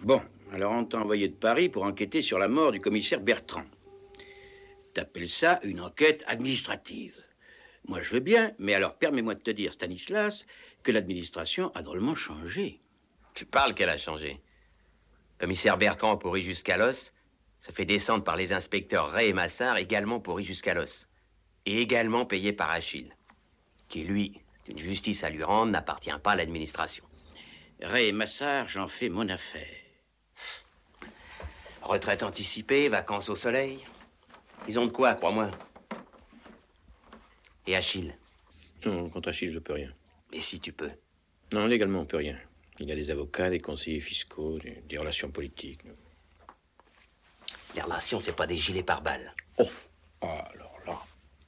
Bon, 0.00 0.20
alors 0.52 0.72
on 0.72 0.84
t'a 0.84 1.00
envoyé 1.00 1.28
de 1.28 1.34
Paris 1.34 1.68
pour 1.68 1.84
enquêter 1.84 2.22
sur 2.22 2.38
la 2.38 2.48
mort 2.48 2.72
du 2.72 2.80
commissaire 2.80 3.20
Bertrand. 3.20 3.64
T'appelles 4.92 5.28
ça 5.28 5.60
une 5.64 5.80
enquête 5.80 6.22
administrative. 6.26 7.20
Moi, 7.86 8.00
je 8.02 8.14
veux 8.14 8.20
bien, 8.20 8.52
mais 8.58 8.74
alors 8.74 8.94
permets-moi 8.94 9.34
de 9.34 9.40
te 9.40 9.50
dire, 9.50 9.72
Stanislas, 9.72 10.46
que 10.82 10.92
l'administration 10.92 11.72
a 11.74 11.82
drôlement 11.82 12.14
changé. 12.14 12.80
Tu 13.34 13.44
parles 13.44 13.74
qu'elle 13.74 13.88
a 13.88 13.98
changé. 13.98 14.40
Commissaire 15.38 15.76
Bertrand 15.76 16.16
pourri 16.16 16.42
jusqu'à 16.42 16.76
l'os 16.76 17.12
se 17.60 17.72
fait 17.72 17.84
descendre 17.84 18.22
par 18.22 18.36
les 18.36 18.52
inspecteurs 18.52 19.10
Ray 19.10 19.30
et 19.30 19.32
Massard, 19.32 19.78
également 19.78 20.20
pourri 20.20 20.44
jusqu'à 20.44 20.74
l'os. 20.74 21.08
Et 21.66 21.80
également 21.80 22.26
payé 22.26 22.52
par 22.52 22.70
Achille, 22.70 23.16
qui, 23.88 24.04
lui, 24.04 24.38
d'une 24.66 24.78
justice 24.78 25.24
à 25.24 25.30
lui 25.30 25.42
rendre, 25.42 25.72
n'appartient 25.72 26.10
pas 26.22 26.32
à 26.32 26.36
l'administration. 26.36 27.04
Ray 27.82 28.08
et 28.08 28.12
Massard, 28.12 28.68
j'en 28.68 28.86
fais 28.86 29.08
mon 29.08 29.28
affaire. 29.28 29.66
Retraite 31.82 32.22
anticipée, 32.22 32.88
vacances 32.88 33.30
au 33.30 33.34
soleil. 33.34 33.84
Ils 34.68 34.78
ont 34.78 34.86
de 34.86 34.90
quoi, 34.90 35.14
crois-moi. 35.14 35.50
Et 37.66 37.74
Achille? 37.76 38.14
Non, 38.84 39.08
contre 39.08 39.30
Achille, 39.30 39.50
je 39.50 39.58
peux 39.58 39.72
rien. 39.72 39.92
Mais 40.30 40.40
si 40.40 40.60
tu 40.60 40.72
peux. 40.72 40.90
Non, 41.52 41.66
légalement, 41.66 42.00
on 42.00 42.06
peut 42.06 42.18
rien. 42.18 42.38
Il 42.80 42.88
y 42.88 42.92
a 42.92 42.96
des 42.96 43.10
avocats, 43.10 43.50
des 43.50 43.60
conseillers 43.60 44.00
fiscaux, 44.00 44.58
des, 44.58 44.82
des 44.88 44.98
relations 44.98 45.30
politiques. 45.30 45.82
Les 47.74 47.80
relations, 47.82 48.20
c'est 48.20 48.32
pas 48.32 48.46
des 48.46 48.56
gilets 48.56 48.82
pare-balles. 48.82 49.32
Oh 49.58 49.68
Alors 50.20 50.78
là. 50.86 51.00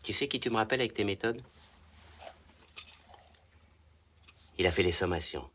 Tu 0.02 0.12
sais 0.12 0.28
qui 0.28 0.38
tu 0.38 0.50
me 0.50 0.56
rappelles 0.56 0.80
avec 0.80 0.94
tes 0.94 1.04
méthodes? 1.04 1.42
Il 4.58 4.66
a 4.66 4.70
fait 4.70 4.82
les 4.82 4.92
sommations. 4.92 5.50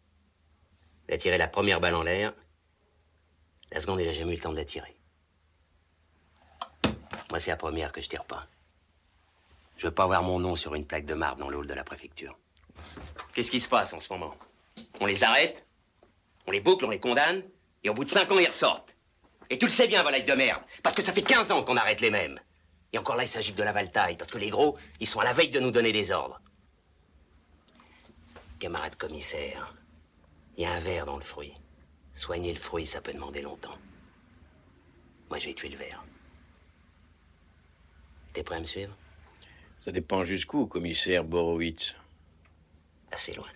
Il 1.07 1.13
a 1.13 1.17
tiré 1.17 1.37
la 1.37 1.47
première 1.47 1.79
balle 1.79 1.95
en 1.95 2.03
l'air. 2.03 2.33
La 3.71 3.79
seconde, 3.79 4.01
il 4.01 4.07
a 4.07 4.13
jamais 4.13 4.33
eu 4.33 4.35
le 4.35 4.41
temps 4.41 4.51
de 4.51 4.57
la 4.57 4.65
tirer. 4.65 4.95
Moi, 7.29 7.39
c'est 7.39 7.51
la 7.51 7.57
première 7.57 7.91
que 7.93 8.01
je 8.01 8.09
tire 8.09 8.25
pas. 8.25 8.47
Je 9.77 9.87
veux 9.87 9.93
pas 9.93 10.03
avoir 10.03 10.21
mon 10.21 10.39
nom 10.39 10.55
sur 10.55 10.75
une 10.75 10.85
plaque 10.85 11.05
de 11.05 11.13
marbre 11.13 11.39
dans 11.39 11.49
le 11.49 11.57
hall 11.57 11.65
de 11.67 11.73
la 11.73 11.83
préfecture. 11.83 12.37
Qu'est-ce 13.33 13.49
qui 13.49 13.59
se 13.59 13.69
passe 13.69 13.93
en 13.93 13.99
ce 13.99 14.11
moment? 14.11 14.35
On 14.99 15.05
les 15.05 15.23
arrête, 15.23 15.65
on 16.47 16.51
les 16.51 16.59
boucle, 16.59 16.85
on 16.85 16.89
les 16.89 16.99
condamne, 16.99 17.43
et 17.83 17.89
au 17.89 17.93
bout 17.93 18.05
de 18.05 18.09
cinq 18.09 18.31
ans, 18.31 18.39
ils 18.39 18.47
ressortent. 18.47 18.95
Et 19.49 19.57
tu 19.57 19.65
le 19.65 19.71
sais 19.71 19.87
bien, 19.87 20.03
volaille 20.03 20.23
de 20.23 20.33
merde, 20.33 20.63
parce 20.83 20.95
que 20.95 21.01
ça 21.01 21.13
fait 21.13 21.21
15 21.21 21.51
ans 21.51 21.63
qu'on 21.63 21.77
arrête 21.77 22.01
les 22.01 22.11
mêmes. 22.11 22.39
Et 22.93 22.97
encore 22.97 23.15
là, 23.15 23.23
il 23.23 23.27
s'agit 23.27 23.51
de 23.53 23.63
la 23.63 23.71
valtaille, 23.71 24.17
parce 24.17 24.31
que 24.31 24.37
les 24.37 24.49
gros, 24.49 24.77
ils 24.99 25.07
sont 25.07 25.19
à 25.19 25.23
la 25.23 25.33
veille 25.33 25.49
de 25.49 25.59
nous 25.59 25.71
donner 25.71 25.91
des 25.91 26.11
ordres. 26.11 26.41
Camarade 28.59 28.95
commissaire, 28.95 29.73
il 30.57 30.63
y 30.63 30.65
a 30.65 30.71
un 30.71 30.79
verre 30.79 31.05
dans 31.05 31.17
le 31.17 31.23
fruit. 31.23 31.53
Soigner 32.13 32.53
le 32.53 32.59
fruit, 32.59 32.85
ça 32.85 33.01
peut 33.01 33.13
demander 33.13 33.41
longtemps. 33.41 33.77
Moi, 35.29 35.39
je 35.39 35.47
vais 35.47 35.53
tuer 35.53 35.69
le 35.69 35.77
verre. 35.77 36.03
T'es 38.33 38.43
prêt 38.43 38.57
à 38.57 38.59
me 38.59 38.65
suivre? 38.65 38.95
Ça 39.79 39.91
dépend 39.91 40.23
jusqu'où, 40.23 40.67
commissaire 40.67 41.23
Borowitz. 41.23 41.95
Assez 43.11 43.33
loin. 43.33 43.47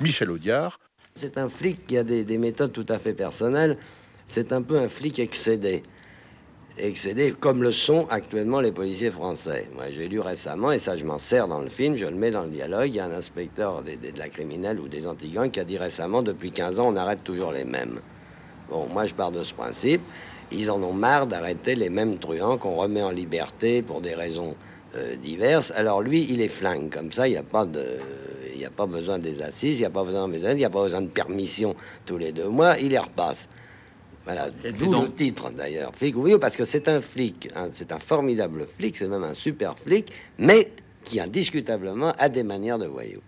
Michel 0.00 0.30
Audiard. 0.30 0.78
C'est 1.14 1.38
un 1.38 1.48
flic 1.48 1.86
qui 1.86 1.96
a 1.96 2.02
des, 2.04 2.24
des 2.24 2.38
méthodes 2.38 2.72
tout 2.72 2.86
à 2.88 2.98
fait 2.98 3.14
personnelles. 3.14 3.76
C'est 4.28 4.52
un 4.52 4.62
peu 4.62 4.78
un 4.78 4.88
flic 4.88 5.18
excédé. 5.18 5.82
Excédé 6.76 7.32
comme 7.38 7.62
le 7.62 7.70
sont 7.70 8.08
actuellement 8.10 8.60
les 8.60 8.72
policiers 8.72 9.12
français. 9.12 9.68
Moi, 9.76 9.84
j'ai 9.90 10.08
lu 10.08 10.18
récemment, 10.18 10.72
et 10.72 10.80
ça, 10.80 10.96
je 10.96 11.04
m'en 11.04 11.18
sers 11.20 11.46
dans 11.46 11.60
le 11.60 11.68
film, 11.68 11.94
je 11.94 12.06
le 12.06 12.16
mets 12.16 12.32
dans 12.32 12.42
le 12.42 12.50
dialogue. 12.50 12.88
Il 12.88 12.96
y 12.96 13.00
a 13.00 13.04
un 13.04 13.12
inspecteur 13.12 13.82
des- 13.82 13.96
de 13.96 14.18
la 14.18 14.28
criminelle 14.28 14.80
ou 14.80 14.88
des 14.88 15.06
antigangs 15.06 15.50
qui 15.50 15.60
a 15.60 15.64
dit 15.64 15.78
récemment 15.78 16.22
depuis 16.22 16.50
15 16.50 16.80
ans, 16.80 16.88
on 16.88 16.96
arrête 16.96 17.22
toujours 17.22 17.52
les 17.52 17.64
mêmes. 17.64 18.00
Bon, 18.70 18.88
moi, 18.88 19.04
je 19.04 19.14
pars 19.14 19.30
de 19.30 19.44
ce 19.44 19.54
principe. 19.54 20.00
Ils 20.50 20.68
en 20.68 20.82
ont 20.82 20.92
marre 20.92 21.28
d'arrêter 21.28 21.76
les 21.76 21.90
mêmes 21.90 22.18
truands 22.18 22.58
qu'on 22.58 22.74
remet 22.74 23.02
en 23.02 23.10
liberté 23.10 23.80
pour 23.82 24.00
des 24.00 24.14
raisons 24.14 24.56
euh, 24.96 25.14
diverses. 25.14 25.72
Alors 25.76 26.02
lui, 26.02 26.26
il 26.28 26.40
est 26.40 26.48
flingue. 26.48 26.92
Comme 26.92 27.12
ça, 27.12 27.28
il 27.28 27.32
n'y 27.32 27.36
a 27.36 27.42
pas 27.44 27.66
de, 27.66 27.84
n'y 28.64 28.74
a 28.74 28.76
pas 28.76 28.86
besoin 28.86 29.18
des 29.18 29.40
assises, 29.42 29.78
il 29.78 29.80
n'y 29.82 29.86
a 29.86 29.90
pas 29.90 30.04
besoin, 30.04 30.28
il 30.32 30.56
n'y 30.56 30.64
a 30.64 30.70
pas 30.70 30.82
besoin 30.82 31.02
de 31.02 31.08
permission 31.08 31.74
tous 32.06 32.18
les 32.18 32.32
deux 32.32 32.48
mois. 32.48 32.78
Il 32.78 32.88
les 32.90 32.98
repasse. 32.98 33.48
Voilà, 34.24 34.50
d'où 34.50 34.90
le 35.02 35.12
titre 35.12 35.50
d'ailleurs, 35.50 35.92
flic 35.94 36.14
oui, 36.16 36.34
parce 36.40 36.56
que 36.56 36.64
c'est 36.64 36.88
un 36.88 37.02
flic, 37.02 37.50
hein, 37.54 37.68
c'est 37.74 37.92
un 37.92 37.98
formidable 37.98 38.66
flic, 38.66 38.96
c'est 38.96 39.06
même 39.06 39.22
un 39.22 39.34
super 39.34 39.78
flic, 39.78 40.10
mais 40.38 40.70
qui 41.04 41.20
indiscutablement 41.20 42.12
a 42.18 42.30
des 42.30 42.42
manières 42.42 42.78
de 42.78 42.86
voyou. 42.86 43.20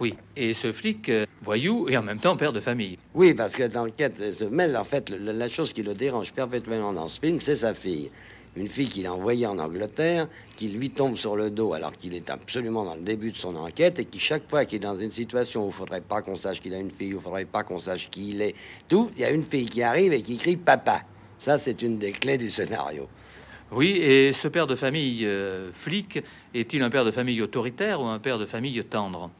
Oui, 0.00 0.14
et 0.36 0.52
ce 0.52 0.72
flic, 0.72 1.08
euh, 1.08 1.24
voyou 1.40 1.88
et 1.88 1.96
en 1.96 2.02
même 2.02 2.18
temps 2.18 2.36
père 2.36 2.52
de 2.52 2.60
famille. 2.60 2.98
Oui, 3.14 3.32
parce 3.32 3.54
que 3.56 3.62
l'enquête 3.62 4.32
se 4.34 4.44
mêle, 4.44 4.76
en 4.76 4.84
fait, 4.84 5.08
le- 5.08 5.32
la 5.32 5.48
chose 5.48 5.72
qui 5.72 5.82
le 5.82 5.94
dérange 5.94 6.32
perpétuellement 6.34 6.92
dans 6.92 7.08
ce 7.08 7.18
film, 7.20 7.40
c'est 7.40 7.54
sa 7.56 7.72
fille. 7.72 8.10
Une 8.56 8.68
fille 8.68 8.88
qu'il 8.88 9.06
a 9.06 9.12
envoyée 9.12 9.46
en 9.46 9.58
Angleterre, 9.58 10.28
qui 10.56 10.68
lui 10.68 10.90
tombe 10.90 11.16
sur 11.16 11.34
le 11.34 11.50
dos 11.50 11.72
alors 11.72 11.92
qu'il 11.92 12.14
est 12.14 12.30
absolument 12.30 12.84
dans 12.84 12.94
le 12.94 13.00
début 13.00 13.32
de 13.32 13.36
son 13.36 13.56
enquête 13.56 13.98
et 13.98 14.04
qui, 14.04 14.20
chaque 14.20 14.48
fois 14.48 14.64
qu'il 14.64 14.76
est 14.76 14.86
dans 14.86 14.98
une 14.98 15.10
situation 15.10 15.64
où 15.64 15.68
il 15.68 15.72
faudrait 15.72 16.00
pas 16.00 16.22
qu'on 16.22 16.36
sache 16.36 16.60
qu'il 16.60 16.72
a 16.72 16.78
une 16.78 16.90
fille, 16.90 17.14
où 17.14 17.18
il 17.18 17.22
faudrait 17.22 17.46
pas 17.46 17.64
qu'on 17.64 17.80
sache 17.80 18.10
qui 18.10 18.30
il 18.30 18.42
est, 18.42 18.54
tout, 18.88 19.10
il 19.16 19.22
y 19.22 19.24
a 19.24 19.30
une 19.30 19.42
fille 19.42 19.66
qui 19.66 19.82
arrive 19.82 20.12
et 20.12 20.22
qui 20.22 20.36
crie 20.36 20.56
papa. 20.56 21.02
Ça, 21.38 21.58
c'est 21.58 21.82
une 21.82 21.98
des 21.98 22.12
clés 22.12 22.38
du 22.38 22.48
scénario. 22.48 23.08
Oui, 23.72 23.96
et 23.96 24.32
ce 24.32 24.46
père 24.46 24.68
de 24.68 24.76
famille 24.76 25.26
euh, 25.26 25.72
flic 25.72 26.20
est-il 26.54 26.80
un 26.82 26.90
père 26.90 27.04
de 27.04 27.10
famille 27.10 27.42
autoritaire 27.42 28.00
ou 28.00 28.04
un 28.04 28.20
père 28.20 28.38
de 28.38 28.46
famille 28.46 28.82
tendre? 28.84 29.30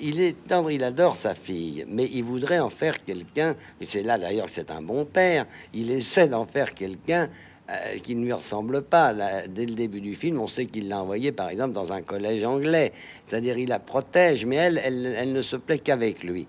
Il 0.00 0.22
est 0.22 0.42
tendre, 0.48 0.70
il 0.70 0.82
adore 0.82 1.18
sa 1.18 1.34
fille, 1.34 1.84
mais 1.86 2.08
il 2.10 2.24
voudrait 2.24 2.60
en 2.60 2.70
faire 2.70 3.04
quelqu'un, 3.04 3.54
et 3.82 3.84
c'est 3.84 4.02
là 4.02 4.16
d'ailleurs 4.16 4.46
que 4.46 4.52
c'est 4.52 4.70
un 4.70 4.80
bon 4.80 5.04
père, 5.04 5.44
il 5.74 5.90
essaie 5.90 6.28
d'en 6.28 6.46
faire 6.46 6.72
quelqu'un 6.72 7.28
euh, 7.70 7.74
qui 8.02 8.14
ne 8.14 8.24
lui 8.24 8.32
ressemble 8.32 8.82
pas. 8.82 9.12
Là, 9.12 9.46
dès 9.46 9.66
le 9.66 9.74
début 9.74 10.00
du 10.00 10.14
film, 10.14 10.38
on 10.40 10.46
sait 10.46 10.66
qu'il 10.66 10.88
l'a 10.88 11.00
envoyé 11.00 11.32
par 11.32 11.48
exemple 11.48 11.72
dans 11.72 11.92
un 11.92 12.02
collège 12.02 12.44
anglais, 12.44 12.92
c'est-à-dire 13.26 13.56
il 13.58 13.68
la 13.68 13.78
protège, 13.78 14.44
mais 14.46 14.56
elle, 14.56 14.80
elle, 14.84 15.14
elle 15.16 15.32
ne 15.32 15.42
se 15.42 15.56
plaît 15.56 15.78
qu'avec 15.78 16.22
lui, 16.22 16.46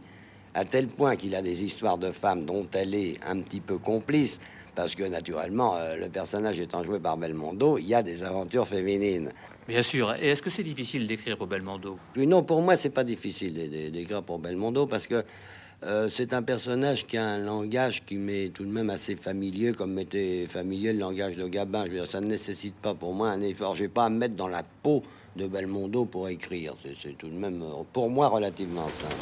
à 0.53 0.66
tel 0.66 0.88
point 0.88 1.16
qu'il 1.16 1.36
a 1.36 1.41
des 1.41 1.63
histoires 1.63 1.97
de 1.97 2.11
femmes 2.11 2.45
dont 2.45 2.68
elle 2.74 2.93
est 2.95 3.13
un 3.26 3.39
petit 3.39 3.61
peu 3.61 3.78
complice, 3.78 4.39
parce 4.76 4.93
que 4.93 5.03
naturellement, 5.03 5.76
euh, 5.78 5.95
le 5.95 6.09
personnage 6.09 6.59
étant 6.59 6.84
joué 6.84 6.99
par 6.99 7.16
Belmondo, 7.18 7.78
il 7.78 7.88
y 7.88 7.95
a 7.95 8.03
des 8.03 8.24
aventures 8.24 8.68
féminines. 8.68 9.32
Bien 9.68 9.82
sûr. 9.82 10.13
Et 10.22 10.28
est-ce 10.30 10.41
que 10.41 10.49
c'est 10.49 10.63
difficile 10.63 11.07
d'écrire 11.07 11.38
pour 11.38 11.47
Belmondo? 11.47 11.97
Non, 12.18 12.43
pour 12.43 12.61
moi, 12.61 12.76
c'est 12.78 12.89
pas 12.91 13.03
difficile 13.05 13.53
d'é- 13.53 13.68
d'é- 13.68 13.89
d'écrire 13.89 14.22
pour 14.22 14.38
Belmondo 14.38 14.86
parce 14.86 15.07
que 15.07 15.24
euh, 15.84 16.09
c'est 16.11 16.34
un 16.34 16.41
personnage 16.41 17.05
qui 17.05 17.17
a 17.17 17.26
un 17.26 17.38
langage 17.38 18.03
qui 18.05 18.17
m'est 18.17 18.49
tout 18.49 18.63
de 18.65 18.71
même 18.71 18.89
assez 18.89 19.15
familier, 19.15 19.73
comme 19.73 19.97
était 19.99 20.45
familier 20.47 20.93
le 20.93 20.99
langage 20.99 21.36
de 21.36 21.47
Gabin. 21.47 21.86
Je 21.86 21.91
veux 21.91 21.97
dire, 21.99 22.11
ça 22.11 22.21
ne 22.21 22.28
nécessite 22.28 22.76
pas 22.76 22.93
pour 22.93 23.13
moi 23.13 23.30
un 23.30 23.41
effort. 23.41 23.76
J'ai 23.76 23.88
pas 23.89 24.05
à 24.05 24.09
me 24.09 24.17
mettre 24.17 24.36
dans 24.36 24.47
la 24.47 24.63
peau 24.84 25.03
de 25.36 25.47
Belmondo 25.47 26.05
pour 26.05 26.28
écrire. 26.30 26.76
C'est- 26.84 26.95
C'est 27.01 27.17
tout 27.17 27.28
de 27.30 27.36
même, 27.36 27.61
euh, 27.61 27.84
pour 27.93 28.09
moi, 28.09 28.30
relativement 28.30 28.88
simple. 28.89 29.15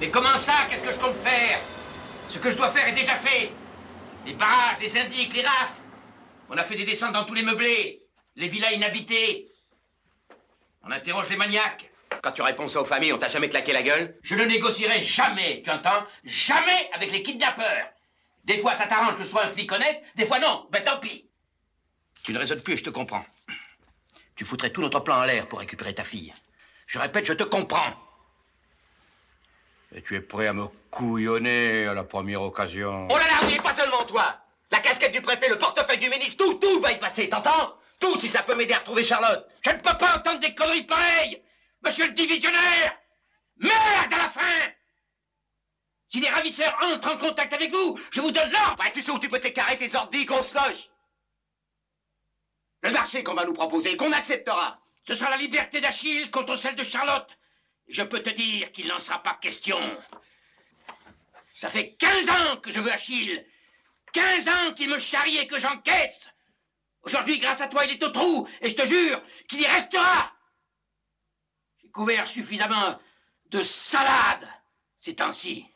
Mais 0.00 0.10
comment 0.10 0.36
ça? 0.36 0.52
Qu'est-ce 0.68 0.82
que 0.82 0.92
je 0.92 0.98
compte 0.98 1.16
faire? 1.16 1.58
Ce 2.28 2.38
que 2.38 2.50
je 2.50 2.56
dois 2.56 2.70
faire 2.70 2.86
est 2.86 2.92
déjà 2.92 3.16
fait. 3.16 3.50
Les 4.26 4.34
barrages, 4.34 4.78
les 4.80 4.98
indiques, 4.98 5.34
les 5.34 5.42
rafles. 5.42 5.80
On 6.50 6.56
a 6.56 6.64
fait 6.64 6.76
des 6.76 6.84
descentes 6.84 7.12
dans 7.12 7.24
tous 7.24 7.34
les 7.34 7.42
meublés, 7.42 8.02
les 8.36 8.48
villas 8.48 8.72
inhabitées. 8.72 9.48
On 10.82 10.90
interroge 10.90 11.28
les 11.30 11.36
maniaques. 11.36 11.90
Quand 12.22 12.32
tu 12.32 12.42
réponds 12.42 12.68
ça 12.68 12.80
aux 12.80 12.84
familles, 12.84 13.12
on 13.12 13.18
t'a 13.18 13.28
jamais 13.28 13.48
claqué 13.48 13.72
la 13.72 13.82
gueule? 13.82 14.18
Je 14.22 14.34
ne 14.34 14.44
négocierai 14.44 15.02
jamais, 15.02 15.62
tu 15.62 15.70
entends 15.70 16.04
Jamais 16.24 16.90
avec 16.92 17.12
les 17.12 17.22
kidnappeurs. 17.22 17.90
Des 18.44 18.58
fois, 18.58 18.74
ça 18.74 18.86
t'arrange 18.86 19.16
que 19.16 19.22
ce 19.22 19.28
soit 19.28 19.44
un 19.44 19.48
flic 19.48 19.70
honnête, 19.70 20.02
des 20.16 20.26
fois 20.26 20.38
non. 20.38 20.66
Ben 20.70 20.82
tant 20.82 20.98
pis. 20.98 21.28
Tu 22.24 22.32
ne 22.32 22.38
raisonnes 22.38 22.62
plus, 22.62 22.78
je 22.78 22.84
te 22.84 22.90
comprends. 22.90 23.24
Tu 24.36 24.44
foutrais 24.44 24.70
tout 24.70 24.80
notre 24.80 25.00
plan 25.00 25.20
en 25.20 25.24
l'air 25.24 25.46
pour 25.48 25.58
récupérer 25.58 25.94
ta 25.94 26.04
fille. 26.04 26.32
Je 26.86 26.98
répète, 26.98 27.26
je 27.26 27.32
te 27.32 27.44
comprends. 27.44 27.94
Et 29.94 30.02
tu 30.02 30.16
es 30.16 30.20
prêt 30.20 30.46
à 30.46 30.52
me 30.52 30.66
couillonner 30.90 31.86
à 31.86 31.94
la 31.94 32.04
première 32.04 32.42
occasion. 32.42 33.08
Oh 33.10 33.16
là 33.16 33.26
là, 33.26 33.46
oui, 33.46 33.58
pas 33.58 33.72
seulement 33.72 34.04
toi. 34.04 34.38
La 34.70 34.80
casquette 34.80 35.12
du 35.12 35.22
préfet, 35.22 35.48
le 35.48 35.56
portefeuille 35.56 35.98
du 35.98 36.10
ministre, 36.10 36.44
tout, 36.44 36.54
tout 36.54 36.80
va 36.80 36.92
y 36.92 36.98
passer, 36.98 37.28
t'entends? 37.28 37.74
Tout, 37.98 38.18
si 38.18 38.28
ça 38.28 38.42
peut 38.42 38.54
m'aider 38.54 38.74
à 38.74 38.78
retrouver 38.78 39.02
Charlotte. 39.02 39.48
Je 39.62 39.70
ne 39.70 39.76
peux 39.76 39.96
pas 39.98 40.16
entendre 40.16 40.40
des 40.40 40.54
conneries 40.54 40.84
pareilles 40.84 41.42
Monsieur 41.82 42.06
le 42.06 42.12
divisionnaire. 42.12 42.98
Merde 43.56 44.12
à 44.12 44.18
la 44.18 44.28
fin. 44.28 44.72
Si 46.10 46.20
les 46.20 46.28
ravisseurs 46.28 46.76
entrent 46.82 47.14
en 47.14 47.18
contact 47.18 47.52
avec 47.52 47.70
vous, 47.70 47.98
je 48.10 48.20
vous 48.20 48.30
donne 48.30 48.50
l'ordre. 48.50 48.82
Tu 48.92 49.02
sais 49.02 49.10
où 49.10 49.18
tu 49.18 49.28
peux 49.28 49.40
t'écarrer 49.40 49.78
tes 49.78 49.94
ordis, 49.94 50.24
grosse 50.24 50.54
loge. 50.54 50.90
Le 52.82 52.90
marché 52.90 53.22
qu'on 53.24 53.34
va 53.34 53.44
nous 53.44 53.52
proposer, 53.52 53.96
qu'on 53.96 54.12
acceptera, 54.12 54.78
ce 55.06 55.14
sera 55.14 55.30
la 55.30 55.36
liberté 55.36 55.80
d'Achille 55.80 56.30
contre 56.30 56.56
celle 56.56 56.76
de 56.76 56.84
Charlotte. 56.84 57.37
Je 57.88 58.02
peux 58.02 58.22
te 58.22 58.30
dire 58.30 58.70
qu'il 58.72 58.88
n'en 58.88 58.98
sera 58.98 59.22
pas 59.22 59.38
question. 59.40 59.78
Ça 61.54 61.70
fait 61.70 61.94
15 61.94 62.28
ans 62.28 62.56
que 62.58 62.70
je 62.70 62.80
veux 62.80 62.92
Achille. 62.92 63.44
15 64.12 64.48
ans 64.48 64.74
qu'il 64.74 64.90
me 64.90 64.98
charrie 64.98 65.38
et 65.38 65.46
que 65.46 65.58
j'encaisse. 65.58 66.28
Aujourd'hui, 67.02 67.38
grâce 67.38 67.60
à 67.60 67.68
toi, 67.68 67.84
il 67.84 67.92
est 67.92 68.02
au 68.02 68.10
trou, 68.10 68.46
et 68.60 68.68
je 68.68 68.74
te 68.74 68.84
jure 68.84 69.22
qu'il 69.48 69.60
y 69.60 69.66
restera. 69.66 70.32
J'ai 71.82 71.90
couvert 71.90 72.28
suffisamment 72.28 72.98
de 73.46 73.62
salade 73.62 74.46
C'est 74.98 75.20
ainsi. 75.20 75.66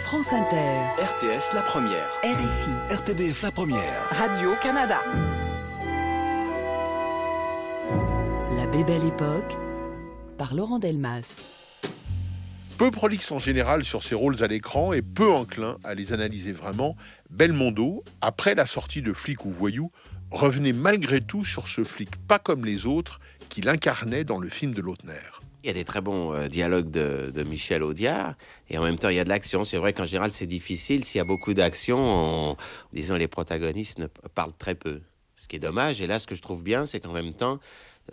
France 0.00 0.32
Inter. 0.32 1.02
RTS 1.02 1.52
La 1.54 1.62
Première. 1.62 2.08
RFI. 2.24 2.70
RTBF 2.94 3.42
La 3.42 3.50
Première. 3.52 4.08
Radio-Canada. 4.10 5.02
La 5.04 5.37
Bébelle 8.78 9.06
Époque 9.08 9.56
par 10.38 10.54
Laurent 10.54 10.78
Delmas. 10.78 11.48
Peu 12.78 12.92
prolixe 12.92 13.32
en 13.32 13.40
général 13.40 13.82
sur 13.82 14.04
ses 14.04 14.14
rôles 14.14 14.40
à 14.40 14.46
l'écran 14.46 14.92
et 14.92 15.02
peu 15.02 15.28
enclin 15.32 15.78
à 15.82 15.96
les 15.96 16.12
analyser 16.12 16.52
vraiment, 16.52 16.94
Belmondo, 17.28 18.04
après 18.20 18.54
la 18.54 18.66
sortie 18.66 19.02
de 19.02 19.12
Flic 19.12 19.44
ou 19.44 19.50
Voyou, 19.50 19.90
revenait 20.30 20.72
malgré 20.72 21.20
tout 21.20 21.44
sur 21.44 21.66
ce 21.66 21.82
flic 21.82 22.14
pas 22.28 22.38
comme 22.38 22.64
les 22.64 22.86
autres 22.86 23.18
qu'il 23.48 23.68
incarnait 23.68 24.22
dans 24.22 24.38
le 24.38 24.48
film 24.48 24.72
de 24.74 24.80
Lautner. 24.80 25.14
Il 25.64 25.66
y 25.66 25.70
a 25.70 25.72
des 25.74 25.84
très 25.84 26.00
bons 26.00 26.32
euh, 26.32 26.46
dialogues 26.46 26.92
de, 26.92 27.32
de, 27.34 27.42
Michel 27.42 27.82
Audiard 27.82 28.36
et 28.70 28.78
en 28.78 28.84
même 28.84 28.96
temps 28.96 29.08
il 29.08 29.16
y 29.16 29.20
a 29.20 29.24
de 29.24 29.28
l'action. 29.28 29.64
C'est 29.64 29.78
vrai 29.78 29.92
qu'en 29.92 30.04
général 30.04 30.30
c'est 30.30 30.46
difficile. 30.46 31.04
S'il 31.04 31.18
y 31.18 31.20
a 31.20 31.24
beaucoup 31.24 31.52
d'action, 31.52 32.56
disons 32.92 33.16
les 33.16 33.26
protagonistes 33.26 33.98
ne 33.98 34.06
parlent 34.06 34.56
très 34.56 34.76
peu. 34.76 35.00
Ce 35.34 35.48
qui 35.48 35.56
est 35.56 35.60
dommage. 35.60 36.00
Et 36.00 36.06
là 36.06 36.20
ce 36.20 36.28
que 36.28 36.36
je 36.36 36.42
trouve 36.42 36.62
bien 36.62 36.86
c'est 36.86 37.00
qu'en 37.00 37.12
même 37.12 37.32
temps, 37.32 37.58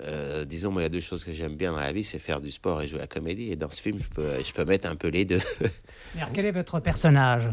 euh, 0.02 0.46
disons 0.46 0.72
moi 0.72 0.82
il 0.82 0.86
y 0.86 0.88
a 0.88 0.90
deux 0.90 1.00
choses 1.00 1.24
que 1.24 1.32
j'aime 1.32 1.56
bien 1.56 1.72
dans 1.72 1.80
la 1.80 1.92
vie, 1.92 2.04
c'est 2.04 2.20
faire 2.20 2.42
du 2.42 2.52
sport 2.52 2.82
et 2.82 2.88
jouer 2.88 3.00
à 3.00 3.04
la 3.04 3.08
comédie. 3.08 3.52
Et 3.52 3.56
dans 3.56 3.70
ce 3.70 3.82
film 3.82 4.00
je 4.02 4.10
peux, 4.10 4.44
je 4.44 4.54
peux 4.54 4.66
mettre 4.66 4.90
un 4.90 4.96
peu 4.96 5.08
les 5.08 5.26
deux. 5.26 5.42
Mais 6.16 6.22
alors, 6.22 6.34
quel 6.34 6.46
est 6.46 6.52
votre 6.52 6.80
personnage? 6.80 7.50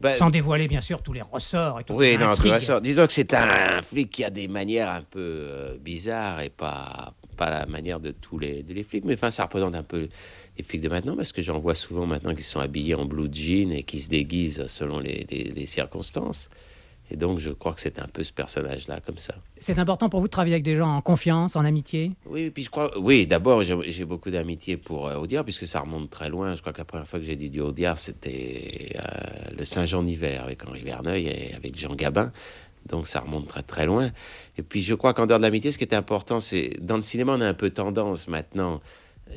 Ben, 0.00 0.16
Sans 0.16 0.28
dévoiler 0.28 0.66
bien 0.68 0.80
sûr 0.80 1.02
tous 1.02 1.12
les 1.12 1.22
ressorts 1.22 1.80
et 1.80 1.84
tout. 1.84 1.94
Oui, 1.94 2.18
non, 2.18 2.34
tous 2.34 2.42
les 2.42 2.54
ressorts. 2.54 2.80
Disons 2.80 3.06
que 3.06 3.12
c'est 3.12 3.32
un, 3.32 3.80
flic 3.80 4.10
qui 4.10 4.24
a 4.24 4.30
des 4.30 4.48
manières 4.48 4.90
un 4.90 5.02
peu 5.02 5.20
euh, 5.20 5.76
bizarres 5.78 6.40
et 6.40 6.50
pas 6.50 7.14
pas 7.34 7.50
la 7.50 7.66
manière 7.66 8.00
de 8.00 8.12
tous 8.12 8.38
les, 8.38 8.62
de 8.62 8.72
les 8.72 8.84
flics, 8.84 9.04
mais 9.04 9.14
enfin, 9.14 9.30
ça 9.30 9.44
représente 9.44 9.74
un 9.74 9.82
peu 9.82 10.08
les 10.56 10.64
flics 10.64 10.80
de 10.80 10.88
maintenant, 10.88 11.16
parce 11.16 11.32
que 11.32 11.42
j'en 11.42 11.58
vois 11.58 11.74
souvent 11.74 12.06
maintenant 12.06 12.34
qui 12.34 12.42
sont 12.42 12.60
habillés 12.60 12.94
en 12.94 13.04
blue 13.04 13.28
jean 13.30 13.72
et 13.72 13.82
qui 13.82 14.00
se 14.00 14.08
déguisent 14.08 14.66
selon 14.66 15.00
les, 15.00 15.26
les, 15.30 15.44
les 15.44 15.66
circonstances. 15.66 16.48
Et 17.10 17.16
donc, 17.16 17.38
je 17.38 17.50
crois 17.50 17.74
que 17.74 17.80
c'est 17.80 17.98
un 17.98 18.06
peu 18.06 18.24
ce 18.24 18.32
personnage-là, 18.32 19.00
comme 19.04 19.18
ça. 19.18 19.34
C'est 19.58 19.78
important 19.78 20.08
pour 20.08 20.20
vous 20.20 20.26
de 20.26 20.30
travailler 20.30 20.54
avec 20.54 20.64
des 20.64 20.74
gens 20.74 20.88
en 20.88 21.02
confiance, 21.02 21.54
en 21.54 21.64
amitié? 21.64 22.12
Oui, 22.26 22.50
puis 22.50 22.64
je 22.64 22.70
crois. 22.70 22.98
Oui, 22.98 23.26
d'abord, 23.26 23.62
j'ai 23.62 24.04
beaucoup 24.04 24.30
d'amitié 24.30 24.76
pour 24.76 25.08
euh, 25.08 25.16
Audiard, 25.16 25.44
puisque 25.44 25.66
ça 25.66 25.80
remonte 25.80 26.10
très 26.10 26.30
loin. 26.30 26.56
Je 26.56 26.60
crois 26.60 26.72
que 26.72 26.78
la 26.78 26.84
première 26.84 27.06
fois 27.06 27.18
que 27.18 27.24
j'ai 27.24 27.36
dit 27.36 27.50
du 27.50 27.60
Audiard, 27.60 27.98
c'était 27.98 28.96
euh, 28.96 29.50
le 29.56 29.64
Saint-Jean 29.64 30.02
d'hiver 30.02 30.42
avec 30.42 30.66
Henri 30.66 30.82
Verneuil 30.82 31.26
et 31.26 31.54
avec 31.54 31.76
Jean 31.76 31.94
Gabin. 31.94 32.32
Donc 32.86 33.06
ça 33.06 33.20
remonte 33.20 33.48
très 33.48 33.62
très 33.62 33.86
loin. 33.86 34.10
Et 34.58 34.62
puis 34.62 34.82
je 34.82 34.94
crois 34.94 35.14
qu'en 35.14 35.26
dehors 35.26 35.38
de 35.38 35.42
l'amitié, 35.44 35.72
ce 35.72 35.78
qui 35.78 35.84
est 35.84 35.94
important, 35.94 36.40
c'est 36.40 36.76
dans 36.80 36.96
le 36.96 37.02
cinéma, 37.02 37.34
on 37.36 37.40
a 37.40 37.48
un 37.48 37.54
peu 37.54 37.70
tendance 37.70 38.28
maintenant, 38.28 38.80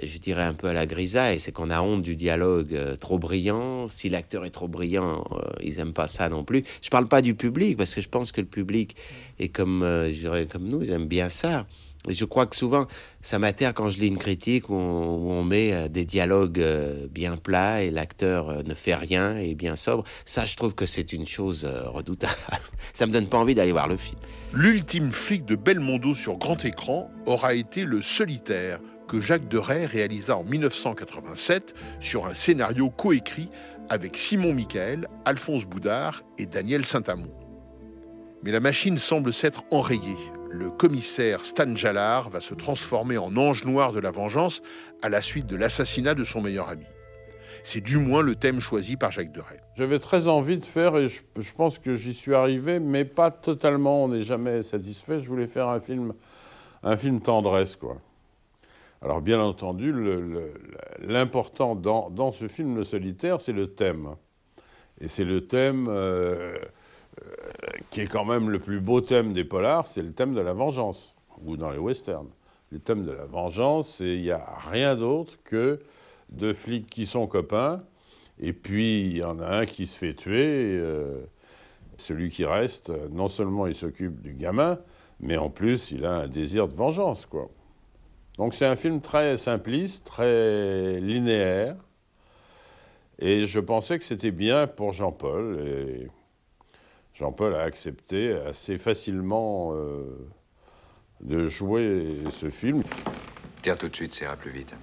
je 0.03 0.17
dirais 0.17 0.43
un 0.43 0.53
peu 0.53 0.67
à 0.67 0.73
la 0.73 0.85
grisaille, 0.85 1.39
c'est 1.39 1.51
qu'on 1.51 1.69
a 1.69 1.81
honte 1.81 2.01
du 2.01 2.15
dialogue 2.15 2.73
euh, 2.73 2.95
trop 2.95 3.17
brillant. 3.17 3.88
Si 3.88 4.09
l'acteur 4.09 4.45
est 4.45 4.51
trop 4.51 4.67
brillant, 4.67 5.23
euh, 5.31 5.49
ils 5.61 5.79
aiment 5.79 5.93
pas 5.93 6.07
ça 6.07 6.29
non 6.29 6.43
plus. 6.43 6.63
Je 6.81 6.89
parle 6.89 7.07
pas 7.07 7.21
du 7.21 7.35
public 7.35 7.77
parce 7.77 7.95
que 7.95 8.01
je 8.01 8.09
pense 8.09 8.31
que 8.31 8.41
le 8.41 8.47
public 8.47 8.95
est 9.39 9.49
comme, 9.49 9.81
euh, 9.83 10.45
comme 10.51 10.67
nous, 10.67 10.83
ils 10.83 10.91
aiment 10.91 11.07
bien 11.07 11.29
ça. 11.29 11.65
Et 12.07 12.13
je 12.13 12.25
crois 12.25 12.45
que 12.45 12.55
souvent, 12.55 12.88
ça 13.21 13.38
m'atterre 13.38 13.73
quand 13.73 13.89
je 13.89 13.99
lis 13.99 14.07
une 14.07 14.17
critique 14.17 14.69
où 14.69 14.75
on, 14.75 15.43
met 15.43 15.73
euh, 15.73 15.88
des 15.88 16.05
dialogues 16.05 16.63
bien 17.11 17.35
plats 17.38 17.81
et 17.81 17.89
l'acteur 17.89 18.63
ne 18.63 18.73
fait 18.73 18.95
rien 18.95 19.38
et 19.38 19.55
bien 19.55 19.75
sobre. 19.75 20.03
Ça, 20.25 20.45
je 20.45 20.55
trouve 20.55 20.75
que 20.75 20.85
c'est 20.85 21.11
une 21.11 21.27
chose 21.27 21.65
redoutable. 21.65 22.33
Ça 22.93 23.07
me 23.07 23.11
donne 23.11 23.27
pas 23.27 23.38
envie 23.38 23.55
d'aller 23.55 23.71
voir 23.71 23.88
le 23.88 23.97
film. 23.97 24.19
L'ultime 24.53 25.11
flic 25.11 25.45
de 25.45 25.55
Belmondo 25.55 26.13
sur 26.13 26.38
grand 26.38 26.63
écran 26.63 27.11
aura 27.25 27.53
été 27.53 27.83
Le 27.83 28.01
Solitaire, 28.01 28.79
que 29.08 29.22
Jacques 29.22 29.47
Deray 29.47 29.86
réalisa 29.86 30.38
en 30.38 30.43
1987 30.43 31.74
sur 31.99 32.26
un 32.26 32.34
scénario 32.34 32.89
coécrit 32.89 33.49
avec 33.89 34.18
Simon 34.18 34.53
Michael, 34.53 35.08
Alphonse 35.26 35.66
Boudard 35.66 36.24
et 36.38 36.45
Daniel 36.45 36.86
Saint-Amand. 36.86 37.34
Mais 38.43 38.51
la 38.51 38.60
machine 38.60 38.97
semble 38.97 39.34
s'être 39.34 39.64
enrayée 39.72 40.18
le 40.49 40.70
commissaire 40.72 41.45
Stan 41.45 41.76
Jalard 41.76 42.30
va 42.30 42.39
se 42.39 42.53
transformer 42.53 43.18
en 43.18 43.36
ange 43.38 43.64
noir 43.66 43.91
de 43.91 43.99
la 43.99 44.12
vengeance 44.12 44.62
à 45.01 45.10
la 45.10 45.22
suite 45.22 45.47
de 45.47 45.55
l'assassinat 45.55 46.14
de 46.14 46.24
son 46.24 46.41
meilleur 46.41 46.70
ami. 46.70 46.86
C'est 47.64 47.82
du 47.82 47.97
moins 47.97 48.22
le 48.22 48.36
thème 48.36 48.60
choisi 48.60 48.95
par 48.95 49.12
Jacques 49.12 49.32
Deray. 49.32 49.60
J'avais 49.76 49.99
très 49.99 50.28
envie 50.28 50.58
de 50.58 50.64
faire, 50.64 50.95
et 50.97 51.10
je, 51.10 51.22
je 51.38 51.51
pense 51.51 51.80
que 51.80 51.95
j'y 51.95 52.14
suis 52.14 52.34
arrivé, 52.34 52.80
mais 52.80 53.03
pas 53.03 53.30
totalement, 53.30 54.05
on 54.05 54.08
n'est 54.08 54.24
jamais 54.24 54.64
satisfait. 54.64 55.20
Je 55.20 55.28
voulais 55.28 55.47
faire 55.47 55.68
un 55.68 55.80
film, 55.80 56.14
un 56.84 56.95
film 56.95 57.20
tendresse, 57.20 57.76
quoi. 57.76 57.97
Alors 59.01 59.21
bien 59.21 59.39
entendu, 59.39 59.93
l'important 60.99 61.75
dans, 61.75 62.31
ce 62.31 62.47
film 62.47 62.75
Le 62.75 62.83
Solitaire, 62.83 63.41
c'est 63.41 63.53
le 63.53 63.67
thème. 63.67 64.15
Et 64.99 65.07
c'est 65.07 65.25
le 65.25 65.45
thème... 65.47 65.87
Euh, 65.89 66.57
qui 67.89 68.01
est 68.01 68.07
quand 68.07 68.25
même 68.25 68.49
le 68.49 68.59
plus 68.59 68.79
beau 68.79 69.01
thème 69.01 69.33
des 69.33 69.43
polars, 69.43 69.87
c'est 69.87 70.01
le 70.01 70.11
thème 70.11 70.33
de 70.33 70.41
la 70.41 70.53
vengeance, 70.53 71.15
ou 71.45 71.57
dans 71.57 71.71
les 71.71 71.77
westerns. 71.77 72.29
Le 72.71 72.79
thème 72.79 73.05
de 73.05 73.11
la 73.11 73.25
vengeance, 73.25 74.01
il 74.01 74.21
n'y 74.21 74.31
a 74.31 74.45
rien 74.69 74.95
d'autre 74.95 75.37
que 75.43 75.79
deux 76.29 76.53
flics 76.53 76.87
qui 76.87 77.05
sont 77.05 77.27
copains, 77.27 77.81
et 78.39 78.53
puis 78.53 79.05
il 79.05 79.17
y 79.17 79.23
en 79.23 79.39
a 79.39 79.47
un 79.47 79.65
qui 79.65 79.87
se 79.87 79.97
fait 79.97 80.13
tuer. 80.13 80.73
Et, 80.73 80.77
euh, 80.77 81.21
celui 81.99 82.29
qui 82.29 82.45
reste, 82.45 82.91
non 83.09 83.27
seulement 83.27 83.65
il 83.65 83.73
s'occupe 83.73 84.21
du 84.21 84.33
gamin, 84.33 84.77
mais 85.19 85.35
en 85.37 85.49
plus 85.49 85.89
il 85.89 86.05
a 86.05 86.13
un 86.13 86.27
désir 86.27 86.67
de 86.67 86.75
vengeance, 86.75 87.25
quoi. 87.25 87.49
Donc 88.38 88.53
c'est 88.53 88.65
un 88.65 88.75
film 88.75 89.01
très 89.01 89.38
simpliste, 89.38 90.05
très 90.05 90.99
linéaire, 90.99 91.75
et 93.19 93.47
je 93.47 93.59
pensais 93.59 93.97
que 93.97 94.05
c'était 94.05 94.31
bien 94.31 94.67
pour 94.67 94.93
Jean-Paul. 94.93 95.59
Et 95.65 96.07
Jean-Paul 97.15 97.55
a 97.55 97.61
accepté 97.61 98.33
assez 98.33 98.77
facilement 98.77 99.73
euh, 99.73 100.03
de 101.21 101.47
jouer 101.47 102.17
ce 102.31 102.49
film. 102.49 102.83
Tire 103.63 103.77
tout 103.77 103.89
de 103.89 103.95
suite, 103.95 104.13
ça 104.13 104.25
ira 104.25 104.35
plus 104.35 104.51
vite. 104.51 104.75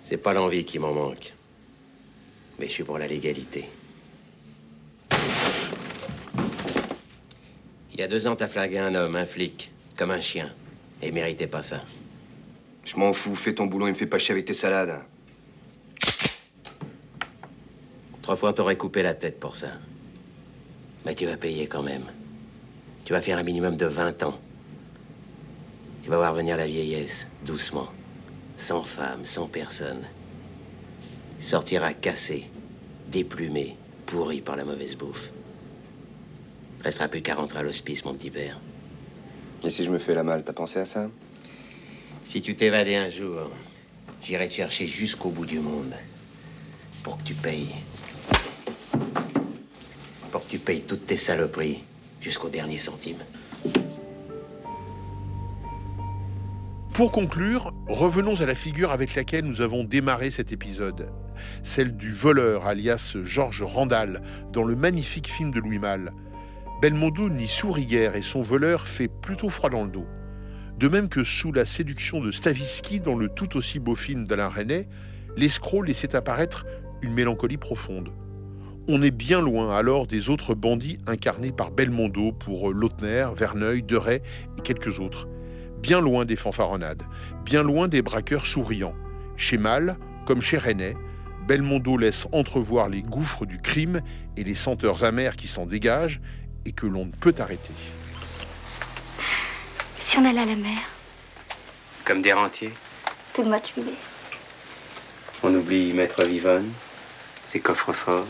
C'est 0.00 0.16
pas 0.16 0.32
l'envie 0.32 0.64
qui 0.64 0.78
m'en 0.78 0.94
manque. 0.94 1.34
Mais 2.58 2.68
je 2.68 2.72
suis 2.72 2.84
pour 2.84 2.98
la 2.98 3.06
légalité. 3.06 3.68
Il 7.92 8.00
y 8.00 8.02
a 8.02 8.08
deux 8.08 8.26
ans, 8.26 8.36
t'as 8.36 8.48
flingué 8.48 8.78
un 8.78 8.94
homme, 8.94 9.16
un 9.16 9.26
flic, 9.26 9.72
comme 9.96 10.10
un 10.10 10.20
chien. 10.20 10.50
Et 11.02 11.08
il 11.08 11.14
méritait 11.14 11.46
pas 11.46 11.62
ça. 11.62 11.82
Je 12.86 12.96
m'en 12.96 13.12
fous, 13.12 13.34
fais 13.34 13.52
ton 13.52 13.66
boulot 13.66 13.88
et 13.88 13.90
me 13.90 13.96
fais 13.96 14.06
pas 14.06 14.18
chier 14.18 14.32
avec 14.32 14.44
tes 14.44 14.54
salades. 14.54 15.02
Trois 18.22 18.36
fois, 18.36 18.52
t'aurais 18.52 18.76
coupé 18.76 19.02
la 19.02 19.12
tête 19.12 19.40
pour 19.40 19.56
ça. 19.56 19.72
Mais 21.04 21.16
tu 21.16 21.26
vas 21.26 21.36
payer 21.36 21.66
quand 21.66 21.82
même. 21.82 22.04
Tu 23.04 23.12
vas 23.12 23.20
faire 23.20 23.38
un 23.38 23.42
minimum 23.42 23.76
de 23.76 23.86
20 23.86 24.22
ans. 24.22 24.38
Tu 26.02 26.10
vas 26.10 26.16
voir 26.16 26.32
venir 26.32 26.56
la 26.56 26.66
vieillesse, 26.66 27.28
doucement. 27.44 27.88
Sans 28.56 28.84
femme, 28.84 29.24
sans 29.24 29.48
personne. 29.48 30.04
Sortira 31.40 31.92
cassé, 31.92 32.48
déplumé, 33.08 33.76
pourri 34.06 34.40
par 34.40 34.54
la 34.54 34.64
mauvaise 34.64 34.94
bouffe. 34.96 35.32
Il 36.78 36.82
restera 36.84 37.08
plus 37.08 37.22
qu'à 37.22 37.34
rentrer 37.34 37.58
à 37.58 37.62
l'hospice, 37.62 38.04
mon 38.04 38.14
petit 38.14 38.30
père. 38.30 38.60
Et 39.64 39.70
si 39.70 39.82
je 39.82 39.90
me 39.90 39.98
fais 39.98 40.14
la 40.14 40.22
malle, 40.22 40.44
t'as 40.44 40.52
pensé 40.52 40.78
à 40.78 40.84
ça? 40.84 41.10
Si 42.26 42.42
tu 42.42 42.56
t'évadais 42.56 42.96
un 42.96 43.08
jour, 43.08 43.52
j'irai 44.20 44.48
te 44.48 44.54
chercher 44.54 44.88
jusqu'au 44.88 45.30
bout 45.30 45.46
du 45.46 45.60
monde. 45.60 45.94
Pour 47.04 47.18
que 47.18 47.22
tu 47.22 47.34
payes 47.34 47.68
pour 50.32 50.44
que 50.44 50.50
tu 50.50 50.58
payes 50.58 50.82
toutes 50.82 51.06
tes 51.06 51.16
saloperies 51.16 51.84
jusqu'au 52.20 52.48
dernier 52.48 52.78
centime. 52.78 53.18
Pour 56.92 57.12
conclure, 57.12 57.72
revenons 57.88 58.40
à 58.40 58.44
la 58.44 58.56
figure 58.56 58.90
avec 58.90 59.14
laquelle 59.14 59.44
nous 59.44 59.60
avons 59.60 59.84
démarré 59.84 60.32
cet 60.32 60.50
épisode, 60.50 61.12
celle 61.62 61.96
du 61.96 62.12
voleur 62.12 62.66
alias 62.66 63.16
Georges 63.22 63.62
Randall 63.62 64.20
dans 64.52 64.64
le 64.64 64.74
magnifique 64.74 65.28
film 65.28 65.52
de 65.52 65.60
Louis 65.60 65.78
Malle. 65.78 66.12
Belmondo 66.82 67.30
n'y 67.30 67.48
sourit 67.48 67.86
guère 67.86 68.16
et 68.16 68.22
son 68.22 68.42
voleur 68.42 68.88
fait 68.88 69.08
plutôt 69.08 69.48
froid 69.48 69.70
dans 69.70 69.84
le 69.84 69.90
dos. 69.90 70.06
De 70.78 70.88
même 70.88 71.08
que 71.08 71.24
sous 71.24 71.52
la 71.52 71.64
séduction 71.64 72.20
de 72.20 72.30
Stavisky 72.30 73.00
dans 73.00 73.14
le 73.14 73.30
tout 73.30 73.56
aussi 73.56 73.78
beau 73.78 73.94
film 73.94 74.26
d'Alain 74.26 74.50
Resnais, 74.50 74.88
l'escroc 75.34 75.82
laissait 75.82 76.14
apparaître 76.14 76.66
une 77.00 77.14
mélancolie 77.14 77.56
profonde. 77.56 78.10
On 78.86 79.00
est 79.00 79.10
bien 79.10 79.40
loin 79.40 79.74
alors 79.74 80.06
des 80.06 80.28
autres 80.28 80.54
bandits 80.54 80.98
incarnés 81.06 81.50
par 81.50 81.70
Belmondo 81.70 82.32
pour 82.32 82.74
Lautner, 82.74 83.26
Verneuil, 83.34 83.82
Deray 83.82 84.20
et 84.58 84.60
quelques 84.60 85.00
autres. 85.00 85.26
Bien 85.80 86.02
loin 86.02 86.26
des 86.26 86.36
fanfaronnades, 86.36 87.04
bien 87.46 87.62
loin 87.62 87.88
des 87.88 88.02
braqueurs 88.02 88.44
souriants. 88.44 88.94
Chez 89.38 89.56
Mal, 89.56 89.96
comme 90.26 90.42
chez 90.42 90.58
René, 90.58 90.94
Belmondo 91.48 91.96
laisse 91.96 92.26
entrevoir 92.32 92.90
les 92.90 93.00
gouffres 93.00 93.46
du 93.46 93.58
crime 93.58 94.02
et 94.36 94.44
les 94.44 94.54
senteurs 94.54 95.04
amères 95.04 95.36
qui 95.36 95.48
s'en 95.48 95.64
dégagent 95.64 96.20
et 96.66 96.72
que 96.72 96.86
l'on 96.86 97.06
ne 97.06 97.12
peut 97.12 97.34
arrêter. 97.38 97.72
Si 100.06 100.16
on 100.18 100.24
allait 100.24 100.42
à 100.42 100.44
la 100.44 100.54
mer 100.54 100.78
Comme 102.04 102.22
des 102.22 102.32
rentiers 102.32 102.72
Tout 103.34 103.42
le 103.42 103.48
mois 103.48 103.58
tuilé. 103.58 103.92
On 105.42 105.52
oublie 105.52 105.92
Maître 105.92 106.22
Vivonne, 106.22 106.72
ses 107.44 107.58
coffres-forts 107.58 108.28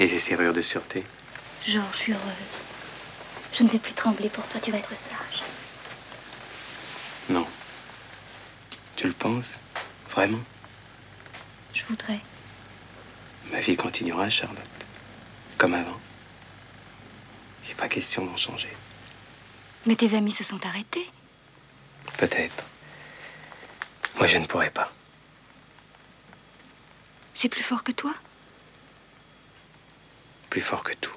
et 0.00 0.08
ses 0.08 0.18
serrures 0.18 0.52
de 0.52 0.60
sûreté. 0.60 1.04
Georges, 1.64 1.86
je 1.92 1.96
suis 1.98 2.12
heureuse. 2.12 2.62
Je 3.52 3.62
ne 3.62 3.68
vais 3.68 3.78
plus 3.78 3.92
trembler 3.92 4.28
pour 4.28 4.44
toi, 4.48 4.60
tu 4.60 4.72
vas 4.72 4.78
être 4.78 4.90
sage. 4.96 5.44
Non. 7.28 7.46
Tu 8.96 9.06
le 9.06 9.12
penses 9.12 9.60
Vraiment? 10.10 10.40
Je 11.74 11.84
voudrais. 11.84 12.18
Ma 13.52 13.60
vie 13.60 13.76
continuera, 13.76 14.28
Charlotte. 14.30 14.58
Comme 15.58 15.74
avant. 15.74 16.00
Il 17.62 17.68
n'est 17.68 17.74
pas 17.76 17.88
question 17.88 18.24
d'en 18.24 18.36
changer. 18.36 18.70
Mais 19.86 19.96
tes 19.96 20.14
amis 20.14 20.32
se 20.32 20.44
sont 20.44 20.64
arrêtés. 20.64 21.10
Peut-être. 22.16 22.64
Moi, 24.16 24.26
je 24.26 24.38
ne 24.38 24.46
pourrais 24.46 24.70
pas. 24.70 24.90
C'est 27.34 27.48
plus 27.48 27.62
fort 27.62 27.82
que 27.82 27.92
toi? 27.92 28.14
Plus 30.48 30.60
fort 30.60 30.84
que 30.84 30.94
tout. 30.94 31.16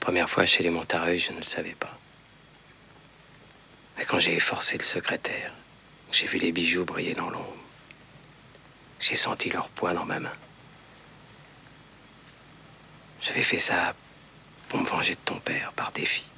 Première 0.00 0.30
fois 0.30 0.46
chez 0.46 0.62
les 0.62 0.70
Montareuil, 0.70 1.18
je 1.18 1.32
ne 1.32 1.38
le 1.38 1.42
savais 1.42 1.74
pas. 1.74 1.98
Mais 3.96 4.04
quand 4.04 4.20
j'ai 4.20 4.34
efforcé 4.34 4.78
le 4.78 4.84
secrétaire, 4.84 5.52
j'ai 6.12 6.26
vu 6.26 6.38
les 6.38 6.52
bijoux 6.52 6.84
briller 6.84 7.14
dans 7.14 7.28
l'ombre. 7.28 7.52
J'ai 9.00 9.16
senti 9.16 9.50
leur 9.50 9.68
poids 9.68 9.92
dans 9.92 10.06
ma 10.06 10.20
main. 10.20 10.32
J'avais 13.20 13.42
fait 13.42 13.58
ça 13.58 13.94
pour 14.68 14.80
me 14.80 14.84
venger 14.84 15.14
de 15.14 15.20
ton 15.24 15.38
père 15.40 15.72
par 15.72 15.92
défi. 15.92 16.28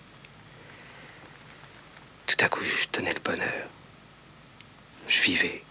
Tout 2.26 2.36
à 2.40 2.48
coup, 2.48 2.62
je 2.62 2.86
tenais 2.86 3.12
le 3.12 3.20
bonheur. 3.20 3.66
Je 5.08 5.20
vivais. 5.22 5.64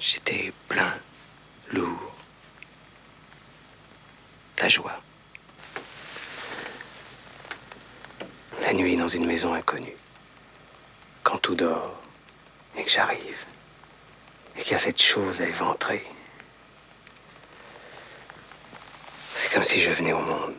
J'étais 0.00 0.52
plein, 0.68 0.94
lourd. 1.72 2.14
La 4.58 4.68
joie. 4.68 5.00
La 8.62 8.72
nuit 8.72 8.96
dans 8.96 9.08
une 9.08 9.26
maison 9.26 9.52
inconnue. 9.52 9.96
Quand 11.22 11.38
tout 11.38 11.54
dort 11.54 12.00
et 12.76 12.82
que 12.82 12.90
j'arrive. 12.90 13.44
Et 14.56 14.62
qu'il 14.62 14.72
y 14.72 14.74
a 14.74 14.78
cette 14.78 15.00
chose 15.00 15.42
à 15.42 15.46
éventrer. 15.46 16.04
C'est 19.34 19.52
comme 19.52 19.64
si 19.64 19.80
je 19.80 19.90
venais 19.90 20.14
au 20.14 20.20
monde. 20.20 20.54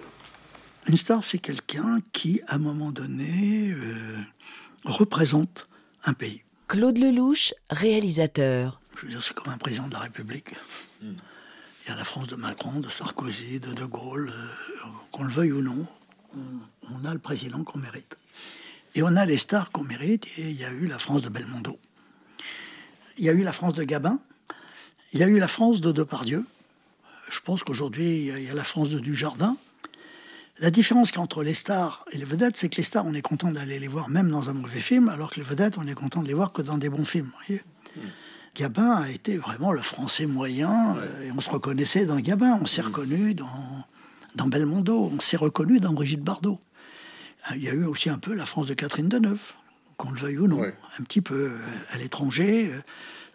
Une 0.88 0.98
star, 0.98 1.24
c'est 1.24 1.38
quelqu'un 1.40 2.00
qui, 2.14 2.42
à 2.48 2.56
un 2.56 2.60
moment 2.60 2.92
donné, 2.92 3.72
euh, 3.72 4.18
représente 4.86 5.68
un 6.06 6.14
pays. 6.14 6.44
Claude 6.68 6.98
Lelouch, 6.98 7.54
réalisateur. 7.70 8.80
Je 8.96 9.02
veux 9.04 9.10
dire, 9.10 9.24
c'est 9.24 9.34
comme 9.34 9.52
un 9.52 9.58
président 9.58 9.88
de 9.88 9.94
la 9.94 10.00
République. 10.00 10.54
Il 11.02 11.90
y 11.90 11.92
a 11.92 11.96
la 11.96 12.06
France 12.06 12.28
de 12.28 12.36
Macron, 12.36 12.80
de 12.80 12.90
Sarkozy, 12.90 13.60
de 13.60 13.74
De 13.74 13.86
Gaulle. 13.86 14.32
euh, 14.34 14.48
qu'on 15.12 15.24
le 15.24 15.32
veuille 15.32 15.52
ou 15.52 15.62
non, 15.62 15.86
on, 16.36 16.40
on 17.02 17.06
a 17.06 17.14
le 17.14 17.20
président 17.20 17.64
qu'on 17.64 17.80
mérite. 17.80 18.16
Et 18.96 19.04
on 19.04 19.16
a 19.16 19.26
les 19.26 19.38
stars 19.38 19.72
qu'on 19.72 19.84
mérite. 19.84 20.26
Et 20.38 20.50
il 20.52 20.58
y 20.60 20.64
a 20.66 20.72
eu 20.72 20.86
la 20.86 21.00
France 21.00 21.22
de 21.22 21.30
Belmondo. 21.30 21.80
Il 23.18 23.26
y 23.26 23.30
a 23.30 23.34
eu 23.34 23.42
la 23.44 23.54
France 23.54 23.74
de 23.74 23.84
Gabin. 23.84 24.20
Il 25.14 25.20
y 25.20 25.24
a 25.24 25.28
eu 25.28 25.38
la 25.40 25.48
France 25.48 25.82
de 25.82 25.92
Depardieu. 25.92 26.46
Je 27.30 27.40
pense 27.42 27.64
qu'aujourd'hui, 27.64 28.18
il 28.20 28.24
y 28.26 28.32
a- 28.32 28.40
il 28.40 28.46
y 28.46 28.50
a 28.50 28.54
la 28.54 28.64
France 28.64 28.90
de 28.90 29.00
Dujardin. 29.00 29.58
La 30.60 30.72
différence 30.72 31.12
qu'il 31.12 31.18
y 31.18 31.20
a 31.20 31.24
entre 31.24 31.44
les 31.44 31.54
stars 31.54 32.04
et 32.12 32.18
les 32.18 32.26
vedettes, 32.26 32.58
c'est 32.58 32.70
que 32.70 32.78
les 32.78 32.84
stars, 32.84 33.06
on 33.06 33.14
est 33.14 33.22
content 33.22 33.52
d'aller 33.52 33.78
les 33.78 33.88
voir 33.88 34.10
même 34.10 34.30
dans 34.30 34.50
un 34.50 34.54
mauvais 34.54 34.82
film, 34.82 35.08
alors 35.10 35.30
que 35.30 35.36
les 35.36 35.44
vedettes, 35.44 35.78
on 35.78 35.86
est 35.86 35.94
content 35.94 36.24
de 36.24 36.28
les 36.28 36.34
voir 36.34 36.52
que 36.52 36.64
dans 36.64 36.78
des 36.78 36.90
bons 36.90 37.06
films. 37.06 37.30
voyez 37.48 37.62
Gabin 38.56 38.90
a 38.90 39.10
été 39.12 39.38
vraiment 39.38 39.72
le 39.72 39.84
français 39.84 40.26
moyen, 40.26 40.98
euh, 40.98 41.28
et 41.28 41.32
on 41.32 41.42
se 41.42 41.50
reconnaissait 41.50 42.06
dans 42.06 42.20
Gabin, 42.20 42.58
on 42.60 42.66
s'est 42.66 42.82
reconnu 42.82 43.36
dans, 43.36 43.86
dans 44.34 44.48
Belmondo, 44.48 45.12
on 45.14 45.20
s'est 45.20 45.38
reconnu 45.38 45.80
dans 45.80 45.94
Brigitte 45.94 46.24
Bardot. 46.24 46.60
Euh, 47.52 47.56
Il 47.56 47.64
y 47.64 47.70
a 47.70 47.74
eu 47.74 47.86
aussi 47.86 48.10
un 48.10 48.18
peu 48.18 48.34
la 48.34 48.48
France 48.48 48.66
de 48.66 48.74
Catherine 48.74 49.10
Deneuve, 49.10 49.54
qu'on 49.98 50.10
le 50.10 50.18
veuille 50.18 50.40
ou 50.40 50.48
non, 50.48 50.64
un 50.64 51.04
petit 51.04 51.22
peu 51.22 51.52
euh, 51.52 51.60
à 51.92 52.00
l'étranger. 52.00 52.72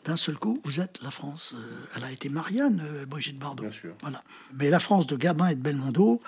D'un 0.05 0.17
seul 0.17 0.37
coup, 0.37 0.61
vous 0.65 0.81
êtes 0.81 0.99
la 1.05 1.13
France. 1.13 1.55
Elle 1.95 2.03
a 2.03 2.11
été 2.11 2.29
Marianne, 2.29 2.83
Brigitte 3.07 3.39
Bardot. 3.39 3.67
Voilà. 4.01 4.25
Mais 4.59 4.69
la 4.69 4.81
France 4.81 5.07
de 5.07 5.15
Gabin 5.15 5.47
et 5.47 5.55
de 5.55 5.61
Belmondo, 5.61 6.21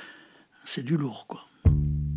c'est 0.64 0.84
du 0.84 0.96
lourd, 0.96 1.26
quoi. 1.28 1.46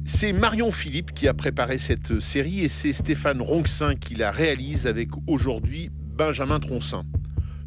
C'est 0.05 0.31
Marion 0.31 0.71
Philippe 0.71 1.13
qui 1.13 1.27
a 1.27 1.33
préparé 1.33 1.77
cette 1.77 2.21
série 2.21 2.61
et 2.61 2.69
c'est 2.69 2.93
Stéphane 2.93 3.41
Ronxin 3.41 3.95
qui 3.95 4.15
la 4.15 4.31
réalise 4.31 4.87
avec 4.87 5.09
aujourd'hui 5.27 5.91
Benjamin 5.91 6.59
Troncin. 6.59 7.03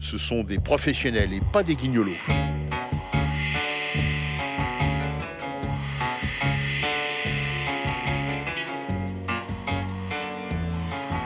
Ce 0.00 0.16
sont 0.16 0.42
des 0.42 0.58
professionnels 0.58 1.34
et 1.34 1.42
pas 1.52 1.62
des 1.62 1.76
guignolos. 1.76 2.12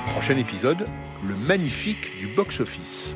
Prochain 0.06 0.36
épisode, 0.36 0.86
le 1.22 1.36
magnifique 1.36 2.18
du 2.18 2.26
box-office. 2.26 3.14